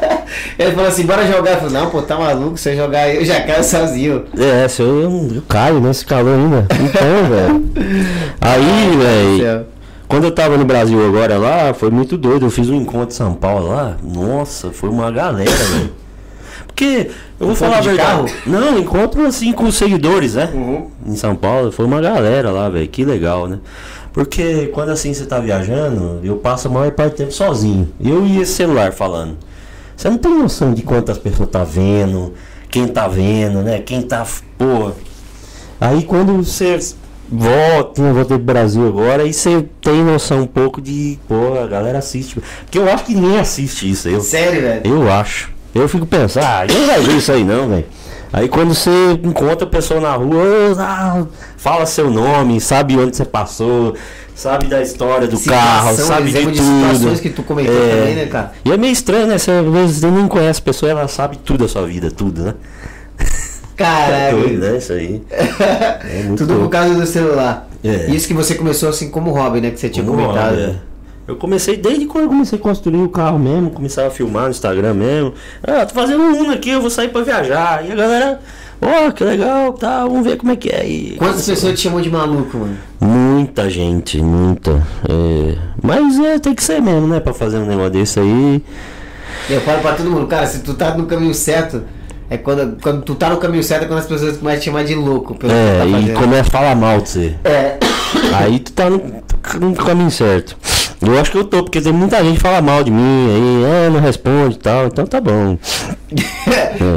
[0.59, 1.53] Ele falou assim, bora jogar.
[1.53, 4.25] Eu falei, não, pô, tá maluco, se eu jogar eu já caio sozinho.
[4.39, 5.01] É, se eu,
[5.35, 6.67] eu caio nesse calor ainda.
[6.73, 7.65] Então, velho.
[8.41, 9.67] Aí, velho.
[10.07, 12.47] Quando eu tava no Brasil agora lá, foi muito doido.
[12.47, 13.97] Eu fiz um encontro em São Paulo lá.
[14.03, 15.91] Nossa, foi uma galera, velho.
[16.67, 18.35] Porque, eu vou falar a de verdade.
[18.47, 20.51] Não, encontro assim com os seguidores, né?
[20.53, 20.91] Uhum.
[21.07, 22.89] Em São Paulo, foi uma galera lá, velho.
[22.89, 23.59] Que legal, né?
[24.13, 27.89] Porque quando assim você tá viajando, eu passo a maior parte do tempo sozinho.
[28.01, 29.37] Eu e esse celular falando.
[29.97, 32.35] Você não tem noção de quantas pessoas tá vendo,
[32.71, 33.79] quem tá vendo, né?
[33.81, 34.27] Quem tá.
[34.59, 34.91] Pô.
[35.81, 36.79] Aí quando você
[37.31, 41.19] volta, eu voltei pro Brasil agora, aí você tem noção um pouco de.
[41.29, 42.41] Pô, a galera assiste.
[42.65, 44.09] Porque eu acho que ninguém assiste isso.
[44.09, 44.83] Eu, Sério, velho?
[44.85, 45.53] eu acho.
[45.75, 47.87] Eu fico pensando, ah, ninguém vai ver isso aí não, velho.
[48.33, 48.91] Aí quando você
[49.23, 51.25] encontra a pessoa na rua, "Ô, ah,
[51.57, 53.95] fala seu nome, sabe onde você passou,
[54.35, 56.53] sabe da história do carro, sabe de tudo.
[56.53, 57.97] de situações que tu comentou É.
[57.97, 58.53] também, né, cara?
[58.65, 59.39] E é meio estranho, né?
[59.39, 62.55] Você às vezes nem conhece a pessoa, ela sabe tudo da sua vida, tudo, né?
[63.77, 64.37] É Caraca.
[64.37, 64.77] doido, né?
[64.79, 65.21] Isso aí.
[65.31, 66.71] É muito Tudo por louco.
[66.71, 67.69] causa do celular.
[67.83, 68.07] É.
[68.09, 69.73] Isso que você começou assim como hobby, né?
[69.73, 70.51] Que você tinha Como comentado.
[70.55, 70.75] hobby, é.
[71.27, 74.51] Eu comecei desde quando eu comecei a construir o carro mesmo, começava a filmar no
[74.51, 75.35] Instagram mesmo.
[75.67, 77.85] Ah, tô fazendo um aqui, eu vou sair pra viajar.
[77.85, 78.41] E a galera,
[78.81, 80.87] ó, que legal, tá, vamos ver como é que é.
[80.87, 82.77] E Quantas pessoas te chamam de maluco, mano?
[83.01, 84.83] Muita gente, muita.
[85.09, 87.21] É, Mas é, tem que ser mesmo, né?
[87.21, 88.63] Pra fazer um negócio desse aí.
[89.51, 91.83] Eu falo pra todo mundo, cara, se tu tá no caminho certo,
[92.31, 94.65] é quando, quando tu tá no caminho certo é quando as pessoas começam a te
[94.65, 97.35] chamar de louco pelo que tu É, tá e começa a falar mal de você.
[97.45, 97.79] É.
[98.35, 99.01] Aí tu tá no,
[99.61, 100.57] no caminho certo.
[101.07, 103.87] Eu acho que eu tô, porque tem muita gente que fala mal de mim, aí,
[103.87, 105.59] é, não responde e tal, então tá bom.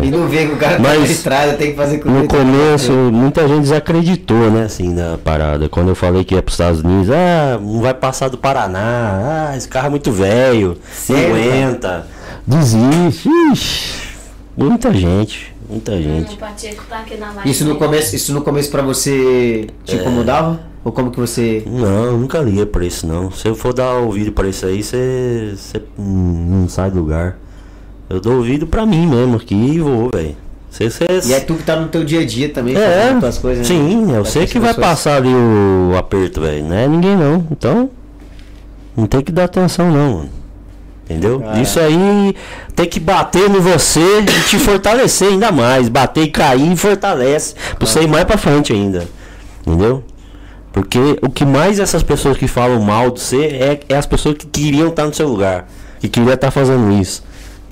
[0.03, 2.21] e não vê que o cara tá Mas na estrada, tem que fazer com No
[2.21, 5.67] que- começo, muita gente desacreditou, né, assim, da parada.
[5.67, 9.57] Quando eu falei que ia pros Estados Unidos, ah, não vai passar do Paraná, ah,
[9.57, 10.77] esse carro é muito velho,
[11.13, 12.07] não aguenta.
[12.45, 14.07] Desiste, ixi.
[14.55, 16.35] Muita gente, muita gente.
[16.37, 17.41] Tá.
[17.45, 19.99] Isso no começo, isso no começo pra você te É.
[20.87, 21.63] Ou como que você.
[21.65, 23.29] Não, nunca liguei pra isso não.
[23.29, 27.37] Se eu for dar ouvido pra isso aí, você você não sai do lugar.
[28.09, 30.37] Eu dou ouvido pra mim mesmo aqui e vou, velho.
[30.69, 33.19] Você, você, E é tu que tá no teu dia a dia também, É, fazendo
[33.19, 33.75] tuas coisas, né?
[33.75, 36.63] sim, eu Pra sei que vai passar ali o aperto, velho.
[36.63, 37.45] Não é ninguém não.
[37.51, 37.89] Então,
[38.95, 40.29] não tem que dar atenção não, mano.
[41.03, 41.43] Entendeu?
[41.45, 41.59] Ah.
[41.59, 42.33] Isso aí
[42.73, 45.89] tem que bater no você e te fortalecer ainda mais.
[45.89, 47.55] Bater e cair fortalece.
[47.77, 49.05] Pra você ir mais pra frente ainda.
[49.65, 50.01] Entendeu?
[50.77, 54.35] Porque o que mais essas pessoas que falam mal de você é, é as pessoas
[54.37, 55.67] que queriam estar no seu lugar.
[55.99, 57.23] Que queriam estar fazendo isso.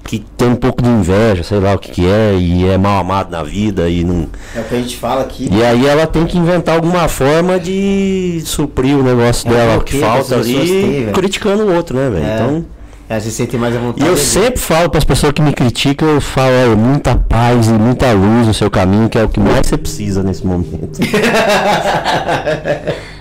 [0.03, 2.99] Que tem um pouco de inveja, sei lá o que, que é, e é mal
[2.99, 4.27] amado na vida e não.
[4.55, 5.47] É o que a gente fala aqui.
[5.51, 9.85] E aí ela tem que inventar alguma forma de suprir o negócio É dela bloqueio
[9.85, 12.25] que que falta ali, têm, criticando o outro, né, velho?
[12.25, 12.35] É.
[12.35, 12.65] Então.
[13.07, 14.09] Vezes você tem mais a E vontade.
[14.09, 17.67] eu de- sempre falo para as pessoas que me criticam, eu falo, olha, muita paz
[17.67, 20.99] e muita luz no seu caminho, que é o que mais você precisa nesse momento.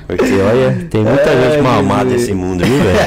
[0.06, 2.98] Porque, olha, tem muita Ai, gente mal amada nesse mundo, viu, velho?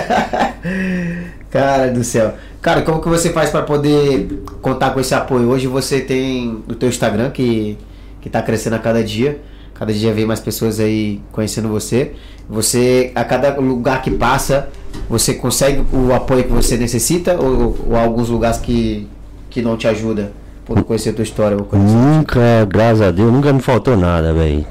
[1.51, 2.33] Cara do céu.
[2.61, 5.47] Cara, como que você faz pra poder contar com esse apoio?
[5.49, 7.77] Hoje você tem o teu Instagram que,
[8.21, 9.39] que tá crescendo a cada dia.
[9.73, 12.13] Cada dia vem mais pessoas aí conhecendo você.
[12.49, 14.67] Você, a cada lugar que passa,
[15.09, 19.07] você consegue o apoio que você necessita ou, ou alguns lugares que,
[19.49, 20.31] que não te ajuda
[20.65, 21.57] por conhecer a tua história?
[21.57, 21.77] Assim?
[21.77, 24.65] Nunca, graças a Deus, nunca me faltou nada, velho.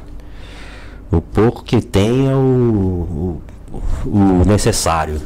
[1.11, 3.41] O pouco que tem é o,
[4.05, 5.21] o, o necessário.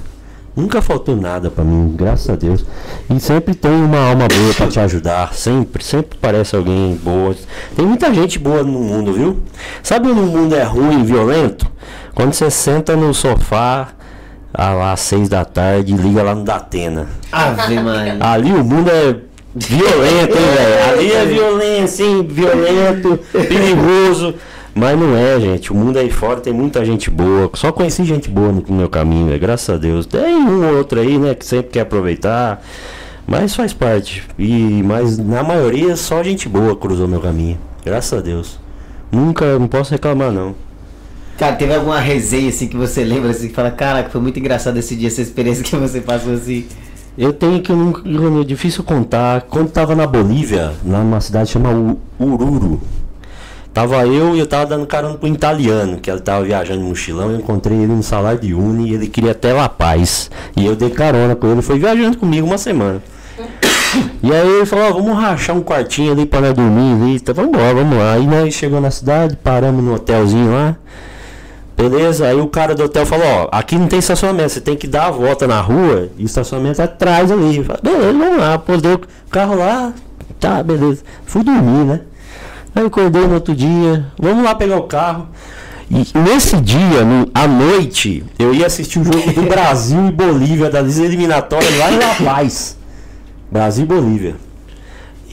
[0.55, 2.65] Nunca faltou nada pra mim, graças a Deus.
[3.09, 5.33] E sempre tem uma alma boa pra te ajudar.
[5.33, 7.35] Sempre, sempre parece alguém boa.
[7.75, 9.41] Tem muita gente boa no mundo, viu?
[9.83, 11.67] Sabe quando o mundo é ruim violento?
[12.15, 13.95] Quando você senta no sofá
[14.53, 17.07] às seis da tarde liga lá no Datena.
[17.31, 18.17] Ave Maria.
[18.21, 19.17] Ali o mundo é
[19.55, 20.91] violento, hein, velho?
[20.91, 22.27] Ali é violência, hein?
[22.29, 24.35] Violento, perigoso.
[24.75, 25.73] Mas não é, gente.
[25.73, 27.51] O mundo aí fora tem muita gente boa.
[27.55, 29.41] Só conheci gente boa no meu caminho, velho.
[29.41, 30.07] Graças a Deus.
[30.07, 31.35] Tem um ou outro aí, né?
[31.35, 32.63] Que sempre quer aproveitar.
[33.27, 34.25] Mas faz parte.
[34.39, 37.59] E, mas na maioria só gente boa cruzou meu caminho.
[37.85, 38.59] Graças a Deus.
[39.11, 40.55] Nunca, não posso reclamar, não.
[41.41, 44.77] Cara, teve alguma resenha assim que você lembra assim que fala, caraca, foi muito engraçado
[44.77, 46.67] esse dia, essa experiência que você passou assim.
[47.17, 48.03] Eu tenho que nunca-
[48.43, 49.41] é difícil contar.
[49.49, 51.79] Quando tava na Bolívia, lá numa cidade chamada
[52.19, 52.83] Ururu.
[53.73, 57.31] Tava eu e eu tava dando carona pro italiano, que ele tava viajando de mochilão,
[57.31, 60.31] eu encontrei ele no salário de Uni e ele queria até La Paz.
[60.55, 63.03] E eu dei carona com ele, foi viajando comigo uma semana.
[64.23, 67.15] E aí ele falou, ó, vamos rachar um quartinho ali nós dormir ali.
[67.17, 68.13] Então, vamos embora, vamos lá.
[68.13, 70.77] Aí nós chegou na cidade, paramos no hotelzinho lá.
[71.81, 74.87] Beleza, aí o cara do hotel falou, ó, aqui não tem estacionamento, você tem que
[74.87, 77.65] dar a volta na rua e o estacionamento é atrás ali.
[77.65, 79.93] Falei, beleza, vamos lá, pô, deu o carro lá,
[80.39, 81.03] tá, beleza.
[81.25, 82.01] Fui dormir, né?
[82.75, 85.29] Aí acordei no outro dia, vamos lá pegar o carro.
[85.91, 90.71] E nesse dia, no- à noite, eu ia assistir o jogo do Brasil e Bolívia,
[90.71, 92.77] das eliminatórias lá em La Paz.
[93.51, 94.37] Brasil e Bolívia.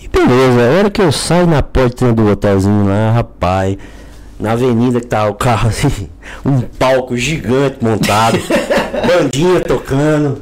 [0.02, 3.78] E beleza, a hora que eu saio na porta do hotelzinho lá, rapaz,
[4.40, 6.10] na avenida que tá o carro assim,
[6.46, 8.40] um palco gigante montado,
[9.08, 10.42] bandinha tocando,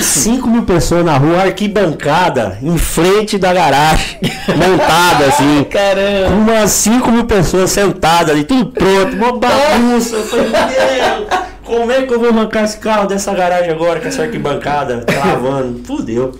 [0.00, 4.18] 5 mil pessoas na rua, arquibancada, em frente da garagem,
[4.48, 5.64] montada assim.
[5.64, 6.34] Caramba!
[6.34, 10.16] Umas 5 mil pessoas sentadas ali, tudo pronto, uma bagunça.
[10.16, 11.26] Eu falei, meu,
[11.64, 15.82] como é que eu vou arrancar esse carro dessa garagem agora com essa arquibancada travando?
[15.84, 16.32] Fudeu.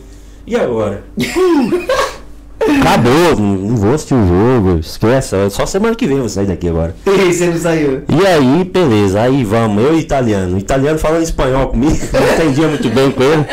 [0.46, 1.04] E agora?
[2.60, 5.36] Acabou, não vou assistir o jogo, esquece.
[5.36, 6.94] é Só semana que vem eu vou sair daqui agora.
[7.06, 8.02] E aí, você não saiu?
[8.08, 10.56] E aí, beleza, aí vamos, eu e italiano.
[10.56, 13.46] O italiano falando espanhol comigo, não entendia muito bem com ele.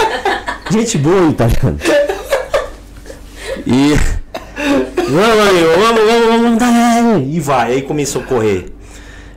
[0.72, 1.77] Gente boa, italiano.
[3.65, 3.95] E.
[4.98, 7.36] Vamos, amigo, vamos, vamos, vamos, vamos.
[7.36, 8.76] E vai, aí começou a correr.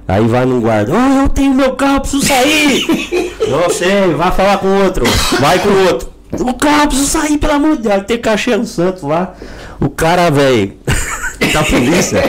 [0.06, 2.86] Aí vai num guarda, oh, eu tenho meu carro, preciso sair.
[3.46, 5.04] Não sei, vai falar com outro.
[5.38, 6.08] Vai com outro.
[6.32, 8.04] O carro, preciso sair, pelo amor de Deus.
[8.06, 9.34] Tem cachê no Santos lá.
[9.80, 10.76] O cara, velho,
[11.52, 12.22] da polícia,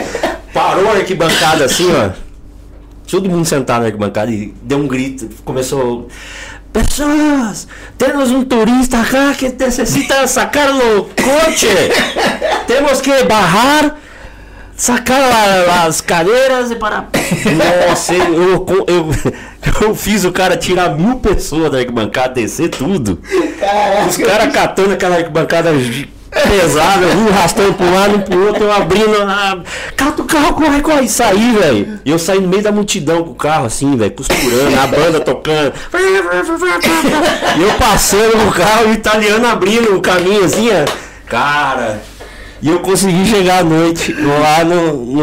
[0.54, 2.10] parou a arquibancada assim, ó.
[3.10, 5.28] Todo mundo sentado na arquibancada e deu um grito.
[5.44, 6.08] Começou.
[6.72, 7.66] Pessoas,
[7.98, 11.66] temos um turista acá que necessita sacar o coche.
[12.68, 13.96] Temos que barrar,
[14.76, 17.08] sacar la- as cadeiras e para.
[17.88, 19.10] Nossa, eu, eu, eu,
[19.88, 23.20] eu fiz o cara tirar mil pessoas da arquibancada, descer tudo.
[24.08, 25.72] Os caras catando aquela arquibancada
[26.34, 29.16] gi- pesada, um arrastando pro lado, um pro outro, eu abrindo.
[29.22, 29.58] Ah,
[29.96, 32.00] cata o carro, corre, corre, e saí, velho.
[32.04, 35.20] E eu saí no meio da multidão com o carro, assim, velho, costurando, a banda
[35.20, 35.72] tocando.
[37.58, 40.84] E eu passando no carro, o italiano abrindo o caminho, assim, ó.
[41.26, 42.00] Cara.
[42.62, 45.22] E eu consegui chegar à noite lá no, no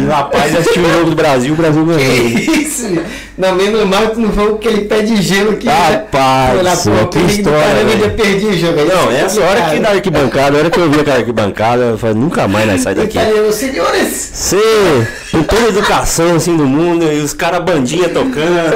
[0.00, 2.16] em La Paz assistir o jogo do Brasil, o Brasil ganhou.
[2.38, 2.98] Isso!
[3.36, 5.68] Não, menos mal que não foi aquele pé de gelo aqui.
[5.68, 8.04] Rapaz, céu, pô, que história, Caramba, velho.
[8.04, 8.80] ainda perdi o jogo.
[8.80, 9.74] Aí Não, você essa hora cara.
[9.74, 12.80] que da arquibancada, a hora que eu vi aquela arquibancada, eu falei, nunca mais nós
[12.80, 13.16] sai daqui.
[13.16, 14.30] Italiano, senhores!
[14.34, 18.74] Você, com toda a educação assim do mundo, e os caras bandinha tocando.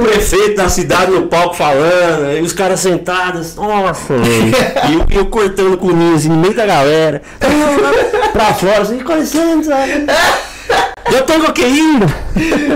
[0.00, 4.54] O prefeito da cidade no palco falando, e os caras sentados, nossa, velho.
[4.88, 7.22] E eu, eu cortando com o ninho assim, no meio da galera.
[8.32, 9.74] pra fora, assim, com licença.
[11.12, 12.06] Eu tô coqueindo.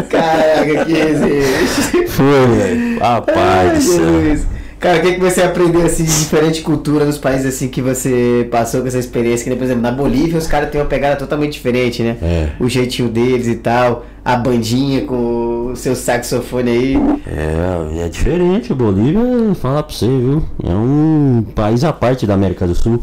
[0.09, 2.07] Caraca, que existe.
[2.09, 2.99] Foi, velho.
[3.01, 4.21] Rapaz do céu.
[4.23, 4.58] Jesus.
[4.81, 8.47] Cara, o que, que você aprendeu assim de diferente cultura nos países assim que você
[8.49, 9.51] passou com essa experiência?
[9.51, 12.17] Que, por exemplo, na Bolívia os caras têm uma pegada totalmente diferente, né?
[12.23, 12.49] É.
[12.61, 16.97] O jeitinho deles e tal, a bandinha com o seu saxofone aí.
[17.27, 18.73] É, é diferente.
[18.73, 20.45] Bolívia, falar pra você, viu?
[20.63, 23.03] É um país à parte da América do Sul.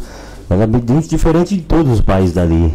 [0.49, 2.73] Ela é bem diferente de todos os países dali.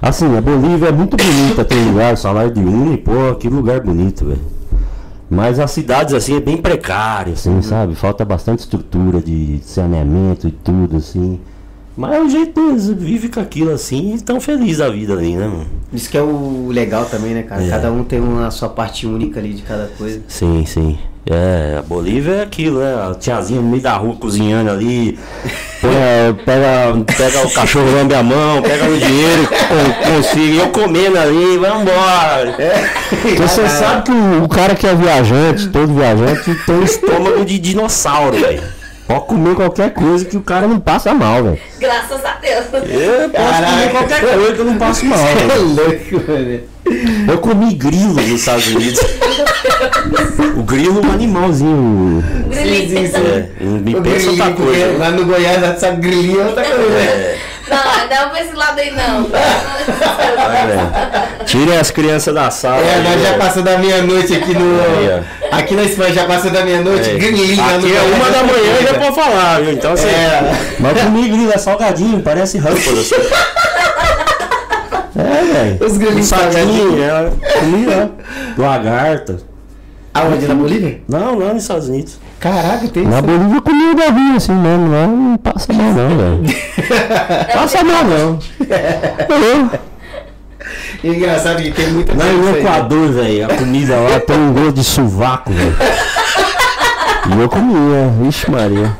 [0.00, 4.26] Assim, a Bolívia é muito bonita, tem lugar, salário de Uni, pô, que lugar bonito,
[4.26, 4.61] velho.
[5.32, 7.94] Mas as cidades, assim, é bem precário, assim, sabe?
[7.94, 11.40] Falta bastante estrutura de saneamento e tudo, assim.
[11.96, 15.36] Mas é o jeito deles, vivem com aquilo assim e estão felizes da vida ali,
[15.36, 15.66] né, mano?
[15.92, 17.62] Isso que é o legal também, né, cara?
[17.62, 17.68] É.
[17.68, 20.22] Cada um tem uma sua parte única ali de cada coisa.
[20.26, 20.98] Sim, sim.
[21.24, 22.94] É, a Bolívia é aquilo, né?
[22.94, 25.16] A tiazinha no meio da rua cozinhando ali.
[25.80, 25.92] põe
[26.44, 29.48] pega, pega o cachorro, lambe a mão, pega o dinheiro.
[30.36, 32.56] E eu comendo ali, vambora.
[33.24, 37.44] Então você sabe que o, o cara que é viajante, todo viajante, tem um estômago
[37.44, 38.81] de dinossauro, velho.
[39.06, 41.58] Pode comer qualquer coisa que o cara não passa mal, velho.
[41.78, 42.64] Graças a Deus.
[42.72, 43.72] Eu posso Caraca.
[43.72, 45.62] comer qualquer coisa que eu não passo mal, É velho.
[45.64, 46.60] louco, mano.
[47.28, 49.00] Eu comi grilo nos Estados Unidos.
[50.56, 52.24] o grilo é um animalzinho.
[52.52, 53.16] Sim, sim, sim.
[53.16, 54.98] É, me O pensa outra coisa.
[54.98, 56.88] Lá no Goiás, lá sabe, grilinho é outra coisa.
[56.90, 57.00] né?
[57.04, 57.38] É,
[57.72, 59.24] Não, não pra esse lado aí não.
[59.32, 61.44] velho.
[61.46, 62.82] Tirem as crianças da sala.
[62.82, 64.80] É, aí, nós já passou da meia-noite aqui no.
[64.80, 65.22] Aí,
[65.52, 67.12] Aqui na Espanha já passou da meia-noite, É.
[67.12, 69.72] no Aqui é uma da manhã e já pode falar, viu?
[69.72, 70.08] Então assim.
[70.08, 70.52] É.
[70.78, 72.68] Mas comigo grilo é salgadinho, parece assim.
[75.14, 75.86] É, velho.
[75.86, 78.10] Os grilinhos Saquinho, ela comia
[78.56, 79.36] lagarta.
[80.14, 80.46] Aonde?
[80.46, 81.00] Na Bolívia?
[81.08, 82.18] Não, não, nos Estados Unidos.
[82.42, 83.22] Caraca, tem Na isso.
[83.22, 86.42] Bolívia comia rua assim mesmo, lá não passa mal não, velho.
[87.54, 88.38] Passa mal não.
[91.04, 92.58] É engraçado que tem muita Lá no né?
[92.58, 95.76] Equador, velho, a comida lá tem um gosto de sovaco, velho.
[97.36, 98.92] E eu comia, vixe Maria.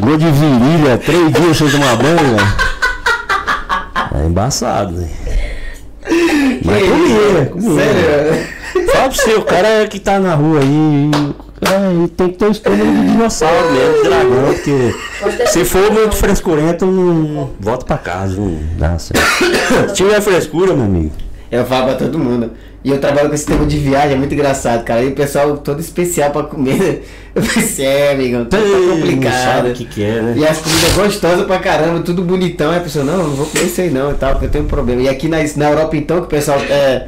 [0.00, 2.54] Gosto de virilha, três dias sem tomar banho, velho.
[4.20, 5.10] É embaçado, velho.
[6.64, 7.50] Mas Que comia, isso?
[7.52, 7.84] comia.
[7.84, 8.48] Sério?
[8.92, 11.10] Fala pra você, o cara que tá na rua aí,
[11.60, 16.16] ele tem que ter o estômago de dinossauro mesmo, de dragão, porque se for muito
[16.16, 19.22] frescurento, não volta pra casa, não dá certo.
[19.88, 21.12] Se tiver frescura, meu amigo.
[21.50, 22.50] Eu falo pra todo mundo.
[22.84, 25.02] E eu trabalho com esse tema de viagem, é muito engraçado, cara.
[25.02, 27.04] E o pessoal todo especial pra comer.
[27.34, 29.72] Eu pensei, é, amigão, tá, complicado.
[29.72, 30.34] que, que é, né?
[30.36, 32.70] E as comidas gostosas pra caramba, tudo bonitão.
[32.70, 34.64] Aí a pessoa, não, não vou comer isso aí não e tal, porque eu tenho
[34.64, 35.02] um problema.
[35.02, 37.06] E aqui na, na Europa, então, que o pessoal é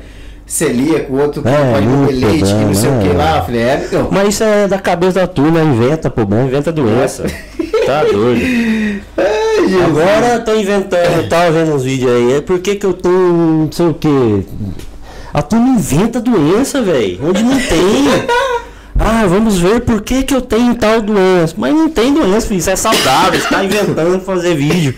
[0.51, 3.35] celíaco, o outro que É, pode muito leite, que não sei o que problema, lá.
[3.35, 3.39] é.
[3.39, 4.09] Eu falei, é, amigão.
[4.11, 7.25] Mas isso é da cabeça da turma, inventa problema, inventa doença.
[7.87, 8.43] Tá doido.
[9.17, 9.83] Ai.
[9.87, 13.33] Agora tô inventando, eu tava vendo uns vídeos aí, é porque que eu tenho
[13.65, 14.47] não sei o que.
[15.33, 17.19] A turma inventa doença, velho.
[17.27, 17.81] Onde não tem.
[19.03, 21.55] Ah, vamos ver por que, que eu tenho tal doença.
[21.57, 22.59] Mas não tem doença, filho.
[22.59, 23.41] Isso é saudável.
[23.41, 24.95] Você tá inventando fazer vídeo.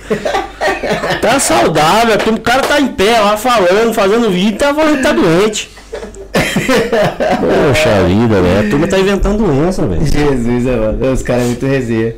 [1.21, 2.17] Tá saudável.
[2.35, 5.71] O cara tá em pé lá falando, fazendo vídeo, tá falando que tá doente.
[6.33, 8.67] Poxa vida, velho.
[8.67, 10.05] A turma tá inventando doença, velho.
[10.05, 11.13] Jesus, é, mano.
[11.13, 12.17] Os caras é muito resenha.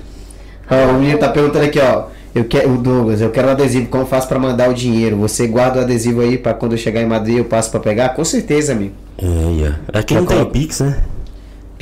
[0.71, 2.05] Ó, o menino tá perguntando aqui, ó.
[2.35, 3.89] Eu quero, o Douglas, eu quero um adesivo.
[3.89, 5.17] Como faço pra mandar o dinheiro?
[5.19, 8.09] Você guarda o adesivo aí pra quando eu chegar em Madrid eu passo pra pegar?
[8.11, 8.95] Com certeza, amigo.
[9.19, 10.97] É, Aqui não tem Pix, né?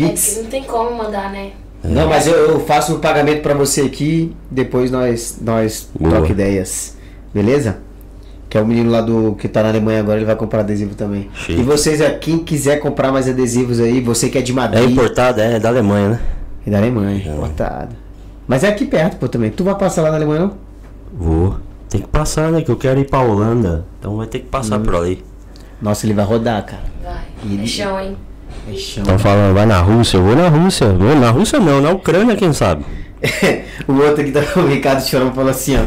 [0.05, 0.39] É Pix.
[0.43, 1.51] não tem como mandar, né?
[1.85, 4.35] Não, mas eu, eu faço o pagamento pra você aqui.
[4.51, 6.13] Depois nós, nós Boa.
[6.15, 6.97] troca ideias.
[7.35, 7.79] Beleza?
[8.49, 10.95] Que é o menino lá do que tá na Alemanha agora, ele vai comprar adesivo
[10.95, 11.29] também.
[11.35, 11.59] Chique.
[11.61, 14.91] E vocês, é, quem quiser comprar mais adesivos aí, você que é de É Madrid.
[14.91, 16.21] importado, é da Alemanha, né?
[16.67, 17.97] E da Alemanha, importado.
[18.47, 19.51] Mas é aqui perto, pô, também.
[19.51, 20.55] Tu vai passar lá na Alemanha, não?
[21.15, 21.57] Vou.
[21.89, 22.61] Tem que passar, né?
[22.63, 23.85] Que eu quero ir pra Holanda.
[23.99, 25.25] Então vai ter que passar por ali.
[25.81, 26.83] Nossa, ele vai rodar, cara.
[27.03, 27.23] Vai.
[27.45, 28.17] E- É chão, hein?
[28.69, 28.73] É.
[28.73, 30.89] Estão falando, vai na Rússia, eu vou na Rússia.
[30.89, 32.85] Vou na Rússia não, na Ucrânia, quem sabe?
[33.89, 35.83] o outro aqui, tá, o Ricardo Chorão falou assim, ó.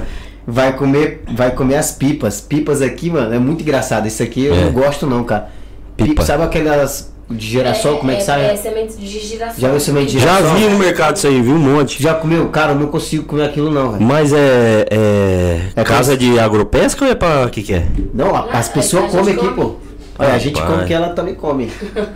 [0.48, 2.40] Vai comer, vai comer as pipas.
[2.40, 4.08] Pipas aqui, mano, é muito engraçado.
[4.08, 4.66] Isso aqui eu É.
[4.66, 5.50] não gosto não, cara.
[5.98, 6.10] Pipa.
[6.10, 6.22] Pipa.
[6.24, 8.44] sabe aquelas de girassol, como é que sabe?
[8.44, 9.56] É semente de girassol.
[9.58, 10.56] Já viu semente de Já girassol?
[10.58, 12.04] vi no mercado isso aí, vi um monte.
[12.04, 12.48] Já comeu?
[12.50, 14.04] Cara, eu não consigo comer aquilo não, velho.
[14.06, 17.88] Mas é, é, É casa de agropesca ou é pra que que é?
[18.14, 19.54] Não, a- as Ah, pessoas comem aqui, come.
[19.56, 19.76] pô.
[20.18, 20.76] Olha, a gente Rapaz.
[20.76, 21.70] come que ela também come.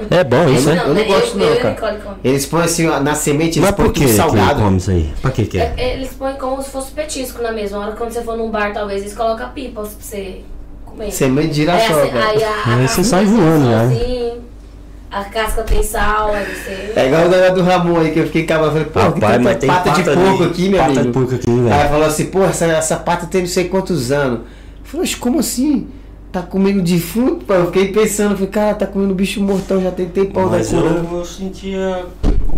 [0.09, 0.83] É bom isso, Eu né?
[0.87, 1.03] não né?
[1.03, 1.97] gosto eu, não, eu e cara.
[2.23, 4.61] Eles põem assim, na semente, eles Mas põem por que tudo que salgado.
[4.61, 5.13] come isso aí?
[5.21, 5.73] Pra que que é?
[5.75, 7.91] É- Eles põem como se fosse petisco na mesma hora.
[7.93, 10.41] Quando você for num bar, talvez, eles colocam pipas pra você
[10.85, 11.11] comer.
[11.11, 12.25] Semente de Aí, girassol, assim, cara.
[12.29, 13.77] aí a, a Aí você sai tem voando, né?
[13.89, 14.41] salzinho,
[15.11, 16.93] A casca tem sal, aí você...
[16.95, 18.67] É igual o negócio do Ramon aí, que eu fiquei cabado.
[18.67, 20.79] Eu falei, pô, que Rapaz, tanta mas tem pata, de pata porco de- aqui, meu
[20.79, 21.05] pata amigo.
[21.05, 21.89] de porco aqui, Aí velho.
[21.89, 24.39] falou assim, pô, essa, essa pata tem não sei quantos anos.
[24.39, 24.45] Eu
[24.85, 25.87] falei, "Oxe, como assim?
[26.31, 27.45] Tá comendo defunto?
[27.45, 30.69] Pô, eu fiquei pensando, falei, cara, tá comendo bicho mortão, já tem tempão da Mas
[30.69, 30.87] cura.
[30.87, 32.05] eu, eu sentia...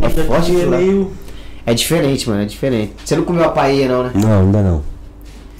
[0.01, 1.11] É forte é meio...
[1.65, 2.93] É diferente, mano, é diferente.
[3.05, 4.11] Você não comeu a paella não, né?
[4.15, 4.83] Não, ainda não.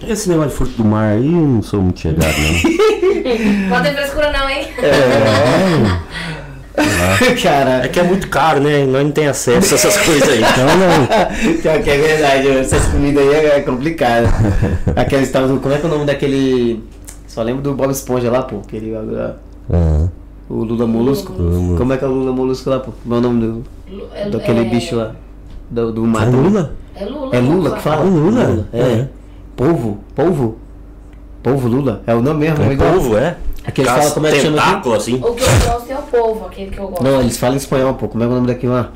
[0.06, 3.00] Esse negócio de fruto do mar aí, eu não sou muito chegado, não.
[3.70, 4.68] Pode ter frescura não, hein?
[7.42, 8.86] cara, É que é muito caro, né?
[8.86, 10.40] Nós não tem acesso a essas coisas aí.
[10.40, 11.08] Então, não.
[11.62, 14.28] Pior que é verdade, essas comidas aí é complicado.
[14.96, 15.58] Aqueles estavam.
[15.60, 16.84] Como é que é o nome daquele.
[17.32, 18.58] Só lembro do Bob Esponja lá, pô.
[18.58, 18.92] Aquele.
[18.94, 19.36] lá,
[19.72, 20.08] Ah,
[20.50, 21.32] O Lula Molusco.
[21.32, 21.78] Lula.
[21.78, 22.92] Como é que é o Lula Molusco lá, pô?
[23.08, 25.16] Qual é o nome do, Lu- é- daquele é- bicho lá?
[25.70, 26.28] Do, do mar.
[26.28, 26.74] é Lula?
[26.94, 27.36] É Lula.
[27.36, 28.02] É Lula que fala?
[28.02, 28.68] Ah, Lula?
[28.74, 28.80] É.
[28.82, 29.08] É.
[29.56, 30.00] Polvo?
[30.14, 30.58] Polvo?
[31.42, 32.02] Polvo Lula?
[32.06, 32.66] É o nome mesmo?
[32.66, 32.92] É igual.
[32.96, 33.38] polvo, é?
[33.66, 34.94] Aquele Caso fala como é que chama aqui?
[34.94, 35.16] Assim.
[35.16, 37.02] O que eu gosto é o polvo, aquele que eu gosto.
[37.04, 38.10] Não, eles falam em espanhol, pô.
[38.10, 38.90] Como é que é o nome daquilo lá?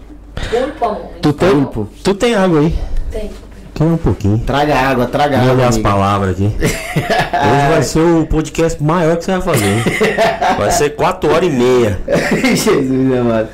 [0.52, 0.98] Pulpão.
[1.22, 1.88] Tu tem, Pulpo.
[2.04, 2.76] tu tem água aí?
[3.12, 3.32] Tem.
[3.76, 4.38] Quer um pouquinho.
[4.38, 5.68] Traga água, traga Olha água.
[5.68, 6.46] as palavras aqui.
[6.56, 9.84] Hoje vai ser o podcast maior que você vai fazer.
[10.58, 12.00] Vai ser 4 horas e meia.
[12.56, 13.50] Jesus amado.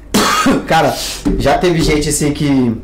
[0.66, 0.96] Cara,
[1.38, 2.74] já teve gente assim que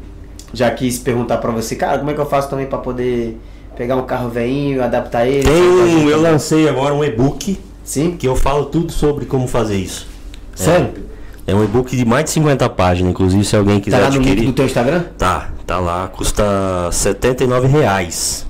[0.52, 3.40] já quis perguntar pra você, cara, como é que eu faço também pra poder
[3.74, 5.44] pegar um carro velhinho, adaptar ele?
[5.44, 8.16] Tem um, eu lancei agora um e-book Sim?
[8.18, 10.06] que eu falo tudo sobre como fazer isso.
[10.54, 10.90] Sério?
[10.94, 11.03] É
[11.52, 14.26] um e-book de mais de 50 páginas, inclusive se alguém Tá quiser lá no link
[14.28, 14.46] adquirir.
[14.46, 15.02] do teu Instagram?
[15.18, 16.44] Tá, tá lá, custa
[16.92, 18.46] 79 reais.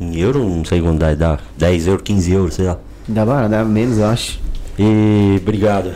[0.00, 2.76] Em euro, não sei quanto dá, dá 10 euros, 15 euros, sei lá.
[3.08, 4.38] Dá, barato, dá menos, eu acho.
[4.78, 5.92] E obrigado.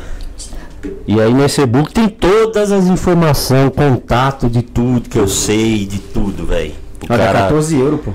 [1.06, 5.98] E aí nesse e-book tem todas as informações, contato de tudo que eu sei, de
[5.98, 6.72] tudo, velho.
[7.08, 8.12] Olha, cara, 14 euros, pô.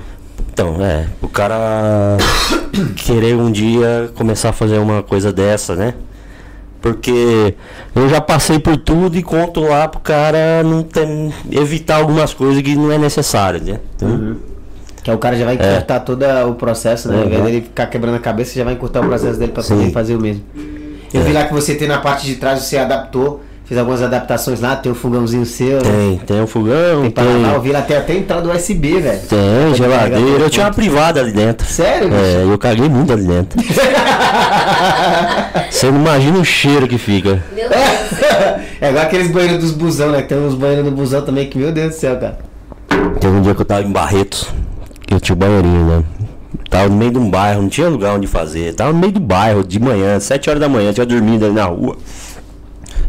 [0.51, 2.17] Então, é, o cara
[2.95, 5.93] querer um dia começar a fazer uma coisa dessa, né?
[6.85, 7.55] Porque
[7.95, 12.61] eu já passei por tudo e conto lá pro cara não tem, evitar algumas coisas
[12.61, 13.79] que não é necessário, né?
[13.95, 14.35] Então,
[15.01, 17.17] Que aí o cara já vai encurtar todo o processo, né?
[17.17, 17.45] Ao invés Uhum.
[17.47, 19.77] dele ficar quebrando a cabeça, já vai encurtar o processo dele pra Sim.
[19.77, 20.43] poder fazer o mesmo.
[21.11, 21.23] Eu É.
[21.23, 24.75] vi lá que você tem na parte de trás, você adaptou, fez algumas adaptações lá,
[24.75, 28.13] tem um fogãozinho seu, tem, tem um fogão, tem tem, Paraná, vi lá tem até
[28.15, 29.19] entrada USB, velho.
[29.27, 30.43] tem geladeira.
[30.43, 31.67] Eu tinha uma privada ali dentro.
[31.67, 32.09] Sério?
[32.13, 33.59] É, eu caguei muito ali dentro.
[35.69, 37.43] Você não imagina o cheiro que fica.
[37.53, 38.59] Meu Deus do céu.
[38.81, 40.21] é igual aqueles banheiros dos busão, né?
[40.21, 42.37] Que tem uns banheiros no busão também que, meu Deus do céu, cara.
[43.19, 44.47] Teve um dia que eu tava em Barretos,
[45.05, 46.03] que eu tinha o banheirinho, né?
[46.69, 48.73] Tava no meio de um bairro, não tinha lugar onde fazer.
[48.73, 51.65] Tava no meio do bairro, de manhã, 7 horas da manhã, tinha dormido ali na
[51.65, 51.97] rua.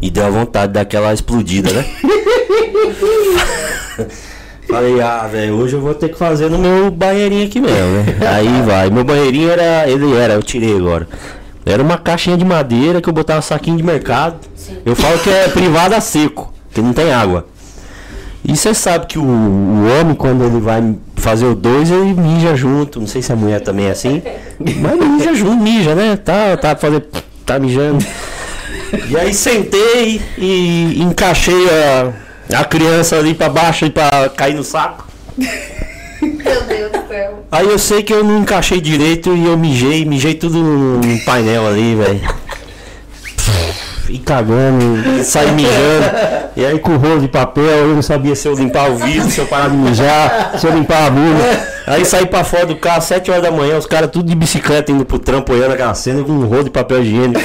[0.01, 1.85] E deu a vontade daquela explodida, né?
[4.69, 8.17] Falei, ah, velho, hoje eu vou ter que fazer no meu banheirinho aqui mesmo, né?
[8.29, 8.91] Aí vai.
[8.91, 9.89] Meu banheirinho era.
[9.89, 11.07] Ele era, eu tirei agora.
[11.65, 14.37] Era uma caixinha de madeira que eu botava saquinho de mercado.
[14.57, 14.79] Sim.
[14.85, 17.47] Eu falo que é privada seco, que não tem água.
[18.45, 22.55] E você sabe que o, o homem, quando ele vai fazer o dois, ele mija
[22.55, 23.01] junto.
[23.01, 24.23] Não sei se a mulher também é assim.
[24.59, 26.17] Mas mija junto, mija, né?
[26.17, 27.05] Tá, tá fazendo.
[27.45, 28.05] Tá mijando.
[29.09, 34.65] E aí sentei e encaixei a, a criança ali pra baixo e pra cair no
[34.65, 35.07] saco.
[35.37, 37.45] Meu Deus do céu.
[37.51, 41.67] Aí eu sei que eu não encaixei direito e eu mijei, mijei tudo no painel
[41.67, 42.46] ali, velho.
[44.09, 46.47] E cagando, saí mijando.
[46.57, 49.31] E aí com o rolo de papel, eu não sabia se eu limpava o vidro,
[49.31, 51.77] se eu parava de mijar, se eu limpava a bunda.
[51.87, 54.91] Aí saí pra fora do carro, 7 horas da manhã, os caras tudo de bicicleta
[54.91, 57.41] indo pro trampo, olhando aquela cena com um rolo de papel higiênico.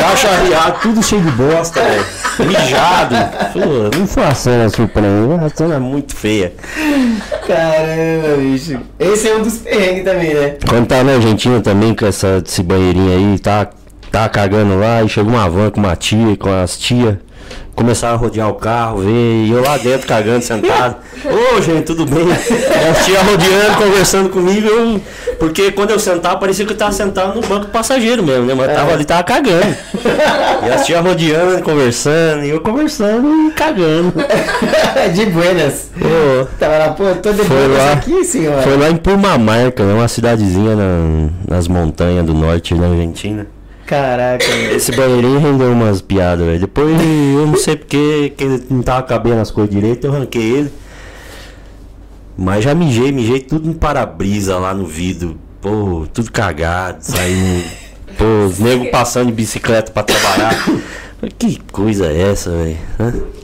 [0.00, 2.04] Caixa arriado, tudo cheio de bosta, velho.
[2.46, 3.16] Mijado.
[3.52, 6.52] Pô, não foi uma cena surpreendente, uma cena muito feia.
[7.46, 8.78] Caramba, bicho.
[8.98, 10.56] Esse é um dos perrengues também, né?
[10.68, 13.68] Quando tá na Argentina também com essa, esse banheirinho aí, tá,
[14.10, 17.16] tá cagando lá e chegou uma van com uma tia, com as tias.
[17.74, 20.96] Começaram a rodear o carro, ver, e eu lá dentro cagando, sentado.
[21.56, 22.26] Ô, gente, tudo bem?
[22.26, 25.00] E as tias rodeando, conversando comigo, eu-
[25.38, 28.54] porque quando eu sentava, parecia que eu tava sentado no banco do passageiro mesmo, né?
[28.54, 29.76] Mas tava ali, tava cagando.
[30.66, 34.12] E as tias rodeando, conversando, e eu conversando e cagando.
[35.14, 35.90] de buenas.
[36.58, 37.92] Tava lá, pô, tô de Foi lá.
[37.92, 38.62] aqui, senhora.
[38.62, 39.94] Foi lá em Purmamarca, né?
[39.94, 43.46] Uma cidadezinha na- nas montanhas do norte da Argentina.
[43.88, 44.76] Caraca, velho.
[44.76, 46.60] Esse banheirinho rendeu umas piadas, velho.
[46.60, 50.42] Depois eu não sei porque que ele não tava cabendo as coisas direito, eu ranquei
[50.42, 50.72] ele.
[52.36, 55.36] Mas já mijei, mijei tudo no para-brisa lá no vidro.
[55.60, 57.64] Pô, tudo cagado, saindo.
[58.16, 60.54] Pô, os negros passando de bicicleta pra trabalhar.
[61.38, 62.76] Que coisa é essa, velho?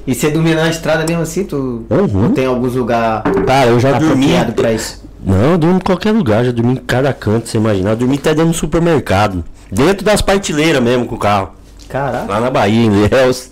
[0.06, 1.42] E você dormia na estrada mesmo assim?
[1.44, 1.56] Tu
[1.90, 2.24] Uhum.
[2.24, 4.28] ou tem alguns lugares Cara, eu já dormi.
[4.54, 5.02] pra isso?
[5.24, 7.90] Não, eu durmo em qualquer lugar, já dormi em cada canto, você imaginar.
[7.92, 9.42] Eu dormi até dentro do supermercado.
[9.70, 11.50] Dentro das partilheiras mesmo com o carro.
[11.88, 12.32] Caraca.
[12.32, 13.50] Lá na Bahia, em Ilhéus.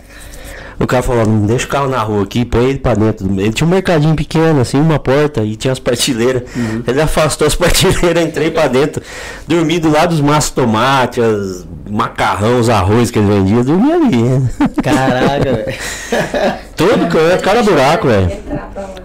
[0.83, 3.27] O cara falou, não deixa o carro na rua aqui, põe ele pra dentro.
[3.39, 6.43] Ele tinha um mercadinho pequeno, assim, uma porta, e tinha as partilheiras.
[6.85, 9.01] Ele afastou as partilheiras, entrei pra dentro.
[9.47, 14.49] Dormi do lado dos maços tomate, as macarrão, os arroz que ele vendia, dormi ali.
[14.83, 15.79] Caraca, velho.
[16.75, 18.33] Todo canto, cada buraco, velho.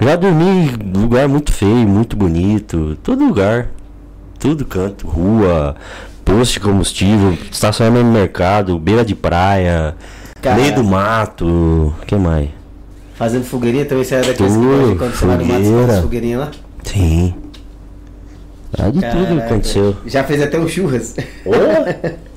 [0.02, 0.46] Já dormi
[0.84, 2.98] em lugar muito feio, muito bonito.
[3.04, 3.68] Todo lugar.
[4.40, 5.08] Tudo canto.
[5.08, 5.76] Rua,
[6.28, 9.96] posto de combustível, estacionamento no mercado, beira de praia,
[10.42, 10.62] Caraca.
[10.62, 11.46] meio do mato.
[11.46, 12.50] O que mais?
[13.16, 15.88] Fazendo fogueirinha também, você era daqueles que Tudo, de quando você vai no mato, você
[15.88, 16.52] faz fogueirinha lá?
[16.84, 17.34] Sim.
[18.78, 19.46] Ah, de tudo Caraca.
[19.46, 19.96] aconteceu.
[20.06, 21.16] Já fez até um churras.
[21.46, 22.18] Oh,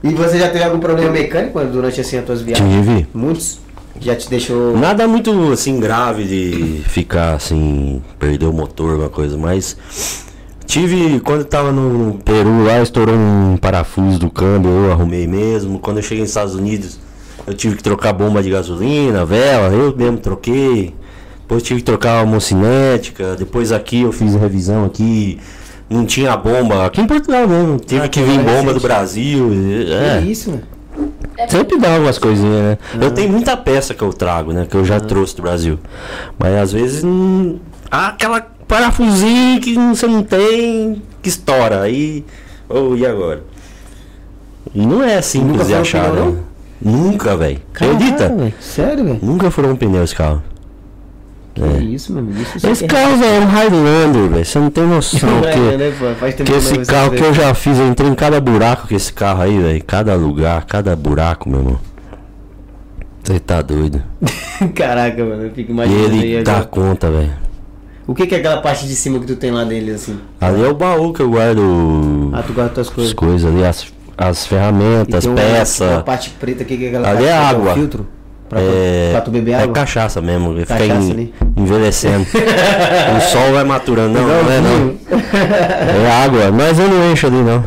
[0.00, 2.86] E você já teve algum problema mecânico durante assim as tuas viagens?
[2.86, 3.08] tive.
[3.12, 3.58] Muitos?
[4.00, 4.78] Já te deixou.
[4.78, 9.76] Nada muito assim grave de ficar assim, perder o motor, alguma coisa, mas
[10.68, 15.78] tive quando eu tava no, Peru lá, estourou um parafuso do câmbio, eu arrumei mesmo.
[15.80, 17.00] Quando eu cheguei nos Estados Unidos,
[17.46, 20.94] eu tive que trocar bomba de gasolina, vela, eu mesmo troquei.
[21.40, 25.40] Depois tive que trocar a mocinética, depois aqui eu fiz a revisão aqui,
[25.88, 28.74] não tinha bomba, aqui em Portugal mesmo, tive Ah, que vir bomba recente.
[28.74, 29.50] do Brasil.
[29.88, 30.20] É.
[30.20, 30.62] Que isso, mano?
[31.48, 32.78] Sempre dá algumas coisinhas, né?
[33.00, 34.66] Eu tenho muita peça que eu trago, né?
[34.68, 35.78] Que eu já trouxe do Brasil.
[36.38, 37.58] Mas às vezes hum,
[37.90, 41.82] há aquela parafusinho que você não tem, que estoura.
[41.82, 42.24] Aí.
[42.68, 43.42] Ou e agora?
[44.74, 46.38] E não é simples de achar, pneu, né?
[46.80, 47.60] Nunca, velho.
[47.74, 48.28] Acredita?
[48.28, 48.54] Velho.
[48.60, 49.18] Sério, velho?
[49.22, 50.42] Nunca furou um pneu esse carro.
[51.54, 52.40] Que isso, meu amigo?
[52.40, 54.44] Isso Esse é carro velho, é um Highlander, velho.
[54.44, 55.28] Você não tem noção.
[55.44, 55.58] É, que...
[55.76, 56.14] né?
[56.20, 58.94] Faz tempo Que esse carro que eu já fiz, eu entrei em cada buraco com
[58.94, 59.84] esse carro aí, velho.
[59.84, 61.80] Cada lugar, cada buraco, meu irmão.
[63.24, 64.02] Você tá doido.
[64.74, 66.66] Caraca, mano, eu fico E imaginando aí ele dá agora.
[66.66, 67.47] conta, velho.
[68.08, 70.18] O que, que é aquela parte de cima que tu tem lá deles, assim?
[70.40, 73.12] Ali é o baú que eu guardo Ah, tu guarda tuas as coisas.
[73.12, 73.86] coisas ali, as,
[74.16, 75.90] as ferramentas, uma- peças.
[75.90, 77.74] Uma parte preta que é aquela Ali é que um água.
[77.74, 78.06] filtro?
[78.48, 79.74] Pra, É, pra tu beber é água?
[79.74, 81.34] cachaça mesmo, fica Cachaça en- ali.
[81.54, 82.24] envelhecendo.
[83.14, 84.94] o sol vai maturando, não, não é não.
[86.02, 87.62] É água, mas eu não encho ali não.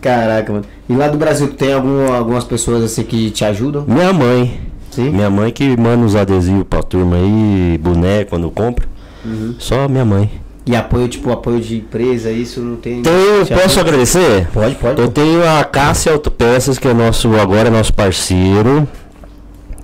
[0.00, 0.64] Caraca, mano.
[0.88, 3.84] E lá do Brasil, tu tem algum, algumas pessoas assim que te ajudam?
[3.88, 4.60] Minha mãe.
[4.92, 5.10] Sim?
[5.10, 8.86] Minha mãe que manda os adesivos pra turma aí, boneco quando compra.
[9.26, 9.54] Uhum.
[9.58, 10.30] Só minha mãe.
[10.64, 13.00] E apoio, tipo, apoio de empresa, isso não tem.
[13.00, 13.80] Tenho, te posso apoia?
[13.80, 14.48] agradecer?
[14.52, 15.00] Pode, pode.
[15.00, 18.86] Eu tenho a Cássia Autopeças, que é nosso, agora é nosso parceiro.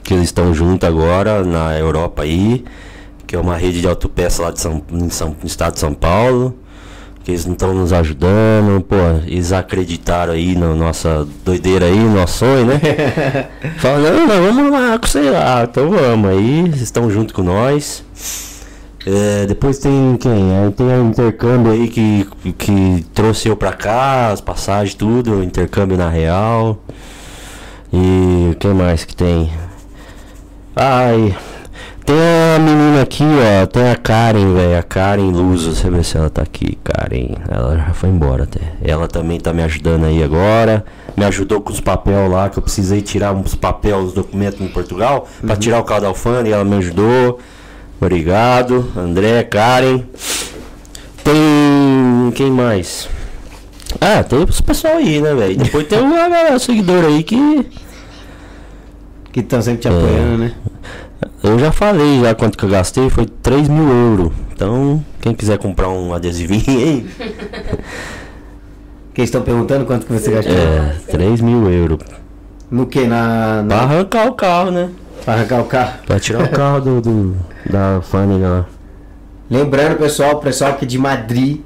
[0.02, 2.64] Que eles estão juntos agora na Europa aí.
[3.28, 5.94] Que é uma rede de autopeças lá de São, em São, no estado de São
[5.94, 6.58] Paulo.
[7.22, 12.16] Que eles não estão nos ajudando, pô, eles acreditaram aí na nossa doideira aí, no
[12.16, 12.80] nosso sonho, né?
[13.78, 18.04] Falaram, não, não, vamos lá, sei lá, então vamos aí, eles estão junto com nós.
[19.06, 20.56] É, depois tem quem?
[20.56, 25.42] Aí tem o intercâmbio aí que, que trouxe eu pra cá, as passagens, tudo, o
[25.42, 26.78] intercâmbio na real.
[27.92, 29.50] E o que mais que tem?
[30.74, 31.36] Ai.
[32.04, 32.16] Tem
[32.56, 33.66] a menina aqui, ó.
[33.66, 34.78] Tem a Karen, velho.
[34.78, 35.66] A Karen Luz.
[35.66, 36.78] Deixa eu ver se ela tá aqui.
[36.82, 37.36] Karen.
[37.48, 38.60] Ela já foi embora até.
[38.82, 40.84] Ela também tá me ajudando aí agora.
[41.16, 44.68] Me ajudou com os papéis lá, que eu precisei tirar uns papéis, os documentos em
[44.68, 45.28] Portugal.
[45.46, 46.56] Pra tirar o carro da alfândega.
[46.56, 47.38] Ela me ajudou.
[48.06, 48.90] Obrigado.
[48.96, 50.02] André, Karen.
[51.22, 52.32] Tem.
[52.34, 53.08] Quem mais?
[54.00, 55.56] Ah, tem os pessoal aí, né, velho?
[55.56, 57.70] Depois tem uma galera seguidor aí que.
[59.30, 59.90] Que estão sempre te É.
[59.90, 60.52] apoiando, né?
[61.44, 64.32] Eu já falei já quanto que eu gastei, foi 3 mil euros.
[64.52, 67.06] Então, quem quiser comprar um adesivinho aí,
[69.14, 70.54] Que estão perguntando quanto que você gastou?
[70.56, 71.98] é 3 mil euros.
[72.70, 73.06] No que?
[73.06, 73.82] Na, Pra na...
[73.82, 74.88] arrancar o carro, né?
[75.24, 75.92] Pra arrancar o carro?
[76.06, 77.36] Pra tirar o carro do, do-
[77.70, 78.66] da alfândega lá.
[79.50, 81.60] Lembrando, pessoal, o pessoal aqui de Madrid,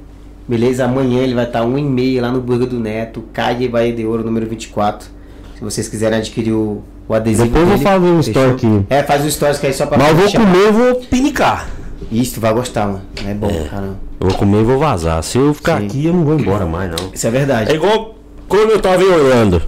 [0.47, 0.85] beleza?
[0.85, 4.05] Amanhã ele vai estar 1 e meia lá no Burger do Neto, Calle Bahia de
[4.05, 5.07] Ouro, número 24.
[5.55, 8.85] Se vocês quiserem adquirir o, o adesivo Depois eu vou dele, fazer um story aqui.
[8.89, 10.39] É, faz o stories que aí só pra Mas eu vou fechar.
[10.39, 11.67] comer, vou pinicar.
[12.11, 13.01] Isso, tu vai gostar, mano.
[13.25, 13.97] É bom, caramba.
[14.19, 15.21] Eu vou comer e vou vazar.
[15.23, 15.85] Se eu ficar Sim.
[15.87, 17.09] aqui, eu não vou embora mais, não.
[17.13, 17.71] Isso é verdade.
[17.71, 18.15] É igual
[18.47, 19.61] quando eu tava em Orlando.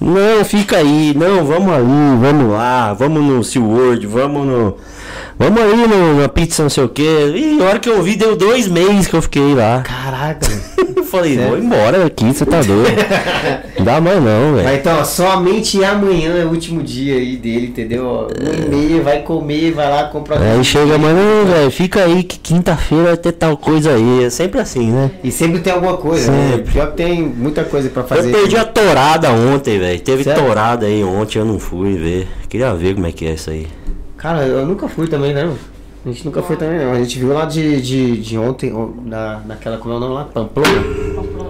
[0.00, 1.14] Não, fica aí.
[1.16, 2.92] Não, vamos ali, vamos lá.
[2.92, 4.76] Vamos no SeaWorld, vamos no...
[5.36, 7.02] Vamos aí no, na pizza não sei o que.
[7.02, 9.82] E a hora que eu vi, deu dois meses que eu fiquei lá.
[9.82, 10.46] Caraca.
[11.04, 11.50] Eu falei, Sério?
[11.50, 12.88] vou embora aqui, você tá doido.
[13.78, 14.76] não dá mais não, Mas velho.
[14.78, 18.28] então, somente amanhã é o último dia aí dele, entendeu?
[18.40, 22.22] Um e meia, vai comer, vai lá, compra Aí chega, mas não, velho, fica aí
[22.22, 24.24] que quinta-feira vai ter tal coisa aí.
[24.24, 25.10] É sempre assim, né?
[25.22, 26.52] E sempre tem alguma coisa, né?
[26.56, 26.72] Sempre.
[26.72, 28.30] Pior que tem muita coisa pra fazer.
[28.30, 30.00] Eu perdi a torada ontem, velho.
[30.00, 30.42] Teve Sério?
[30.42, 32.28] torada aí ontem, eu não fui ver.
[32.48, 33.66] Queria ver como é que é isso aí.
[34.16, 35.54] Cara, eu nunca fui também, não.
[36.04, 36.92] A gente nunca foi também, não.
[36.92, 38.70] A gente viu lá de, de, de ontem,
[39.06, 40.24] na, naquela, como é o nome lá?
[40.24, 40.84] Pamplona.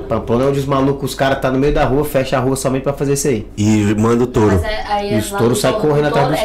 [0.08, 2.54] Pamplona é onde os malucos, os caras tá no meio da rua, fecha a rua
[2.54, 3.48] somente pra fazer isso aí.
[3.56, 4.60] E manda o touro.
[4.64, 6.44] É, E é os touros saem correndo atrás dos é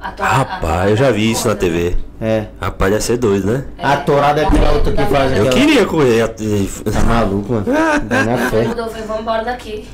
[0.00, 1.54] a Rapaz, eu já vi isso na.
[1.54, 1.96] TV.
[2.20, 2.46] É.
[2.60, 3.64] Rapaz, deve ser doido, né?
[3.78, 6.28] A torada é aquela outra que faz Eu queria correr.
[6.28, 7.64] Tá maluco, mano.
[8.04, 8.64] Dá na fé.
[8.64, 9.88] Vamos embora daqui.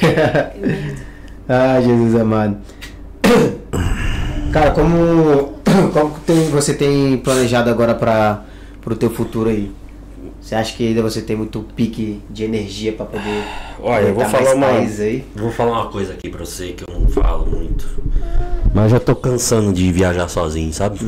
[1.48, 2.58] Ai, Jesus amado.
[4.54, 5.54] Cara, como,
[5.92, 8.44] como tem- você tem planejado agora para
[8.86, 9.68] o teu futuro aí?
[10.40, 13.42] Você acha que ainda você tem muito pique de energia para poder
[13.82, 15.24] Olha, eu vou falar uma- aí?
[15.34, 17.84] Vou falar uma coisa aqui pra você que eu não falo muito.
[18.72, 21.00] Mas já tô cansando de viajar sozinho, sabe?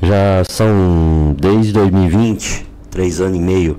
[0.00, 3.78] Já são desde 2020, três anos e meio.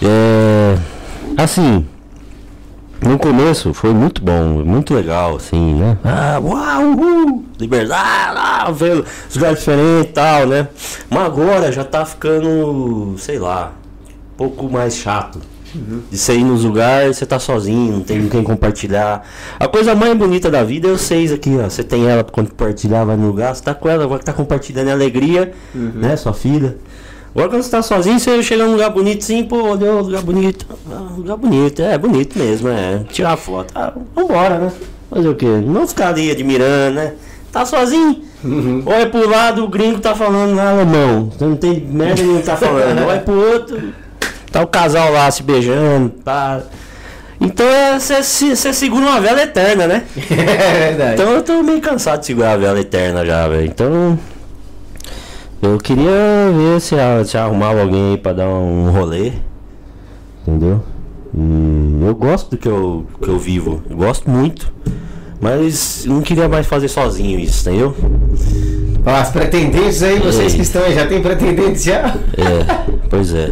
[0.00, 0.76] É.
[1.36, 1.84] Assim.
[3.02, 5.96] No começo foi muito bom, muito legal, assim, né?
[6.04, 10.68] Ah, uau, uhul, liberdade, ah, vendo os lugares diferentes e tal, né?
[11.08, 13.72] Mas agora já tá ficando, sei lá,
[14.34, 15.40] um pouco mais chato.
[16.10, 19.24] De você ir nos lugares, você tá sozinho, não tem com quem compartilhar.
[19.58, 21.70] A coisa mais bonita da vida é vocês aqui, ó.
[21.70, 24.88] Você tem ela pra compartilhar, vai no lugar, você tá com ela, vai tá compartilhando
[24.88, 26.16] a alegria, né?
[26.16, 26.76] Sua filha.
[27.34, 30.22] Agora quando você tá sozinho, você chega num lugar bonito assim, pô, olha um lugar
[30.22, 30.66] bonito.
[30.90, 33.04] Ah, lugar bonito, é bonito mesmo, é.
[33.08, 33.72] Tirar foto.
[33.74, 34.72] Ah, vambora, né?
[35.08, 35.46] Fazer o quê?
[35.46, 37.12] Não ficar ali admirando, né?
[37.52, 38.22] Tá sozinho?
[38.86, 41.30] Olha pro lado, o gringo tá falando na alemão.
[41.30, 43.02] Você não tem merda nenhuma que tá falando.
[43.06, 43.92] Olha pro outro,
[44.50, 46.62] tá o casal lá se beijando, tá.
[47.40, 50.04] Então é, você você segura uma vela eterna, né?
[50.30, 51.14] É verdade.
[51.14, 53.66] Então eu tô meio cansado de segurar a vela eterna já, velho.
[53.66, 54.18] Então.
[55.62, 56.10] Eu queria
[56.56, 56.96] ver se,
[57.26, 59.32] se arrumava alguém aí pra dar um rolê.
[60.46, 60.82] Entendeu?
[61.34, 63.82] E eu gosto do que eu, que eu vivo.
[63.88, 64.72] Eu gosto muito.
[65.40, 67.94] Mas não queria mais fazer sozinho isso, entendeu?
[69.06, 70.56] Ó, as pretendentes aí, vocês Ei.
[70.56, 72.14] que estão aí, já tem pretendentes já?
[72.36, 73.50] É, pois é.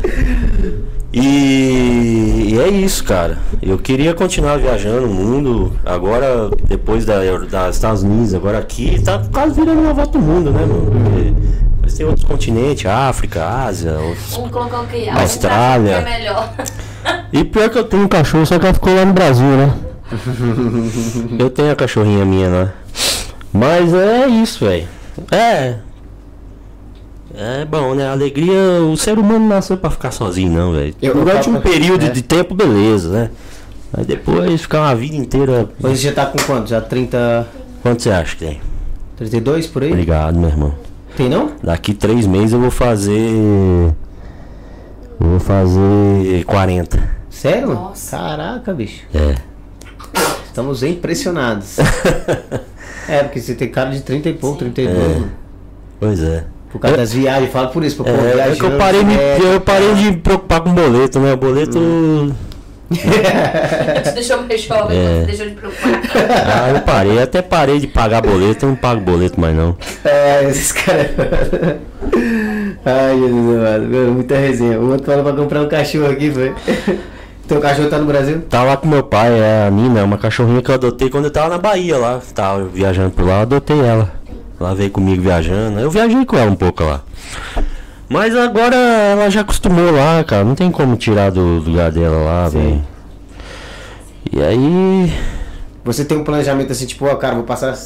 [1.12, 3.38] E, e é isso, cara.
[3.62, 5.72] Eu queria continuar viajando o mundo.
[5.84, 7.20] Agora, depois da,
[7.50, 10.90] das Estados Unidos, agora aqui, tá quase virando uma volta ao mundo, né, mano?
[10.90, 11.32] Porque,
[11.88, 13.92] mas tem outros continentes, África, Ásia.
[13.92, 15.08] outros- Vamos colocar o que?
[15.08, 15.92] Austrália.
[15.92, 16.52] É melhor.
[17.32, 19.72] E pior que eu tenho um cachorro, só que ela ficou lá no Brasil, né?
[21.38, 22.72] eu tenho a cachorrinha minha lá.
[23.50, 24.86] Mas é isso, velho.
[25.30, 25.76] É.
[27.34, 28.06] É bom, né?
[28.06, 30.94] A alegria, o ser humano não nasceu pra ficar sozinho, não, velho.
[31.00, 32.10] Durante um período é.
[32.10, 33.30] de tempo, beleza, né?
[33.96, 35.70] Mas depois ficar uma vida inteira.
[35.82, 36.68] Hoje já tá com quanto?
[36.68, 37.46] Já 30.
[37.80, 38.60] Quanto você acha que tem?
[39.16, 39.90] 32 por aí?
[39.90, 40.87] Obrigado, meu irmão.
[41.18, 41.50] Tem não?
[41.60, 43.18] Daqui três meses eu vou fazer.
[43.18, 43.92] eu
[45.18, 47.10] Vou fazer 40.
[47.28, 47.74] Sério?
[47.74, 48.16] Nossa.
[48.16, 49.02] Caraca, bicho.
[49.12, 49.34] É.
[50.46, 51.76] Estamos impressionados.
[53.08, 54.96] é, porque você tem cara de 30 e pouco, 32.
[54.96, 55.22] É.
[55.98, 56.44] Pois é.
[56.70, 59.38] Por causa das viagens, fala por isso, pô, É, é que eu parei, me- é,
[59.56, 61.32] eu parei de me preocupar com boleto, né?
[61.32, 62.32] O boleto.
[64.04, 65.22] Te deixou mais jovem, É.
[65.24, 66.00] deixou de preocupar.
[66.46, 69.76] Ah, eu parei, até parei de pagar boleto, eu não pago boleto mais não.
[70.04, 71.08] É, esses caras.
[72.84, 74.78] Ai, Jesus amado, muita resenha.
[74.80, 76.54] O outro falou pra comprar um cachorro aqui, foi.
[77.46, 78.42] Teu cachorro tá no Brasil?
[78.48, 81.24] Tá lá com meu pai, é a Nina, é uma cachorrinha que eu adotei quando
[81.26, 82.20] eu tava na Bahia lá.
[82.34, 84.12] Tava viajando por lá, eu adotei ela.
[84.60, 85.78] Ela veio comigo viajando.
[85.78, 87.00] Eu viajei com ela um pouco lá.
[88.08, 90.44] Mas agora ela já acostumou lá, cara.
[90.44, 92.82] Não tem como tirar do lugar dela lá, velho.
[94.32, 95.12] E aí.
[95.84, 97.76] Você tem um planejamento assim, tipo, ó, cara, vou passar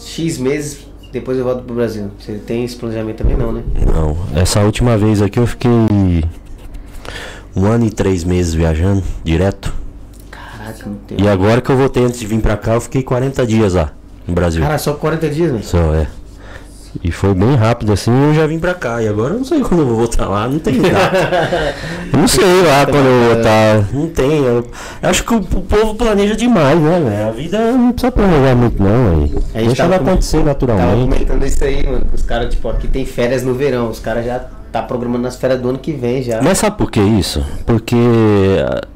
[0.00, 2.10] X meses, depois eu volto pro Brasil.
[2.18, 3.62] Você tem esse planejamento também não, né?
[3.86, 9.72] Não, essa última vez aqui eu fiquei um ano e três meses viajando, direto.
[10.30, 11.20] Caraca, não tem.
[11.20, 13.92] E agora que eu voltei antes de vir pra cá, eu fiquei 40 dias lá
[14.26, 14.62] no Brasil.
[14.62, 15.60] Cara, só 40 dias, né?
[15.62, 16.06] Só é.
[17.02, 19.02] E foi bem rápido assim, eu já vim pra cá.
[19.02, 21.74] E agora eu não sei quando eu vou voltar lá, não tem data.
[22.12, 23.88] eu não sei lá quando eu vou voltar.
[23.92, 24.44] Não tem.
[24.44, 24.64] Eu
[25.02, 27.28] acho que o, povo planeja demais, né, velho?
[27.28, 29.42] A vida não precisa planejar muito, não, velho.
[29.54, 31.14] Deixa tava ela acontecer Tava naturalmente.
[31.14, 32.06] comentando isso aí, mano.
[32.12, 33.90] Os caras, tipo, aqui tem férias no verão.
[33.90, 36.42] Os caras já tá programando as férias do ano que vem já.
[36.42, 37.44] Mas sabe por que isso?
[37.64, 37.96] Porque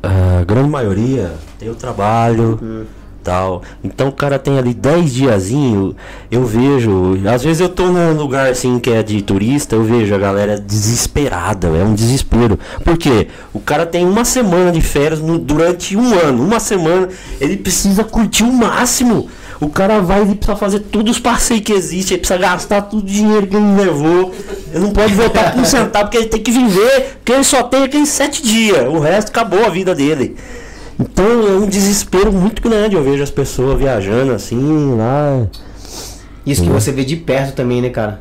[0.02, 2.86] a, a grande maioria tem o trabalho
[3.22, 3.62] tal.
[3.82, 5.94] Então o cara tem ali 10 diazinho,
[6.30, 7.18] eu vejo.
[7.32, 10.58] Às vezes eu tô num lugar assim que é de turista, eu vejo a galera
[10.58, 12.58] desesperada, é um desespero.
[12.84, 13.28] Por quê?
[13.52, 17.08] O cara tem uma semana de férias no- durante um ano, uma semana,
[17.40, 19.28] ele precisa curtir o máximo.
[19.60, 23.00] O cara vai, ele precisa fazer todos os passeios que existem, ele precisa gastar todo
[23.00, 24.32] o dinheiro que ele levou.
[24.72, 27.62] Ele não pode voltar com um centavo, porque ele tem que viver, porque ele só
[27.64, 28.88] tem aqueles sete dias.
[28.88, 30.34] O resto acabou a vida dele.
[31.00, 32.94] Então é um desespero muito grande.
[32.94, 35.46] Eu vejo as pessoas viajando assim, lá.
[36.44, 38.20] Isso que você vê de perto também, né, cara?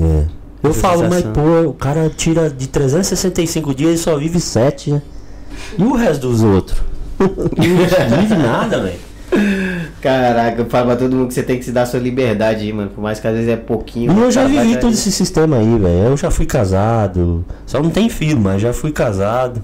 [0.00, 0.24] É.
[0.62, 5.02] Eu falo, mas pô, o cara tira de 365 dias e só vive 7, né?
[5.76, 6.80] E o resto dos outros?
[7.18, 8.98] não vive nada, velho.
[10.00, 12.72] Caraca, eu falo pra todo mundo que você tem que se dar sua liberdade aí,
[12.72, 12.90] mano.
[12.90, 14.12] Por mais que às vezes é pouquinho.
[14.12, 16.04] E eu já vivi dar- todo esse sistema aí, velho.
[16.10, 17.44] Eu já fui casado.
[17.66, 19.62] Só não tem filho, mas já fui casado.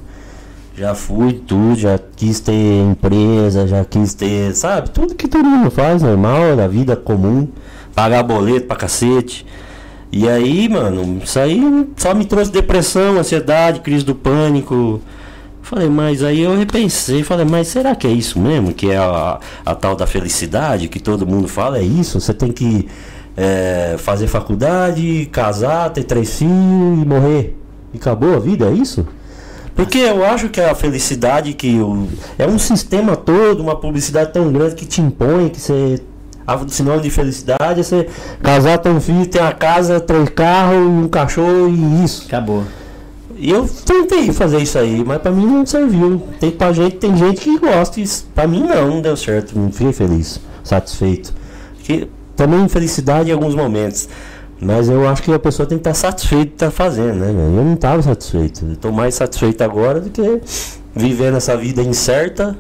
[0.79, 4.91] Já fui tudo, já quis ter empresa, já quis ter, sabe?
[4.91, 7.49] Tudo que todo mundo faz, normal, da vida comum.
[7.97, 9.45] Pagar boleto pra cacete.
[10.13, 11.61] E aí, mano, isso aí
[11.97, 15.01] só me trouxe depressão, ansiedade, crise do pânico.
[15.63, 18.73] Falei, mas aí eu repensei, falei, mas será que é isso mesmo?
[18.73, 21.79] Que é a, a tal da felicidade que todo mundo fala?
[21.79, 22.21] É isso?
[22.21, 22.87] Você tem que
[23.37, 26.53] é, fazer faculdade, casar, ter três filhos
[27.03, 27.57] e morrer.
[27.93, 29.05] E acabou a vida, é isso?
[29.79, 34.51] Porque eu acho que a felicidade que o, é um sistema todo, uma publicidade tão
[34.53, 36.03] grande que te impõe que você.
[36.45, 38.09] A sinônimo de felicidade é você
[38.43, 42.25] casar, ter um filho, ter uma casa, três carros, um cachorro e isso.
[42.27, 42.65] Acabou.
[43.37, 46.23] E eu tentei fazer isso aí, mas pra mim não serviu.
[46.41, 49.57] Tem, pra gente, tem gente que gosta, e isso- pra mim não, não deu certo.
[49.57, 51.33] Não fiquei feliz, satisfeito.
[51.85, 54.09] Que, também felicidade em alguns momentos.
[54.61, 57.31] Mas eu acho que a pessoa tem que estar satisfeita de estar fazendo, né?
[57.31, 58.65] Eu não estava satisfeito.
[58.81, 60.41] Tô mais satisfeito agora do que
[60.95, 62.57] vivendo essa vida incerta.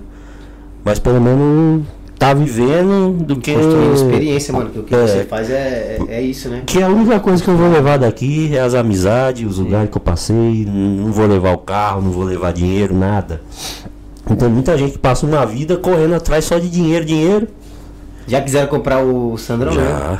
[0.85, 1.85] Mas pelo menos
[2.16, 3.53] tá vivendo do que.
[3.53, 4.70] Construindo experiência, mano.
[4.70, 5.07] Que o que É.
[5.07, 6.62] você faz é, é, é isso, né?
[6.65, 9.97] Que a única coisa que eu vou levar daqui é as amizades, os lugares que
[9.97, 10.65] eu passei.
[10.66, 13.41] Não vou levar o carro, não vou levar dinheiro, nada.
[14.31, 17.49] Então muita gente passa uma vida correndo atrás só de dinheiro, dinheiro.
[18.27, 20.19] Já quiseram comprar o Sandrão, né?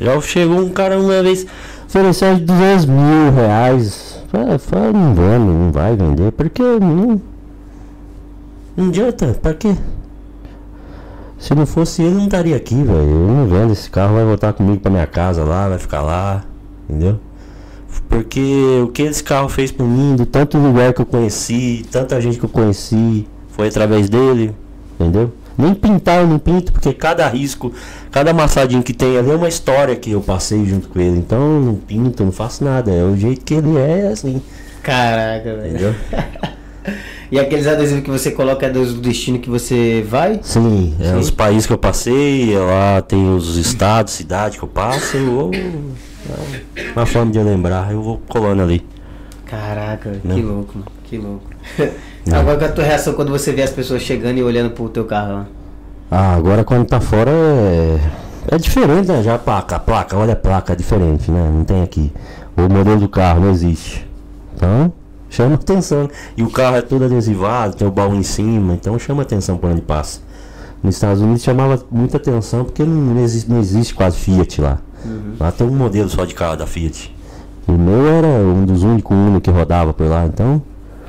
[0.00, 0.20] Já.
[0.20, 1.46] Chegou um cara uma vez,
[1.86, 4.20] ofereceu 200 mil reais.
[4.28, 7.20] Falei, falei, não vamos, não vai vender, porque não.
[8.76, 9.74] Não adianta, pra quê?
[11.38, 12.98] Se não fosse ele, não estaria aqui, velho.
[12.98, 16.44] Eu não vendo esse carro, vai voltar comigo pra minha casa lá, vai ficar lá,
[16.88, 17.18] entendeu?
[18.08, 22.20] Porque o que esse carro fez por mim, de tanto lugar que eu conheci, tanta
[22.20, 24.54] gente que eu conheci, foi através dele,
[24.98, 25.32] entendeu?
[25.58, 27.72] Nem pintar eu não pinto, porque cada risco,
[28.10, 31.18] cada amassadinho que tem ali é uma história que eu passei junto com ele.
[31.18, 32.90] Então eu não pinto, não faço nada.
[32.92, 34.42] É o jeito que ele é, assim,
[34.82, 35.68] Caraca, velho.
[35.68, 35.94] entendeu?
[37.28, 40.38] E aqueles adesivos que você coloca é do destino que você vai?
[40.44, 41.16] Sim, é Sim.
[41.16, 45.50] os países que eu passei, é lá tem os estados, cidade que eu passo, ou
[45.52, 48.86] é uma forma de eu lembrar, eu vou colando ali.
[49.44, 50.34] Caraca, Né?
[50.36, 50.86] que louco, mano.
[51.02, 51.50] Que louco.
[52.32, 54.88] Agora, qual é a tua reação quando você vê as pessoas chegando e olhando pro
[54.88, 55.46] teu carro lá?
[56.10, 57.98] Ah, agora quando tá fora é,
[58.48, 59.22] é diferente, né?
[59.22, 61.50] Já a placa, a placa, olha a placa, é diferente, né?
[61.52, 62.12] Não tem aqui.
[62.56, 64.06] O modelo do carro não existe.
[64.54, 64.92] Então,
[65.28, 66.08] chama atenção.
[66.36, 69.70] E o carro é todo adesivado, tem o baú em cima, então chama atenção por
[69.70, 70.20] onde passa.
[70.82, 74.78] Nos Estados Unidos chamava muita atenção porque não, existe, não existe quase Fiat lá.
[75.38, 77.14] Lá tem um modelo só de carro da Fiat.
[77.66, 80.62] O meu era um dos únicos Uno que rodava por lá, então.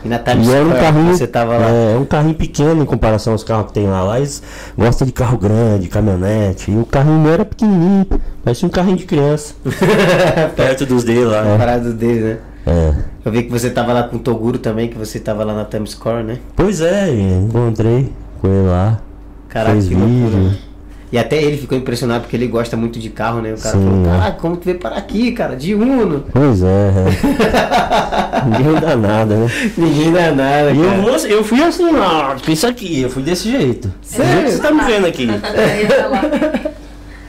[0.05, 1.69] E na Times E era um Square, carrinho, você tava lá.
[1.69, 4.03] É, é um carrinho pequeno em comparação aos carros que tem lá.
[4.03, 4.41] Lá eles
[4.77, 6.71] gostam de carro grande, caminhonete.
[6.71, 8.05] E o carrinho meu era pequenininho,
[8.43, 9.53] parecia um carrinho de criança.
[10.55, 11.41] Perto dos dele lá.
[11.43, 11.57] né?
[11.57, 12.37] Parado dele, né?
[12.65, 12.93] É.
[13.23, 15.65] Eu vi que você tava lá com o Toguro também, que você tava lá na
[15.65, 16.37] Times Square, né?
[16.55, 18.11] Pois é, encontrei
[18.41, 18.99] com ele lá.
[19.49, 20.37] Caraca, Fez que loucura.
[20.37, 20.57] vídeo.
[21.11, 23.53] E até ele ficou impressionado porque ele gosta muito de carro, né?
[23.53, 24.09] O cara Sim, falou, né?
[24.09, 25.55] caraca, como tu veio parar aqui, cara?
[25.55, 26.25] De Uno.
[26.33, 28.43] Pois é, é.
[28.45, 29.47] Ninguém dá nada, né?
[29.77, 31.27] Ninguém dá nada, E eu, cara.
[31.29, 33.89] eu fui assim, ó, isso aqui, eu fui desse jeito.
[34.01, 34.51] Sério?
[34.51, 35.27] Você tá me vendo aqui.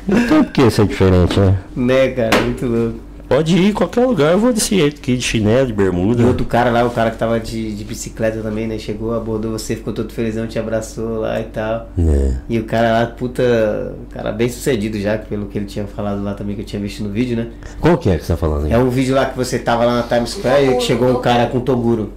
[0.08, 1.54] Não tem por que ser diferente, né?
[1.76, 2.40] Né, cara?
[2.40, 3.07] Muito louco.
[3.28, 6.22] Pode ir em qualquer lugar, eu vou desse jeito aqui, de chinelo, de bermuda.
[6.22, 8.78] E outro cara lá, o cara que tava de, de bicicleta também, né?
[8.78, 11.90] Chegou, abordou você, ficou todo felizão, te abraçou lá e tal.
[11.98, 12.36] É.
[12.48, 16.32] E o cara lá, puta, cara bem sucedido já, pelo que ele tinha falado lá
[16.32, 17.48] também, que eu tinha visto no vídeo, né?
[17.78, 18.72] Qual que é que você tá falando aí?
[18.72, 21.20] É um vídeo lá que você tava lá na Times Square e que chegou um
[21.20, 22.10] cara com Toguro.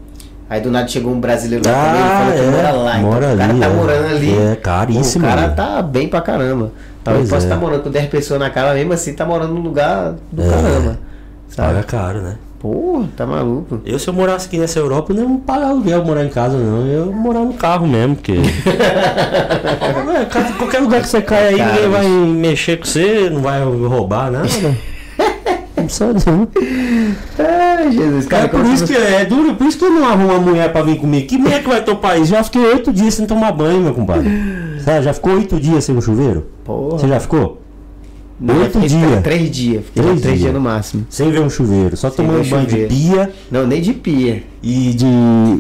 [0.50, 2.98] Aí do nada chegou um brasileiro lá também, ele falou que mora lá.
[2.98, 3.70] Então mora o cara ali, tá é.
[3.70, 4.38] morando ali.
[4.38, 5.26] É caríssimo.
[5.26, 5.54] O cara né?
[5.54, 6.72] tá bem pra caramba.
[7.04, 7.50] Talvez Pois possa é.
[7.50, 10.50] estar morando com 10 pessoas na casa, mesmo assim tá morando num lugar do É.
[10.50, 11.00] caramba.
[11.56, 11.84] Paga Sabe?
[11.88, 12.36] caro, né?
[12.60, 13.82] Pô, tá maluco.
[13.84, 16.56] Eu, se eu morasse aqui nessa Europa, eu não ia pagar aluguel morar em casa,
[16.58, 16.86] não.
[16.86, 18.34] Eu ia morar no carro mesmo, porque.
[20.12, 20.26] É,
[20.58, 24.30] qualquer lugar que você cai aí, Cara, ninguém vai mexer com você, não vai roubar
[24.32, 24.48] nada.
[25.82, 26.48] Não precisa não.
[27.40, 30.06] Ai, Jesus, cara, Cara, por isso você- que é duro, por isso que eu não
[30.08, 31.28] arrumo uma mulher pra vir comigo.
[31.28, 32.28] Que mulher que vai topar isso?
[32.32, 34.30] Já fiquei oito dias sem tomar banho, meu compadre.
[34.84, 36.48] Sabe, já ficou oito dias sem o chuveiro?
[36.64, 36.98] Porra.
[37.00, 37.60] Você já ficou?
[38.40, 39.22] Não, oito dias.
[39.24, 39.84] Três dias.
[39.94, 40.40] Três três dias.
[40.40, 41.06] dias no máximo.
[41.10, 42.90] Sem ver um chuveiro, só Sem tomando banho de chuveiro.
[42.94, 44.44] pia Não, nem de pia.
[44.64, 45.06] e de.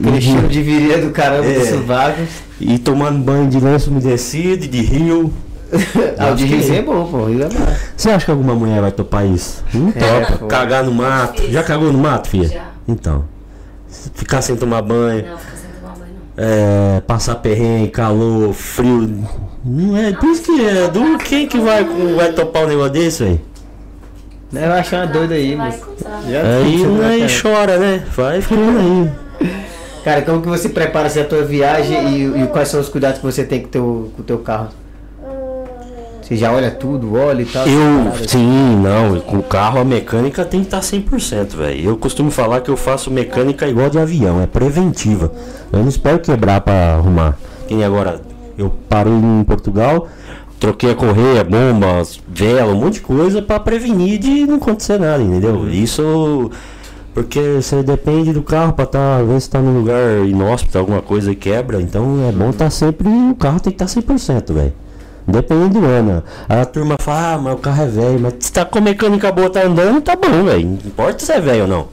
[0.01, 1.59] Aquele de- cheiro de virilha do caramba É.
[1.59, 2.21] do sovaco.
[2.59, 5.31] E tomando banho de lenço umedecido, de rio.
[6.17, 7.29] Ah, o de que- riso é bom, pô.
[7.29, 7.73] é bom.
[7.95, 9.63] Você acha que alguma mulher vai topar isso?
[9.73, 10.37] Não É, topa.
[10.39, 10.47] pô.
[10.47, 11.43] Cagar no mato.
[11.51, 12.47] Já cagou no mato, filha?
[12.49, 12.63] Já.
[12.87, 13.25] Então.
[14.13, 15.25] Ficar sem tomar banho.
[15.29, 16.43] Não, fica sem tomar banho, não.
[16.97, 19.23] É, passar perrengue, calor, frio.
[19.63, 20.11] Não é.
[20.13, 21.17] Por isso que é duro.
[21.17, 21.83] Quem que vai,
[22.15, 23.41] vai topar um negócio desse, velho?
[24.53, 25.81] Eu acho uma doida aí, mas.
[26.25, 28.03] Aí, aí chora, né?
[28.15, 29.11] Vai ficando aí.
[30.03, 33.19] Cara, como que você prepara assim, a tua viagem e, e quais são os cuidados
[33.19, 34.69] que você tem com o teu, com o teu carro?
[36.31, 37.67] Você já olha tudo, olha e tal?
[37.67, 41.89] Eu, sim, não, com o carro a mecânica tem que estar 100%, velho.
[41.89, 45.29] Eu costumo falar que eu faço mecânica igual de avião, é preventiva.
[45.73, 47.37] Eu não espero quebrar pra arrumar.
[47.67, 48.21] Que nem agora,
[48.57, 50.07] eu parei em Portugal,
[50.57, 55.21] troquei a correia, bombas, vela, um monte de coisa pra prevenir de não acontecer nada,
[55.21, 55.69] entendeu?
[55.69, 56.49] Isso
[57.13, 61.29] porque você depende do carro pra tá, às vezes tá num lugar inóspito, alguma coisa
[61.29, 64.73] e quebra, então é bom tá sempre, o carro tem que estar 100%, velho.
[65.27, 66.23] Depende do ano.
[66.49, 69.31] A turma fala, ah, mas o carro é velho, mas se tá com a mecânica
[69.31, 70.65] boa, tá andando, tá bom, velho.
[70.67, 71.87] Não importa se é velho ou não.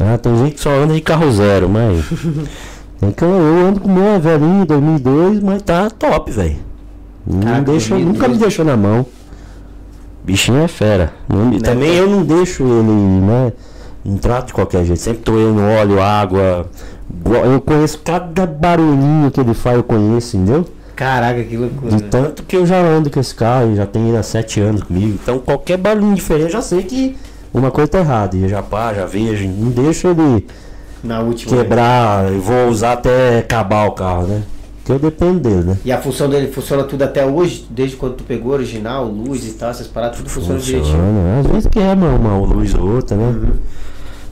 [0.00, 2.04] Ah, tem gente que só anda de carro zero, mas.
[3.16, 6.56] Que eu, ando com o meu velhinho, 2002, mas tá top, velho.
[7.26, 8.06] Não Caraca, deixa, 2002.
[8.14, 9.04] nunca me deixou na mão.
[10.24, 11.12] Bichinho é fera.
[11.28, 12.90] Não- Né, também eu não deixo ele,
[13.20, 13.52] né?
[14.02, 15.00] Não trato de qualquer jeito.
[15.02, 16.66] Sempre tô eu no óleo, água.
[17.26, 20.64] Eu conheço cada barulhinho que ele faz, eu conheço, entendeu?
[20.96, 21.96] Caraca, que loucura.
[21.96, 24.82] De tanto que eu já ando com esse carro, já tem ele há sete anos
[24.84, 25.18] comigo.
[25.20, 27.16] Então qualquer barulho diferente eu já sei que
[27.52, 28.36] uma coisa tá errada.
[28.36, 29.48] E eu já pá, já vejo.
[29.48, 30.46] Não deixo ele
[31.02, 31.56] Na última.
[31.56, 31.62] né?
[31.62, 34.42] quebrar, eu vou usar até acabar o carro, né?
[34.78, 35.78] Porque eu dependo dele, né?
[35.84, 37.66] E a função dele funciona tudo até hoje?
[37.70, 40.94] Desde quando tu pegou original, luz e tal, essas paradas, tudo funciona, direitinho.
[40.96, 41.40] Funciona.
[41.40, 43.24] Às vezes quebra uma luz ou outra, né?
[43.24, 43.52] Uhum.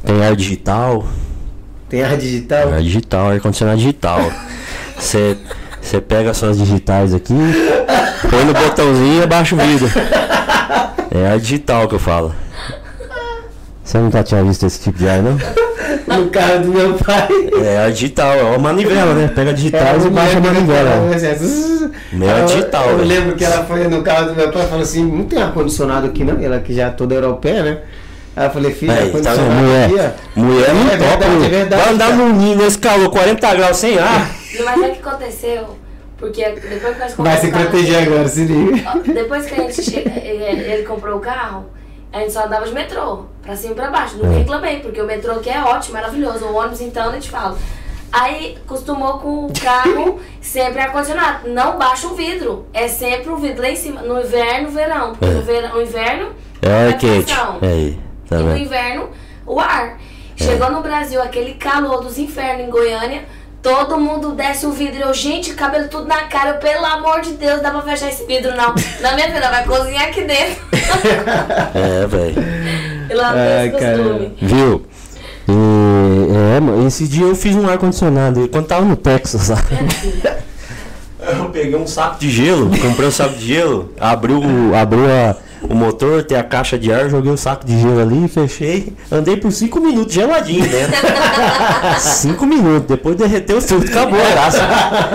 [0.04, 1.06] Tem ar digital.
[1.88, 2.68] Tem ar digital?
[2.72, 4.20] Ar digital, ar condicionado digital.
[4.98, 5.38] Você
[6.06, 7.34] pega suas digitais aqui,
[8.30, 9.90] Põe no botãozinho e abaixa o vidro.
[11.10, 12.34] É a digital que eu falo.
[13.84, 15.32] Você nunca tinha visto esse tipo de ar, não?
[16.06, 17.28] No carro do meu pai.
[17.64, 19.30] É a digital, é uma manivela, né?
[19.34, 20.90] Pega digital e baixa a manivela.
[22.12, 23.08] Meu é digital, Eu velho.
[23.08, 26.06] lembro que ela foi no carro do meu pai e falou assim: não tem ar-condicionado
[26.06, 26.40] aqui não.
[26.42, 27.78] Ela que já é toda europeia, né?
[28.34, 30.40] Aí eu falei, filho, Aí, tá aqui, mulher, ó.
[30.40, 31.24] mulher não É topa.
[31.26, 34.30] é verdade, Vai andar no ninho nesse calor, 40 graus sem ar.
[34.64, 35.76] Mas é o que aconteceu?
[36.18, 38.92] Porque depois que nós Vai compramos se o carro- proteger agora, se liga.
[39.12, 41.66] Depois que a gente chega, ele, comprou o carro,
[42.12, 44.18] a gente só andava de metrô, pra cima e pra baixo.
[44.18, 46.44] Não reclamei, porque o metrô aqui é ótimo, maravilhoso.
[46.44, 47.58] O ônibus, então, eu te falo.
[48.12, 51.48] Aí acostumou com o carro sempre ar-condicionado.
[51.48, 52.66] Não baixa o vidro.
[52.72, 54.02] É sempre o vidro lá em cima.
[54.02, 55.14] No inverno, verão.
[55.14, 56.28] Porque no, verão, no inverno
[56.60, 57.24] É a quente.
[57.24, 57.58] pressão.
[57.62, 57.98] Aí,
[58.28, 59.08] tá e no inverno,
[59.46, 59.98] o ar.
[60.36, 63.24] Chegou no Brasil aquele calor dos infernos em Goiânia.
[63.62, 65.00] Todo mundo desce o vidro.
[65.00, 66.50] Eu, gente, cabelo tudo na cara.
[66.50, 68.74] Eu, pelo amor de Deus, dá pra fechar esse vidro, não.
[69.00, 70.62] Na minha vida, vai cozinhar aqui dentro.
[71.74, 72.34] É, velho.
[73.08, 74.08] E esse caramba.
[74.10, 74.36] costume.
[74.42, 74.86] Viu?
[75.48, 78.48] E, é, mano, esse dia eu fiz um ar-condicionado.
[78.48, 79.58] Quando tava no Texas lá.
[81.24, 85.36] Eu peguei um saco de gelo, comprei um saco de gelo, abriu, o- abriu a-
[85.68, 89.36] o motor, tem a caixa de ar, joguei o saco de gelo ali, fechei, andei
[89.36, 90.96] por 5 minutos geladinho dentro.
[91.98, 94.62] 5 minutos, depois derreteu tudo, acabou a graça.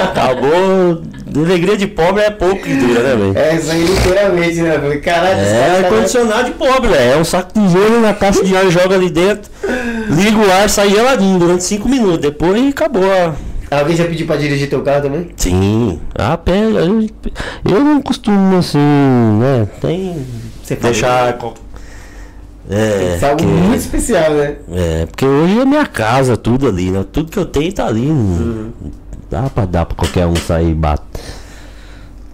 [0.04, 1.02] Acabou.
[1.36, 3.38] Alegria de pobre é pouco que dura, né, velho?
[3.38, 4.80] É, isso aí literalmente, né?
[4.80, 7.14] Falei, caralho, É cara tá- ar-condicionado de pobre, velho.
[7.14, 9.52] É um saco de gelo na caixa de ar, joga ali dentro,
[10.10, 12.20] liga o ar, sai geladinho durante 5 minutos.
[12.20, 13.34] Depois acabou a.
[13.70, 15.30] Alguém já pediu pra dirigir teu carro também?
[15.36, 16.58] Sim, a pé.
[16.58, 17.08] Eu,
[17.66, 19.68] eu não costumo assim, né?
[19.82, 20.26] Tem.
[20.64, 20.76] Você.
[20.76, 21.38] Deixar.
[22.70, 24.58] É, é algo muito especial, né?
[24.70, 27.06] é, porque hoje é minha casa, tudo ali, né?
[27.12, 28.06] Tudo que eu tenho tá ali.
[28.06, 28.74] não
[29.30, 31.22] Dá pra dar pra qualquer um sair e bater.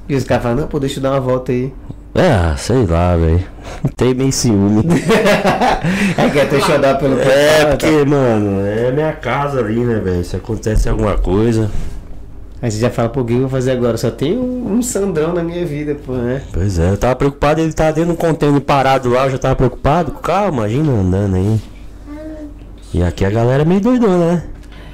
[0.10, 1.72] E os caras falam, não, pô, deixa eu dar uma volta aí.
[2.16, 3.44] É, sei lá, velho.
[3.98, 4.84] Tem meio ciúme.
[6.18, 10.24] é que até chorar pelo É, pessoal, porque, mano, é minha casa ali, né, velho?
[10.24, 11.72] Se acontece alguma coisa.
[12.62, 13.98] Aí você já fala, pô, o que eu vou fazer agora?
[13.98, 16.44] Só tem um, um Sandrão na minha vida, pô, né?
[16.54, 19.38] Pois é, eu tava preocupado, ele tava dentro de um container parado lá, eu já
[19.38, 21.62] tava preocupado carro, imagina andando aí.
[22.94, 24.44] E aqui a galera é meio doidona, né?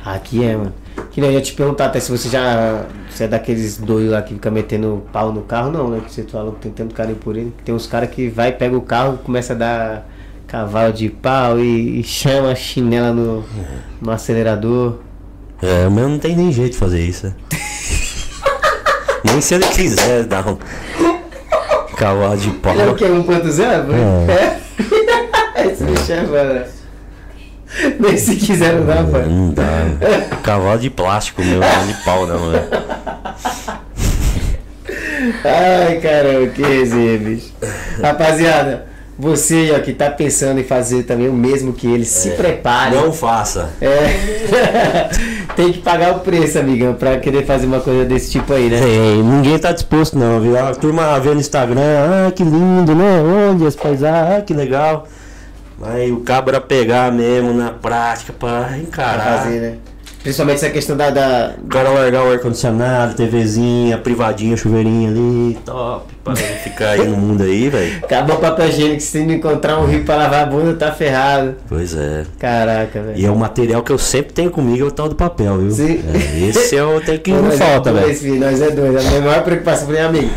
[0.03, 0.73] Aqui é, mano.
[1.19, 2.85] Que nem eu ia te perguntar até se você já.
[3.09, 5.99] Você é daqueles doidos lá que fica metendo pau no carro, não, né?
[5.99, 7.53] Que você falou que tem tanto carinho por ele.
[7.65, 10.09] Tem uns caras que vai, pega o carro começa a dar
[10.47, 13.43] cavalo de pau e, e chama a chinela no,
[14.01, 14.99] no acelerador.
[15.61, 17.33] É, meu não tem nem jeito de fazer isso, né?
[19.25, 20.57] nem se ele quiser dar um
[21.97, 22.71] cavalo de pau.
[22.71, 23.03] Ele é o que?
[23.03, 23.61] 1.0?
[24.29, 24.61] É.
[25.57, 25.67] É.
[25.67, 26.78] Esse bicho é, mano.
[27.99, 29.25] Nem se quiser não dá, pai.
[29.25, 30.37] Não dá.
[30.43, 32.67] Cavalo de plástico, meu, não é de pau não, né?
[35.43, 37.53] Ai, caramba, que resenha, bicho.
[38.01, 38.87] Rapaziada,
[39.17, 42.95] você ó, que tá pensando em fazer também o mesmo que ele, se prepare.
[42.95, 43.69] Não faça.
[43.81, 45.09] É.
[45.55, 48.79] Tem que pagar o preço, amigão, pra querer fazer uma coisa desse tipo aí, né?
[48.79, 50.57] Tem, ninguém tá disposto não, viu?
[50.57, 53.21] A turma vê no Instagram, ah, que lindo, né?
[53.21, 55.05] Olha as paisagens, ah, que legal.
[55.79, 59.39] Mas o cabra pegar mesmo na prática pra Pra encarar.
[59.43, 59.73] fazer, né?
[60.21, 61.09] Principalmente essa questão da.
[61.09, 67.15] da- O cara largar o ar-condicionado, TVzinha, privadinha, chuveirinho ali, top, pra ficar aí no
[67.15, 67.99] mundo aí, velho.
[68.03, 71.55] Acabou o papel higiênico, se não encontrar um rio pra lavar a bunda, tá ferrado.
[71.69, 72.25] Pois é.
[72.37, 73.17] Caraca, velho.
[73.17, 75.71] E é o material que eu sempre tenho comigo, é o tal do papel, viu?
[75.71, 76.03] Sim.
[76.13, 78.39] É, esse é o que não falta, velho.
[78.41, 78.97] nós é dois.
[78.97, 80.29] A minha maior preocupação, falei, amigo,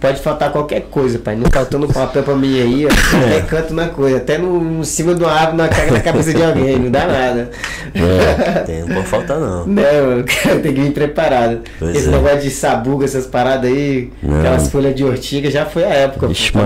[0.00, 1.36] pode faltar qualquer coisa, pai.
[1.36, 2.88] Não faltando papel pra mim aí, ó.
[2.88, 4.16] Qualquer canto na coisa.
[4.16, 7.50] Até no, em cima do árvore, na, na cabeça de alguém, não dá nada.
[7.94, 9.66] É, tem, não pode faltar não.
[9.66, 11.60] Não, cara, tem que vir preparado.
[11.78, 12.10] Pois Esse é.
[12.10, 14.38] negócio de sabuga, essas paradas aí, Não.
[14.38, 16.26] aquelas folhas de ortiga, já foi a época.
[16.26, 16.60] Ixi, tá?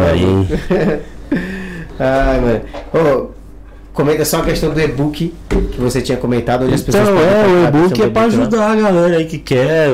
[1.98, 2.60] Ai, mano.
[2.92, 3.43] Ô,
[3.94, 7.46] comenta só a questão do e-book que você tinha comentado, onde as pessoas Então, é,
[7.46, 8.26] o e-book é pra lá.
[8.26, 9.90] ajudar a galera aí que quer,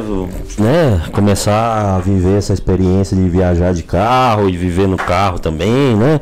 [0.59, 5.95] né, começar a viver essa experiência de viajar de carro e viver no carro também,
[5.95, 6.21] né?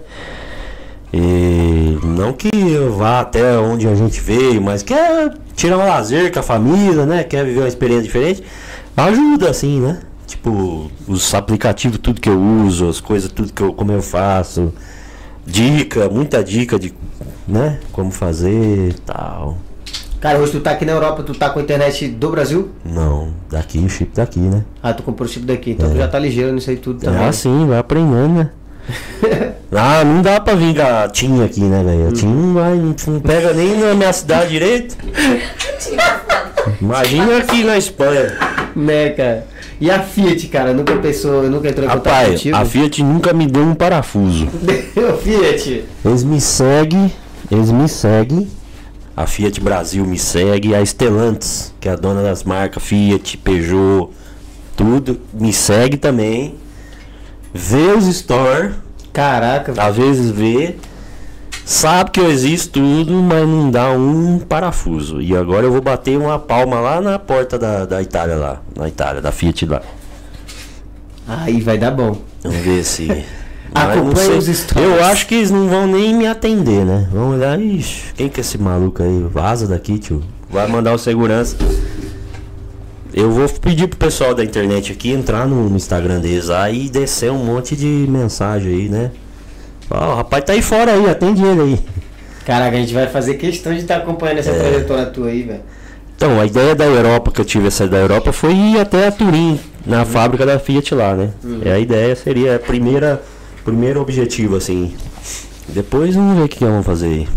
[1.12, 6.30] E não que eu vá até onde a gente veio, mas quer tirar um lazer
[6.32, 7.22] com a família, né?
[7.22, 8.42] Quer viver uma experiência diferente,
[8.96, 10.00] ajuda assim, né?
[10.26, 14.74] Tipo, os aplicativos, tudo que eu uso, as coisas, tudo que eu, como eu faço,
[15.48, 16.92] dica, muita dica de,
[17.46, 17.78] né?
[17.90, 19.56] Como fazer, tal.
[20.20, 22.70] Cara, hoje tu tá aqui na Europa, tu tá com a internet do Brasil?
[22.84, 24.64] Não, daqui, o chip daqui, né?
[24.82, 27.24] Ah, tu comprou o chip daqui, então tu já tá ligeiro nisso aí tudo também.
[27.24, 28.50] Ah, sim, vai aprendendo, né?
[29.72, 32.08] ah, não dá pra vir a TIM aqui, né, velho?
[32.08, 34.96] A TIM não vai, não pega nem na minha cidade direito.
[36.80, 38.36] Imagina aqui na Espanha.
[38.74, 39.46] Né, cara?
[39.80, 42.56] E a Fiat, cara, nunca pensou, nunca entrou em contato Rapaz, contigo?
[42.56, 44.46] a Fiat nunca me deu um parafuso.
[44.96, 45.84] Ô, Fiat.
[46.04, 47.12] Eles me seguem,
[47.50, 48.48] eles me seguem.
[49.16, 54.10] A Fiat Brasil me segue, a Stellantis, que é a dona das marcas Fiat, Peugeot,
[54.76, 56.54] tudo, me segue também.
[57.52, 58.74] Vê os store,
[59.12, 60.76] Caraca, às vezes vê,
[61.68, 65.20] sabe que eu existo tudo, mas não dá um parafuso.
[65.20, 68.88] E agora eu vou bater uma palma lá na porta da, da Itália lá, na
[68.88, 69.82] Itália, da Fiat lá.
[71.26, 72.16] aí vai dar bom.
[72.42, 73.06] Vamos ver se.
[74.16, 74.38] Sei.
[74.38, 74.88] os stories.
[74.88, 77.06] Eu acho que eles não vão nem me atender, né?
[77.12, 79.22] Vão olhar, ixi, quem que é esse maluco aí?
[79.30, 80.24] Vaza daqui, tio.
[80.48, 81.54] Vai mandar o segurança.
[83.12, 86.88] Eu vou pedir pro pessoal da internet aqui entrar no, no Instagram deles lá e
[86.88, 89.10] descer um monte de mensagem aí, né?
[89.90, 91.80] Ó, o rapaz tá aí fora aí, atende ele aí.
[92.44, 94.58] Caraca, a gente vai fazer questão de estar acompanhando essa É.
[94.58, 95.60] trajetória tua aí, velho.
[96.16, 99.12] Então, a ideia da Europa, que eu tive essa da Europa, foi ir até a
[99.12, 101.30] Turim, na fábrica da Fiat lá, né?
[101.64, 103.22] E a ideia seria a primeira,
[103.64, 104.94] primeiro objetivo, assim.
[105.68, 107.28] Depois vamos ver o que, vamos fazer aí.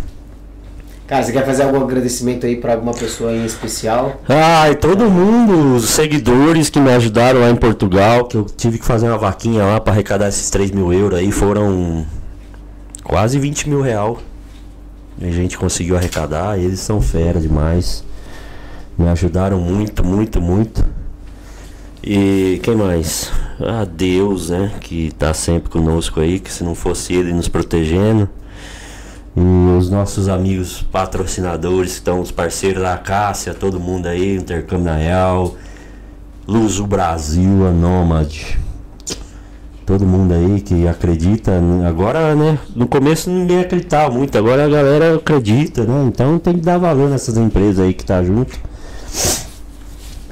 [1.06, 4.22] Cara, você quer fazer algum agradecimento aí pra alguma pessoa em especial?
[4.30, 8.86] Ai, todo mundo, os seguidores que me ajudaram lá em Portugal, que eu tive que
[8.86, 12.06] fazer uma vaquinha lá para arrecadar esses 3 mil euros aí, foram
[13.12, 14.22] quase 20 mil real.
[15.22, 18.06] A gente conseguiu arrecadar, eles são fera demais.
[18.98, 20.86] Me ajudaram muito, muito, muito.
[22.02, 23.30] E quem mais?
[23.60, 24.72] Ah, Deus, né?
[24.80, 28.30] Que tá sempre conosco aí, que se não fosse ele nos protegendo.
[29.36, 34.86] E os nossos amigos patrocinadores, que estão os parceiros da Cássia, todo mundo aí, Intercâmbio
[34.86, 35.58] na Real,
[36.48, 38.61] Luso Brasil, a Nomad.
[39.92, 41.52] Todo mundo aí que acredita.
[41.86, 42.58] Agora, né?
[42.74, 46.06] No começo ninguém acreditava muito, agora a galera acredita, né?
[46.08, 48.58] Então tem que dar valor nessas empresas aí que tá junto.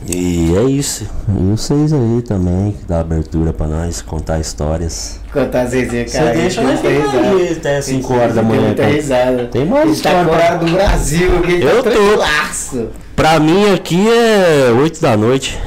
[0.07, 1.05] E é isso.
[1.27, 5.19] E vocês aí também, que dá abertura pra nós, contar histórias.
[5.33, 6.33] Contar as resenhas, Você cara.
[6.35, 8.75] deixa a gente nós ficar até 5 A gente horas da manhã.
[8.87, 9.45] Risada.
[9.47, 12.87] Tem mais tá fora do Brasil, Eu tá tô.
[13.13, 15.59] Pra mim aqui é 8 da noite.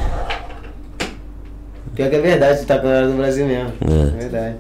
[1.95, 3.73] Pior que é verdade, você tá com a hora do Brasil mesmo.
[3.81, 4.03] É.
[4.17, 4.55] É verdade.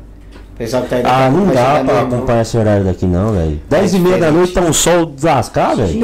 [0.54, 3.60] O pessoal que tá aí Ah, não dá pra acompanhar esse horário daqui não, velho.
[3.68, 6.00] 10 e meia da noite tá um sol lascar, velho.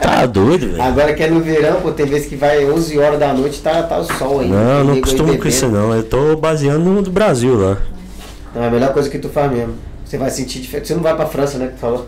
[0.00, 0.82] Tá doido, velho.
[0.82, 3.82] Agora que é no verão, pô, tem vezes que vai 11 horas da noite tá,
[3.82, 4.54] tá o sol ainda.
[4.54, 5.92] Não, não aí costumo com isso não.
[5.94, 7.78] Eu tô baseando no do Brasil lá.
[8.54, 9.74] Não, é a melhor coisa que tu faz mesmo.
[10.04, 10.88] Você vai sentir diferente.
[10.88, 11.66] Você não vai pra França, né?
[11.68, 12.06] Que tu falou.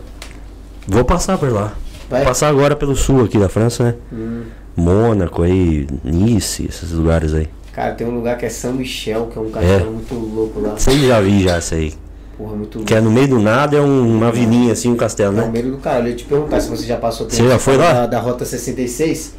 [0.87, 1.73] Vou passar por lá.
[2.09, 2.21] Vai?
[2.21, 3.95] Vou passar agora pelo sul aqui da França, né?
[4.13, 4.43] Hum.
[4.75, 7.49] Mônaco aí, Nice, esses lugares aí.
[7.73, 10.75] Cara, tem um lugar que é São Michel, que é um castelo muito louco lá.
[10.77, 11.93] Você já vi já isso aí.
[12.37, 12.87] Porra, muito louco.
[12.87, 15.45] Que é no meio do nada, é um- uma vilinha assim, um castelo, É o
[15.45, 15.51] né?
[15.51, 16.07] meio do caralho.
[16.07, 17.93] Eu ia te perguntar se você já passou Você já foi lá?
[17.93, 19.35] Da, da Rota 66.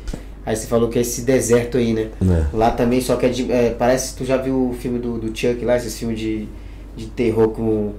[0.47, 2.09] Aí você falou que é esse deserto aí, né?
[2.23, 2.45] É.
[2.57, 3.51] Lá também, só que é de.
[3.53, 6.49] é, parece que tu já viu o filme do, do Chuck lá, esse filme de,
[6.97, 7.93] de terror com,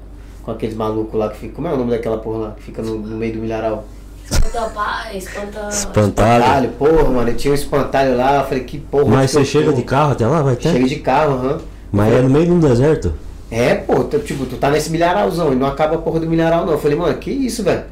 [0.44, 1.54] com aqueles malucos lá que fica.
[1.54, 2.52] Como é o nome daquela porra lá?
[2.52, 3.86] Que fica no, no meio do milharal?
[4.30, 5.68] Espanta pá, espanta.
[5.70, 5.70] Espantado.
[5.70, 7.30] Espantalho, porra, mano.
[7.30, 9.06] Eu tinha um espantalho lá, eu falei, que porra.
[9.06, 10.72] Mas você eu chega de carro até lá, vai ter?
[10.72, 11.62] Chega de carro, aham.
[11.92, 13.14] Mas é no meio de um deserto?
[13.52, 16.66] É, pô, tu, tipo, tu tá nesse milharalzão e não acaba a porra do milharal,
[16.66, 16.74] não.
[16.74, 17.84] Eu falei, mano, que isso, velho?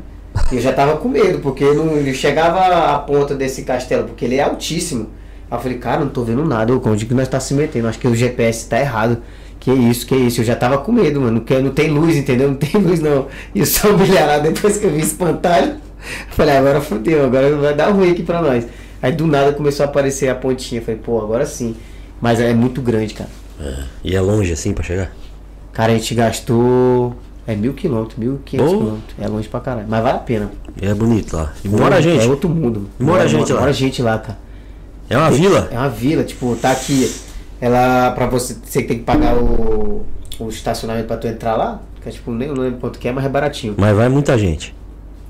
[0.52, 4.38] Eu já tava com medo, porque não ele chegava a ponta desse castelo, porque ele
[4.38, 5.10] é altíssimo.
[5.50, 7.88] Aí eu falei, cara, não tô vendo nada, ô, onde que nós tá se metendo?
[7.88, 9.18] Acho que o GPS tá errado.
[9.60, 10.42] Que isso, que isso?
[10.42, 11.46] Eu já tava com medo, mano.
[11.48, 12.48] Não, não tem luz, entendeu?
[12.48, 13.28] Não tem luz, não.
[13.54, 15.76] E eu sou milharal depois que eu vi espantalho.
[16.30, 18.66] Falei, agora fodeu, agora vai dar ruim aqui pra nós.
[19.02, 20.82] Aí do nada começou a aparecer a pontinha.
[20.82, 21.76] Falei, pô, agora sim.
[22.20, 23.30] Mas é muito grande, cara.
[24.04, 25.12] E é longe assim pra chegar?
[25.74, 27.16] Cara, a gente gastou.
[27.48, 29.16] É mil quilômetros, mil quinhentos quilômetros.
[29.20, 29.88] É longe pra caralho.
[29.90, 30.52] Mas vale a pena.
[30.80, 31.52] E é bonito lá.
[31.64, 32.28] E mora É gente.
[32.28, 32.88] outro mundo.
[33.00, 33.62] Mora gente lá.
[33.62, 34.38] Mora gente lá, cara.
[35.10, 35.68] É uma vila?
[35.72, 37.12] É uma vila, tipo, tá aqui.
[37.60, 40.06] Ela, pra você, você tem que pagar o,
[40.40, 41.82] o estacionamento pra tu entrar lá.
[42.02, 43.76] Que é tipo, nem não lembro quanto que é, mas é baratinho.
[43.78, 44.74] Mas vai muita gente.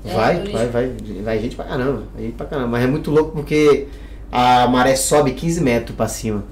[0.04, 0.58] É, Vai, turismo.
[0.58, 0.92] vai, vai,
[1.24, 2.02] vai gente pra caramba.
[2.14, 2.68] Vai gente pra caramba.
[2.68, 3.86] Mas é muito louco porque
[4.30, 6.44] a maré sobe 15 metros pra cima.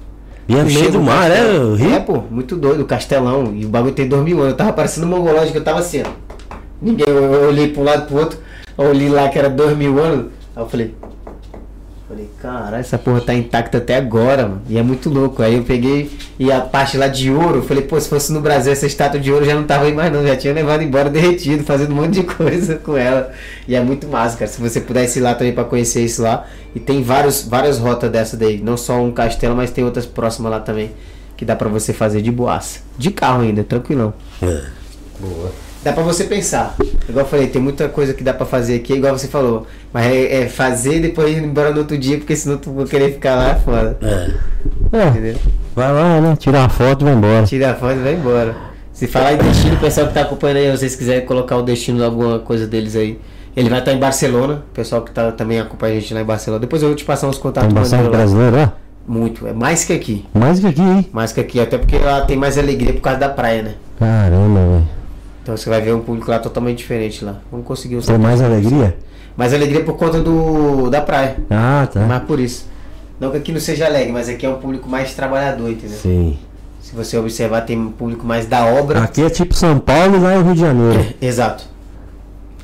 [0.47, 1.41] E é meio do mar, é
[1.75, 1.93] rio?
[1.93, 3.53] É, pô, muito doido, o castelão.
[3.55, 4.51] E o bagulho tem dois mil anos.
[4.51, 6.09] Eu tava parecendo um mongológico, eu tava assim, ó.
[6.81, 8.39] Ninguém, eu, eu olhei pra um lado pro outro,
[8.77, 10.31] eu olhei lá que era dois mil anos.
[10.55, 10.95] Aí eu falei.
[12.11, 14.61] Falei, caralho, essa porra tá intacta até agora, mano.
[14.67, 15.41] E é muito louco.
[15.41, 18.73] Aí eu peguei e a parte lá de ouro, falei, pô, se fosse no Brasil
[18.73, 21.63] essa estátua de ouro já não tava aí mais não, já tinha levado embora derretido,
[21.63, 23.31] fazendo um monte de coisa com ela.
[23.65, 24.51] E é muito massa, cara.
[24.51, 26.45] Se você pudesse ir lá também pra conhecer isso lá.
[26.75, 28.61] E tem vários, várias rotas dessa daí.
[28.61, 30.91] Não só um castelo, mas tem outras próximas lá também.
[31.37, 32.81] Que dá pra você fazer de boaça.
[32.97, 34.13] De carro ainda, tranquilão.
[34.41, 34.63] É.
[35.17, 35.70] Boa.
[35.83, 36.75] Dá pra você pensar.
[37.09, 39.65] Igual eu falei, tem muita coisa que dá pra fazer aqui, igual você falou.
[39.91, 42.85] Mas é, é fazer e depois ir embora no outro dia, porque senão tu vai
[42.85, 43.97] querer ficar lá, é foda.
[44.01, 44.97] É.
[44.97, 45.07] É.
[45.07, 45.35] Entendeu?
[45.75, 46.35] Vai lá, né?
[46.37, 47.43] Tira a foto e vai embora.
[47.43, 48.55] Tira a foto e vai embora.
[48.93, 51.97] Se falar em destino, o pessoal que tá acompanhando aí, vocês quiserem colocar o destino
[51.97, 53.19] de alguma coisa deles aí.
[53.55, 56.25] Ele vai estar em Barcelona, o pessoal que tá, também acompanha a gente lá em
[56.25, 56.59] Barcelona.
[56.61, 58.09] Depois eu vou te passar uns contatos lá.
[58.09, 58.73] brasileiro lá?
[59.07, 60.25] Muito, é mais que aqui.
[60.33, 61.09] Mais que aqui, hein?
[61.11, 63.73] Mais que aqui, até porque lá tem mais alegria por causa da praia, né?
[63.97, 65.00] Caramba, velho.
[65.41, 67.37] Então você vai ver um público lá totalmente diferente lá.
[67.51, 68.95] Vamos conseguir os Tem mais alegria?
[69.35, 71.37] Mais alegria por conta do da praia.
[71.49, 72.01] Ah, tá.
[72.01, 72.69] Mais por isso.
[73.19, 75.97] Não que aqui não seja alegre, mas aqui é um público mais trabalhador, entendeu?
[75.97, 76.37] Sim.
[76.81, 79.01] Se você observar, tem um público mais da obra.
[79.03, 81.05] Aqui é tipo São Paulo e lá é o Rio de Janeiro.
[81.21, 81.65] Exato.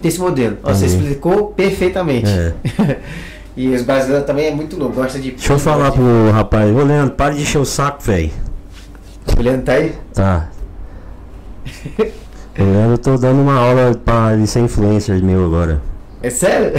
[0.02, 0.58] Desse modelo.
[0.64, 2.30] Ó, Você explicou perfeitamente.
[2.30, 2.54] É.
[3.58, 5.32] e os brasileiros também é muito louco, gosta de.
[5.32, 8.32] Deixa eu falar pro rapaz, ô Leandro, para de encher o saco, velho.
[9.38, 9.94] O Leandro tá aí?
[10.14, 10.50] Tá.
[12.58, 15.82] Leandro, eu tô dando uma aula pra ele ser influencer meu agora.
[16.24, 16.74] É sério?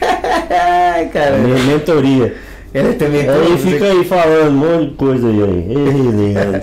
[1.12, 1.38] Cara.
[1.38, 2.34] Minha mentoria.
[2.72, 5.34] Ele também Aí fica aí falando um monte de coisa aí.
[6.14, 6.62] Leandro.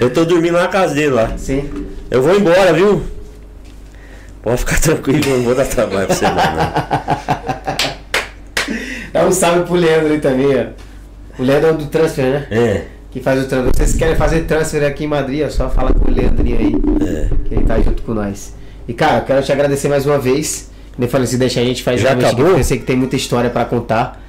[0.00, 1.32] Eu tô dormindo na casa dele lá.
[1.36, 1.86] Sim.
[2.10, 3.02] Eu vou embora, viu?
[4.42, 6.34] Pode ficar tranquilo, eu não vou dar trabalho pra você não.
[6.34, 6.72] né?
[9.12, 10.66] Dá um salve pro Leandro aí também, ó.
[11.38, 12.46] O Leandro é do transfer, né?
[12.50, 12.82] É,
[13.14, 13.70] Que faz o transfer.
[13.74, 16.74] Vocês querem fazer transfer aqui em Madrid, é só falar com o Leandrinho aí.
[17.08, 17.28] é.
[17.48, 18.54] Que ele tá junto com nós.
[18.86, 20.70] E cara, eu quero te agradecer mais uma vez.
[20.98, 22.58] Eu falei, se deixar a gente faz Já acabou?
[22.58, 24.20] eu sei que tem muita história pra contar.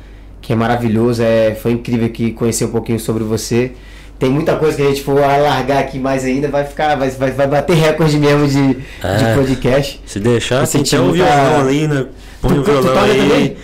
[0.41, 1.21] Que é maravilhoso.
[1.21, 3.71] É, foi incrível aqui conhecer um pouquinho sobre você.
[4.17, 6.95] Tem muita coisa que a gente for alargar aqui mais ainda, vai ficar.
[6.95, 9.17] Vai, vai, vai bater recorde mesmo de, É.
[9.17, 9.99] de podcast.
[10.05, 12.05] Se deixar, tem senti até um violão ali, né?
[12.41, 13.57] Põe Tu- o tu violão toca aí, também?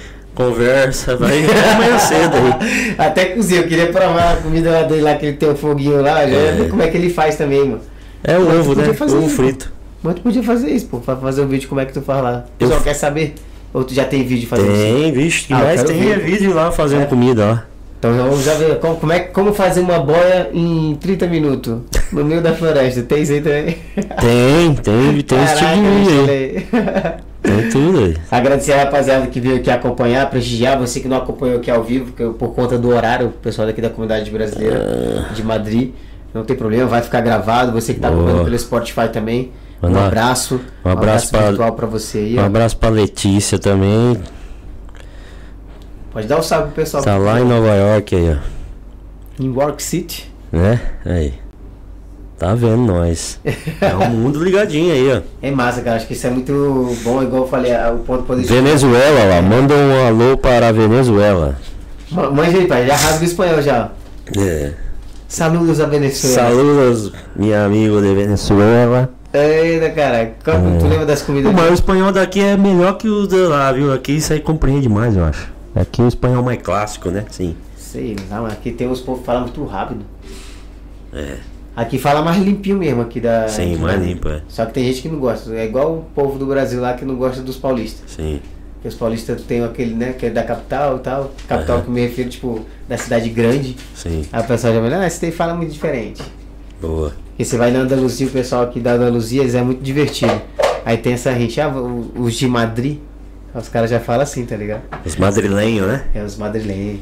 [0.45, 2.95] Conversa, vai até amanhã cedo aí.
[2.97, 6.01] Até cozinha, eu queria provar a comida lá dele lá, que ele tem o foguinho
[6.01, 6.23] lá.
[6.23, 6.67] É.
[6.69, 7.81] como é que ele faz também, mano.
[8.23, 8.93] É o ovo, né?
[8.93, 9.71] fazer Ovo isso, frito.
[10.03, 12.23] Mas tu podia fazer isso, pô, pra fazer um vídeo como é que tu faz
[12.23, 12.45] lá.
[12.47, 13.35] O pessoal Eu- quer saber?
[13.73, 14.81] Ou tu já tem vídeo fazendo isso?
[14.83, 16.11] Tem, vixe, que Ah, mais tem ver.
[16.11, 17.05] é vídeo lá fazendo É.
[17.05, 17.71] comida, ó.
[17.99, 21.77] Então já vamos já ver como, como, é, como fazer uma boia em 30 minutos
[22.11, 23.03] no meio da floresta.
[23.03, 23.77] Tem isso aí também?
[24.19, 27.21] Tem, tem, tem esse tipo Caraca, de vídeo aí.
[27.41, 28.17] Tem tudo aí.
[28.29, 30.77] Agradecer a rapaziada que veio aqui acompanhar, prestigiar.
[30.79, 33.81] Você que não acompanhou aqui ao vivo, eu- por conta do horário, o pessoal daqui
[33.81, 35.91] da comunidade brasileira de Madrid.
[36.33, 37.71] Não tem problema, vai ficar gravado.
[37.71, 38.21] Você que tá Boa.
[38.21, 39.51] acompanhando pelo Spotify também.
[39.81, 40.61] Um Manda- abraço.
[40.85, 42.37] um abraço pra- virtual pra você aí.
[42.37, 42.45] Um ó.
[42.45, 44.17] abraço pra Letícia também.
[46.13, 47.03] Pode dar um salve pro pessoal.
[47.03, 49.41] Tá lá em Nova York aí, ó.
[49.43, 50.31] Em York City.
[50.51, 50.79] Né?
[51.05, 51.33] Aí.
[52.41, 53.39] Tá vendo nós.
[53.79, 55.21] É o mundo ligadinho aí, ó.
[55.43, 55.97] É massa, cara.
[55.97, 56.51] Acho que isso é muito
[57.03, 58.55] bom, igual eu falei, o ponto positivo.
[58.55, 61.55] Venezuela lá, manda um alô para a Venezuela.
[62.09, 62.87] Ma- Manja aí, pai.
[62.87, 63.91] Já rasga o espanhol já.
[64.35, 64.71] É.
[65.27, 66.35] Saludos a Venezuela.
[66.49, 69.11] Saludos, meu amigo de Venezuela.
[69.31, 70.31] Eita, cara.
[70.43, 70.89] Como tu É.
[70.89, 71.53] lembra das comidas?
[71.53, 73.93] Mas o espanhol daqui é melhor que o de lá, viu?
[73.93, 75.47] Aqui isso aí compreende mais, eu acho.
[75.75, 77.23] Aqui o espanhol mais clássico, né?
[77.29, 77.55] Sim.
[77.77, 80.01] Sei, não, aqui tem uns povos que falam muito rápido.
[81.13, 81.35] É.
[81.75, 83.47] Aqui fala mais limpinho mesmo aqui da.
[83.47, 84.41] Sim, mais da- limpo, é.
[84.49, 85.53] Só que tem gente que não gosta.
[85.55, 88.11] É igual o povo do Brasil lá que não gosta dos paulistas.
[88.11, 88.41] Sim.
[88.73, 91.31] Porque os paulistas tem aquele, né, que é da capital e tal.
[91.47, 93.75] Capital que me refiro, tipo, da cidade grande.
[93.95, 94.25] Sim.
[94.33, 96.21] Aí o pessoal já fala, ah, esse daí fala muito diferente.
[96.81, 97.13] Boa.
[97.29, 100.41] Porque você vai na Andaluzia, o pessoal aqui da Andaluzia, eles é muito divertido.
[100.83, 101.71] Aí tem essa gente, ah,
[102.15, 102.97] os de Madrid,
[103.53, 104.81] os caras já falam assim, tá ligado?
[105.05, 106.05] Os madrilenhos, né?
[106.15, 106.99] É os madrilenhos.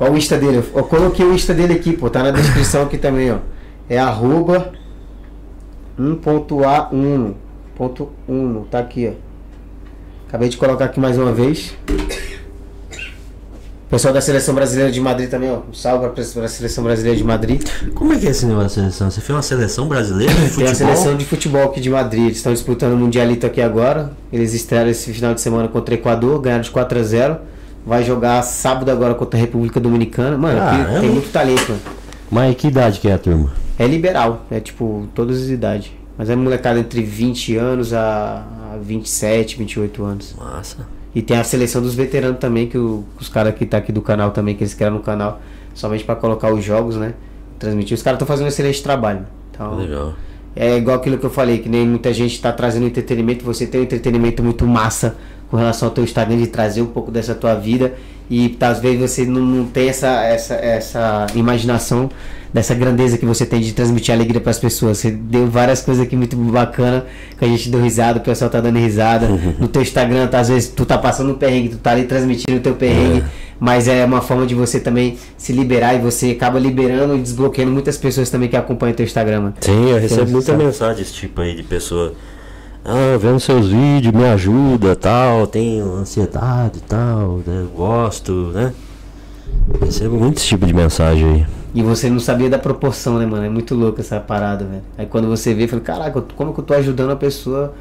[0.00, 0.64] Qual o Insta dele?
[0.74, 3.36] Eu- coloquei o Insta dele aqui, pô, tá na descrição aqui também, ó.
[3.86, 4.72] É arroba
[5.98, 9.12] 1.a1.1, tá aqui, ó.
[10.26, 11.74] Acabei de colocar aqui mais uma vez.
[13.90, 15.58] Pessoal da Seleção Brasileira de Madrid também, ó.
[15.68, 17.62] Um salve pra, pra Seleção Brasileira de Madrid.
[17.94, 19.10] Como é que é esse negócio da seleção?
[19.10, 20.72] Você fez uma seleção brasileira de Tem futebol?
[20.72, 22.24] a seleção de futebol aqui de Madrid.
[22.24, 24.12] Eles estão disputando o Mundialito aqui agora.
[24.32, 27.36] Eles estrearam esse final de semana contra o Equador, ganharam de 4 a 0
[27.86, 30.36] Vai jogar sábado agora contra a República Dominicana.
[30.36, 31.00] Mano, aqui Caramba.
[31.00, 31.80] tem muito talento, mano.
[32.30, 33.50] Mas que idade que é a turma?
[33.78, 35.90] É liberal, é tipo todas as idades.
[36.18, 38.44] Mas é molecada entre 20 anos a,
[38.74, 40.34] a 27, 28 anos.
[40.38, 40.86] Massa.
[41.14, 44.02] E tem a seleção dos veteranos também, que o- os caras que tá aqui do
[44.02, 45.40] canal também, que eles criaram no canal,
[45.74, 47.14] somente pra colocar os jogos, né?
[47.58, 47.94] Transmitir.
[47.96, 49.26] Os caras estão fazendo um excelente trabalho.
[49.50, 50.12] Então, Legal.
[50.54, 53.80] é igual aquilo que eu falei, que nem muita gente está trazendo entretenimento, você tem
[53.80, 55.16] um entretenimento muito massa
[55.50, 57.94] com relação ao teu Instagram de trazer um pouco dessa tua vida
[58.30, 62.08] e vezes você não, não tem essa, essa, essa imaginação
[62.54, 64.98] dessa grandeza que você tem de transmitir alegria para as pessoas.
[64.98, 67.06] Você deu várias coisas aqui muito bacana
[67.36, 69.26] que a gente deu risada, o pessoal tá dando risada.
[69.58, 72.58] No teu Instagram, tá, às vezes tu tá passando um perrengue, tu tá ali transmitindo
[72.58, 73.24] o teu perrengue,
[73.58, 77.72] mas é uma forma de você também se liberar e você acaba liberando e desbloqueando
[77.72, 79.52] muitas pessoas também que acompanham o teu Instagram.
[79.60, 82.14] Sim, eu recebo muita mensagem desse tipo aí de pessoa.
[82.84, 88.72] Ah, vendo seus vídeos, me ajuda, tal, tenho ansiedade e tal, né, gosto, né?
[89.80, 91.46] Recebo muitos tipos de mensagem aí.
[91.74, 93.44] E você não sabia da proporção, né, mano?
[93.44, 94.82] É muito louco essa parada, velho.
[94.98, 97.74] Aí quando você vê, fala, caraca, como que eu tô ajudando a pessoa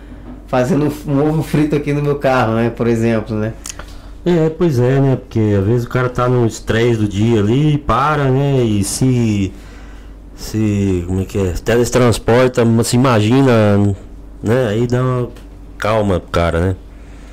[0.48, 2.70] fazendo um ovo frito aqui no meu carro, né?
[2.70, 3.54] Por exemplo, né?
[4.26, 5.16] É, pois é, né?
[5.16, 8.64] Porque às vezes o cara tá no estresse do dia ali, para, né?
[8.64, 9.54] E se.
[10.36, 11.04] Se.
[11.08, 11.52] Como é que é?
[11.54, 13.96] Teletransporta, se imagina,
[14.44, 14.68] né?
[14.70, 15.30] Aí dá uma
[15.78, 16.76] calma pro cara, né?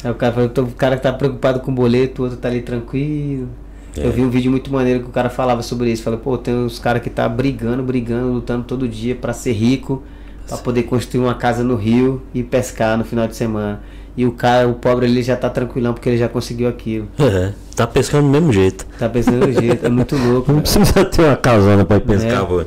[0.05, 2.39] Aí o cara fala, "Tô- o cara que tá preocupado com o boleto, o outro
[2.39, 3.49] tá ali tranquilo.
[3.97, 4.07] É.
[4.07, 6.03] Eu vi um vídeo muito maneiro que o cara falava sobre isso.
[6.03, 10.03] Falou, pô, tem uns caras que tá brigando, brigando, lutando todo dia pra ser rico,
[10.47, 13.81] pra poder construir uma casa no Rio e pescar no final de semana.
[14.17, 17.09] E o cara, o pobre, ele já tá tranquilão porque ele já conseguiu aquilo.
[17.19, 18.87] É, tá pescando do mesmo jeito.
[18.99, 20.53] Tá pensando do jeito, é muito louco.
[20.53, 20.75] Não cara.
[20.83, 22.47] precisa ter uma casona pra ir pescar, É.
[22.47, 22.65] pô.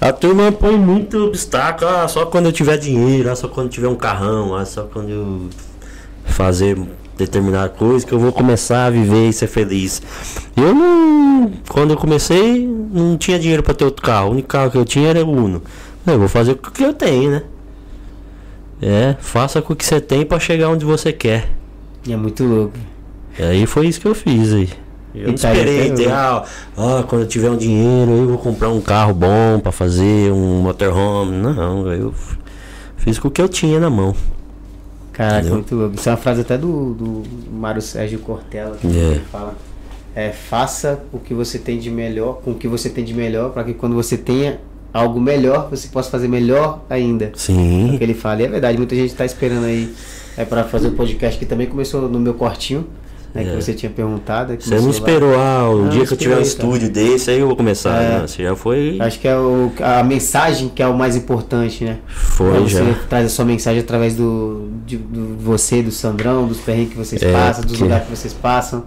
[0.00, 3.72] A turma põe muito obstáculo, ah, só quando eu tiver dinheiro, ah, só quando eu
[3.72, 5.48] tiver um carrão, ah, só quando eu
[6.24, 6.78] fazer
[7.16, 10.00] determinada coisa que eu vou começar a viver e ser feliz.
[10.56, 11.52] Eu não.
[11.68, 14.28] Quando eu comecei, não tinha dinheiro pra ter outro carro.
[14.28, 15.62] O único carro que eu tinha era o Uno.
[16.06, 17.42] Eu vou fazer com o que eu tenho, né?
[18.80, 21.50] É, faça com o que você tem pra chegar onde você quer.
[22.06, 22.78] E é muito louco.
[23.36, 24.68] E aí foi isso que eu fiz aí.
[25.14, 26.44] Eu não tá esperei até ter, ah,
[26.76, 30.60] ah, quando eu tiver um dinheiro eu vou comprar um carro bom pra fazer um
[30.62, 31.36] motorhome.
[31.36, 32.14] Não, eu
[32.96, 34.14] fiz com o que eu tinha na mão.
[35.12, 35.96] Caraca, muito louco.
[35.96, 38.90] Isso é uma frase até do, do Mário Sérgio Cortella, que É.
[38.90, 39.54] ele fala.
[40.14, 43.50] É, faça o que você tem de melhor, com o que você tem de melhor,
[43.50, 44.60] para que quando você tenha
[44.92, 47.26] algo melhor, você possa fazer melhor ainda.
[47.26, 47.94] É o Sim.
[47.98, 48.42] que ele fala.
[48.42, 49.92] E é verdade, muita gente tá esperando aí
[50.36, 52.34] é, para fazer o podcast que também começou no meu
[53.32, 53.44] quartinho, né?
[53.44, 53.60] Que É.
[53.60, 54.56] você tinha perguntado.
[54.56, 55.08] que Você não começou lá.
[55.10, 58.02] esperou, ah, o Não, dia que eu tiver um estúdio desse, aí eu vou começar.
[58.02, 58.18] É.
[58.20, 58.96] Não, Você já foi.
[59.00, 61.98] Acho que é o, a mensagem que é o mais importante, né?
[62.06, 62.84] Foi Pra já.
[62.84, 66.96] você traz a sua mensagem através do, de, do você, do Sandrão, dos perrengues que
[66.98, 68.84] vocês É, passam, dos porque- lugares que vocês passam.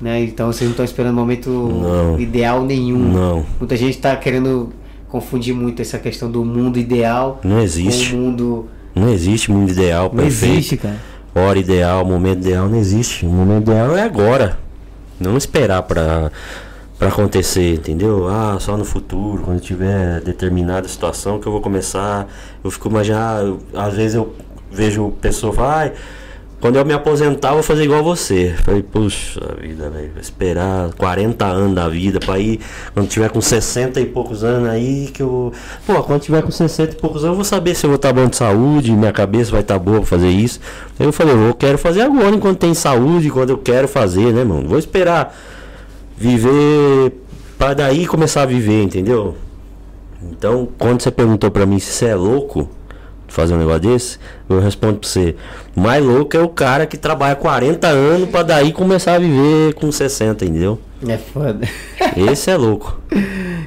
[0.00, 0.22] Né?
[0.22, 2.20] Então vocês não estão esperando momento Não.
[2.20, 2.98] ideal nenhum.
[3.12, 3.46] Não.
[3.58, 4.68] Muita gente está querendo
[5.08, 8.14] confundir muito essa questão do mundo ideal Não com existe.
[8.14, 8.66] o mundo.
[8.94, 10.52] Não existe mundo ideal, Não perfeito.
[10.54, 10.96] existe, cara.
[11.34, 13.26] Hora ideal, momento ideal não existe.
[13.26, 14.58] O momento ideal é agora.
[15.20, 16.30] Não esperar pra,
[16.98, 18.28] pra acontecer, entendeu?
[18.28, 22.26] Ah, só no futuro, quando tiver determinada situação que eu vou começar.
[22.62, 24.34] Eu fico imaginando, às vezes eu
[24.70, 25.92] vejo pessoa falar, ai,
[26.60, 28.54] quando eu me aposentar eu vou fazer igual você.
[28.64, 32.60] Falei, puxa vida, velho, esperar 40 anos da vida pra ir,
[32.92, 35.52] quando tiver com 60 e poucos anos aí que eu.
[35.86, 38.12] Pô, quando tiver com 60 e poucos anos eu vou saber se eu vou estar
[38.12, 40.60] bom de saúde, minha cabeça vai estar boa pra fazer isso.
[40.98, 44.44] Aí eu falei, eu quero fazer agora enquanto tem saúde, quando eu quero fazer, né,
[44.44, 44.68] mano?
[44.68, 45.36] Vou esperar
[46.16, 47.12] viver
[47.56, 49.36] pra daí começar a viver, entendeu?
[50.22, 52.68] Então, quando você perguntou pra mim se você é louco
[53.28, 54.18] fazer um negócio desse,
[54.48, 55.36] eu respondo pra você:
[55.76, 59.74] o mais louco é o cara que trabalha 40 anos pra daí começar a viver
[59.74, 60.78] com 60, entendeu?
[61.06, 61.68] É foda.
[62.16, 62.98] Esse é louco.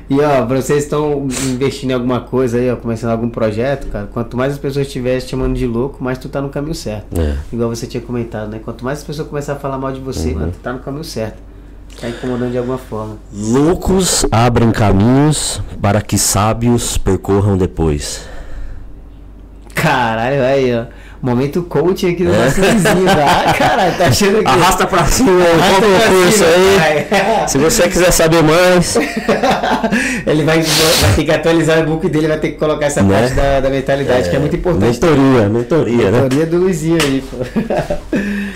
[0.09, 4.07] E ó, pra vocês estão investindo em alguma coisa aí, ó, começando algum projeto, cara,
[4.11, 7.17] quanto mais as pessoas estiverem te chamando de louco, mais tu tá no caminho certo.
[7.17, 7.37] É.
[7.53, 8.59] Igual você tinha comentado, né?
[8.61, 10.39] Quanto mais as pessoas começarem a falar mal de você, Uhum.
[10.39, 11.37] mano, tu tá no caminho certo.
[12.01, 13.17] Tá incomodando de alguma forma.
[13.33, 18.27] Loucos abrem caminhos para que sábios percorram depois.
[19.73, 20.85] Caralho, aí, ó.
[21.21, 23.53] Momento coach aqui do nosso vizinho, tá?
[23.53, 24.47] Caralho, tá achando que.
[24.47, 24.49] É.
[24.51, 27.47] Arrasta pra cima, Arrasta compra pra o curso aí.
[27.47, 28.97] Se você quiser saber mais,
[30.25, 33.19] Ele vai, vai ter que atualizar o book dele, vai ter que colocar essa Né?
[33.19, 34.83] parte da, da mentalidade, que é muito importante.
[34.99, 36.19] mentoria, mentoria, né?
[36.21, 37.37] Teoria do Luizinho aí, pô.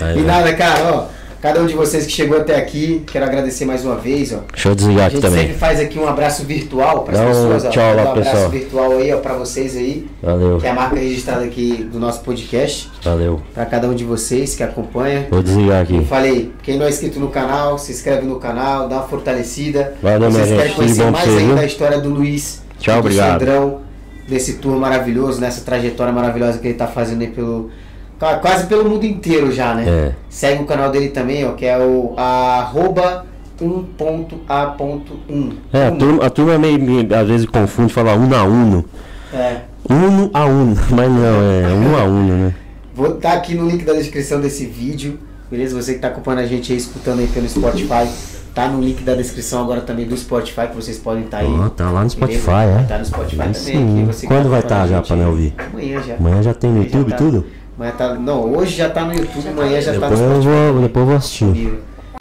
[0.04, 1.15] Aí, e nada, cara, ó.
[1.46, 4.40] Cada um de vocês que chegou até aqui, quero agradecer mais uma vez, ó.
[4.52, 5.40] Deixa eu desligar A aqui gente também.
[5.42, 7.68] sempre faz aqui um abraço virtual para as pessoas, ó.
[7.70, 8.50] tchau lá, um abraço pessoal.
[8.50, 12.22] virtual aí, ó, para vocês aí, Valeu, que é a marca registrada aqui do nosso
[12.22, 13.40] podcast, valeu.
[13.54, 15.28] para cada um de vocês que acompanha.
[15.30, 16.08] Vou desligar Como aqui.
[16.08, 19.94] falei, quem não é inscrito no canal, se inscreve no canal, dá uma fortalecida.
[20.02, 20.74] Valeu, Vocês querem gente.
[20.74, 21.58] Conhecer mais ainda viu?
[21.58, 23.38] a história do Luiz Tchau, do obrigado.
[23.38, 23.80] Sandrão,
[24.26, 27.70] desse tour maravilhoso, nessa trajetória maravilhosa que ele tá fazendo aí pelo.
[28.18, 29.84] Qua- Quase pelo mundo inteiro já, né?
[29.88, 30.12] É.
[30.28, 33.24] Segue o canal dele também, ó, que é o arroba
[33.60, 35.52] 1.a.1.
[35.72, 38.84] É, a turma, a turma meio, meio- às vezes confunde falar uno a uno.
[39.32, 39.56] É.
[39.88, 42.54] Uno a uno, mas não, é uno a uno, né?
[42.94, 45.18] Vou estar aqui no link da descrição desse vídeo,
[45.50, 45.74] beleza?
[45.80, 48.08] Você que está acompanhando a gente aí, escutando aí pelo Spotify,
[48.54, 51.46] tá no link da descrição agora também do Spotify, que vocês podem estar aí.
[51.46, 52.16] Ó, tá lá no beleza?
[52.16, 52.82] Spotify, Vai é?
[52.84, 54.06] Tá no Spotify também.
[54.26, 55.20] Quando tá vai acompanhando tá já aí.
[55.20, 55.54] não ouvir?
[55.58, 56.14] Amanhã já.
[56.16, 57.16] Amanhã já tem no Amanhã YouTube tá.
[57.16, 57.46] tudo?
[57.78, 60.26] Amanhã tá, não, hoje já tá no YouTube, tá amanhã no já tá Depois no
[60.26, 60.48] eu Spotify.
[60.48, 60.82] vou, também.
[60.82, 61.78] depois eu vou assistir.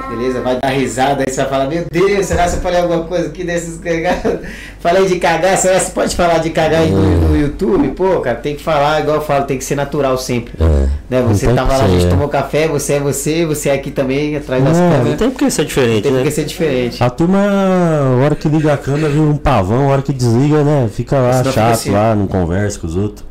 [0.10, 0.42] Beleza?
[0.42, 3.28] Vai dar risada, aí você vai falar, meu Deus, será que eu falei alguma coisa
[3.28, 4.40] aqui desses cagados?
[4.82, 7.88] Falei de cagar, será que você pode falar de cagar aí no, no YouTube?
[7.90, 10.54] Pô, cara, tem que falar, igual eu falo, tem que ser natural sempre.
[10.60, 10.88] É.
[11.10, 11.22] Né?
[11.30, 12.10] Você tava lá, a gente é.
[12.10, 15.18] tomou café, você é você, você é aqui também, atrás das Não, não câmeras.
[15.18, 16.22] tem porque ser diferente, Tem né?
[16.24, 17.02] que ser diferente.
[17.04, 20.64] A turma, a hora que liga a câmera, vira um pavão, a hora que desliga,
[20.64, 20.88] né?
[20.94, 21.92] Fica lá Senão fica chato assim.
[21.92, 23.26] lá, não conversa com os outros.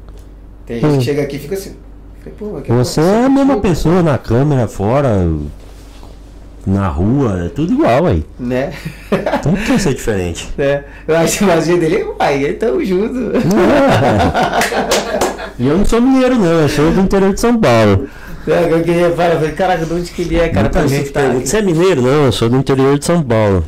[0.67, 0.99] Tem gente Hum.
[0.99, 1.73] que chega aqui e fica assim.
[2.25, 5.29] Falei, que Você é a você mesma pessoa na câmera, fora,
[6.67, 8.25] na rua, é tudo igual aí.
[8.39, 8.73] Né?
[9.13, 10.49] Então por que ser diferente?
[10.57, 10.85] né?
[11.07, 13.15] Eu acho mais jeito dele, uai, tamo junto.
[15.57, 18.09] E eu não sou mineiro não, eu sou do interior de São Paulo.
[18.47, 20.65] É, Eu queria falar, eu falei, caraca, de onde que ele é, cara?
[20.65, 22.03] Muita Pra gente tá pergunta, você é mineiro?
[22.03, 23.65] Não, eu sou do interior de São Paulo.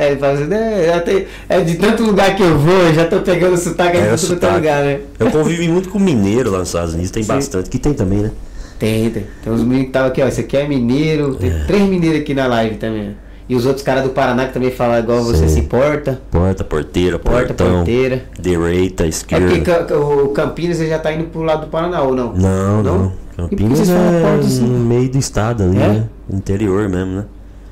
[0.00, 2.94] É, ele fala assim, né, já tem- é de tanto lugar que eu vou, eu
[2.94, 4.54] já tô pegando sotaque É, de o tudo é sotaque.
[4.54, 5.00] lugar, né?
[5.18, 7.28] Eu convivi muito com mineiro lá nos Estados Unidos, tem Sim.
[7.34, 8.30] bastante, que tem também, né?
[8.78, 9.26] Tem, tem.
[9.44, 10.26] Tem uns meninos que estavam aqui, ó.
[10.26, 11.34] Esse aqui é mineiro.
[11.34, 11.64] Tem É.
[11.66, 13.14] três mineiros aqui na live também.
[13.46, 15.54] E os outros caras do Paraná que também falam igual você Sim.
[15.56, 16.18] se porta.
[16.30, 18.22] Porta, porteira, Porta, portão, porteira.
[18.40, 19.46] direita, É esquerda.
[19.48, 22.32] porque Ca- Ca- o Campinas ele já tá indo pro lado do Paraná, ou não?
[22.32, 22.98] Não, não.
[23.36, 23.48] Não?
[23.50, 24.62] Campinas é porta assim?
[24.62, 25.88] no meio do estado ali, É?
[25.88, 26.04] né?
[26.32, 27.24] Interior mesmo, né?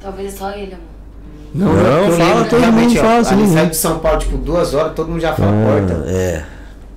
[0.03, 0.88] Talvez é só ele, amor.
[1.55, 3.55] Não, é porque eu fala, todo realmente, mundo ó, fala assim, né?
[3.55, 6.05] sai de São Paulo, tipo, duas horas, todo mundo já fala Ah, porta.
[6.09, 6.43] é.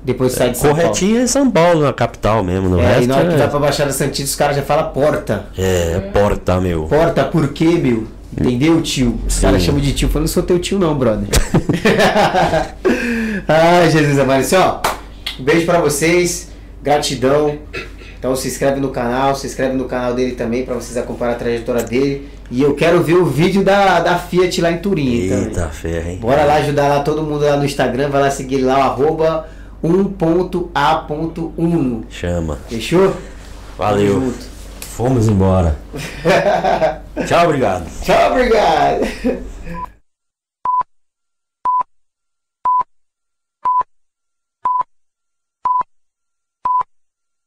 [0.04, 2.70] Depois sai de São Corretinho é São Paulo, na capital mesmo.
[2.70, 2.92] No Paulo.
[2.92, 4.92] É, e resto na hora que é, vai pra Baixada Santista, os caras já falam
[4.92, 5.46] porta.
[5.58, 6.84] é, porta, meu.
[6.86, 8.08] Porta por quê, meu?
[8.40, 9.20] Entendeu, tio?
[9.28, 10.10] Os caras chamam de tio.
[10.14, 11.28] Eu não sou teu tio, não, brother.
[13.48, 14.42] Ai, Jesus amado.
[14.42, 14.80] Assim, ó,
[15.40, 16.50] um beijo pra vocês.
[16.82, 17.58] Gratidão.
[18.18, 21.36] Então se inscreve no canal, se inscreve no canal dele também pra vocês acompanhar a
[21.36, 22.30] trajetória dele.
[22.52, 25.32] E eu quero ver o vídeo da, da Fiat lá em Turim.
[25.32, 26.20] Eita ferro, hein?
[26.22, 28.10] Bora lá ajudar lá todo mundo lá no Instagram.
[28.10, 29.48] Vai lá seguir lá o arroba
[29.82, 32.04] 1.a.1.
[32.10, 32.60] Chama.
[32.68, 33.16] Fechou?
[33.78, 34.34] Valeu.
[34.82, 35.78] Fomos embora.
[37.26, 37.86] Tchau, obrigado.
[38.04, 39.08] Tchau, obrigado.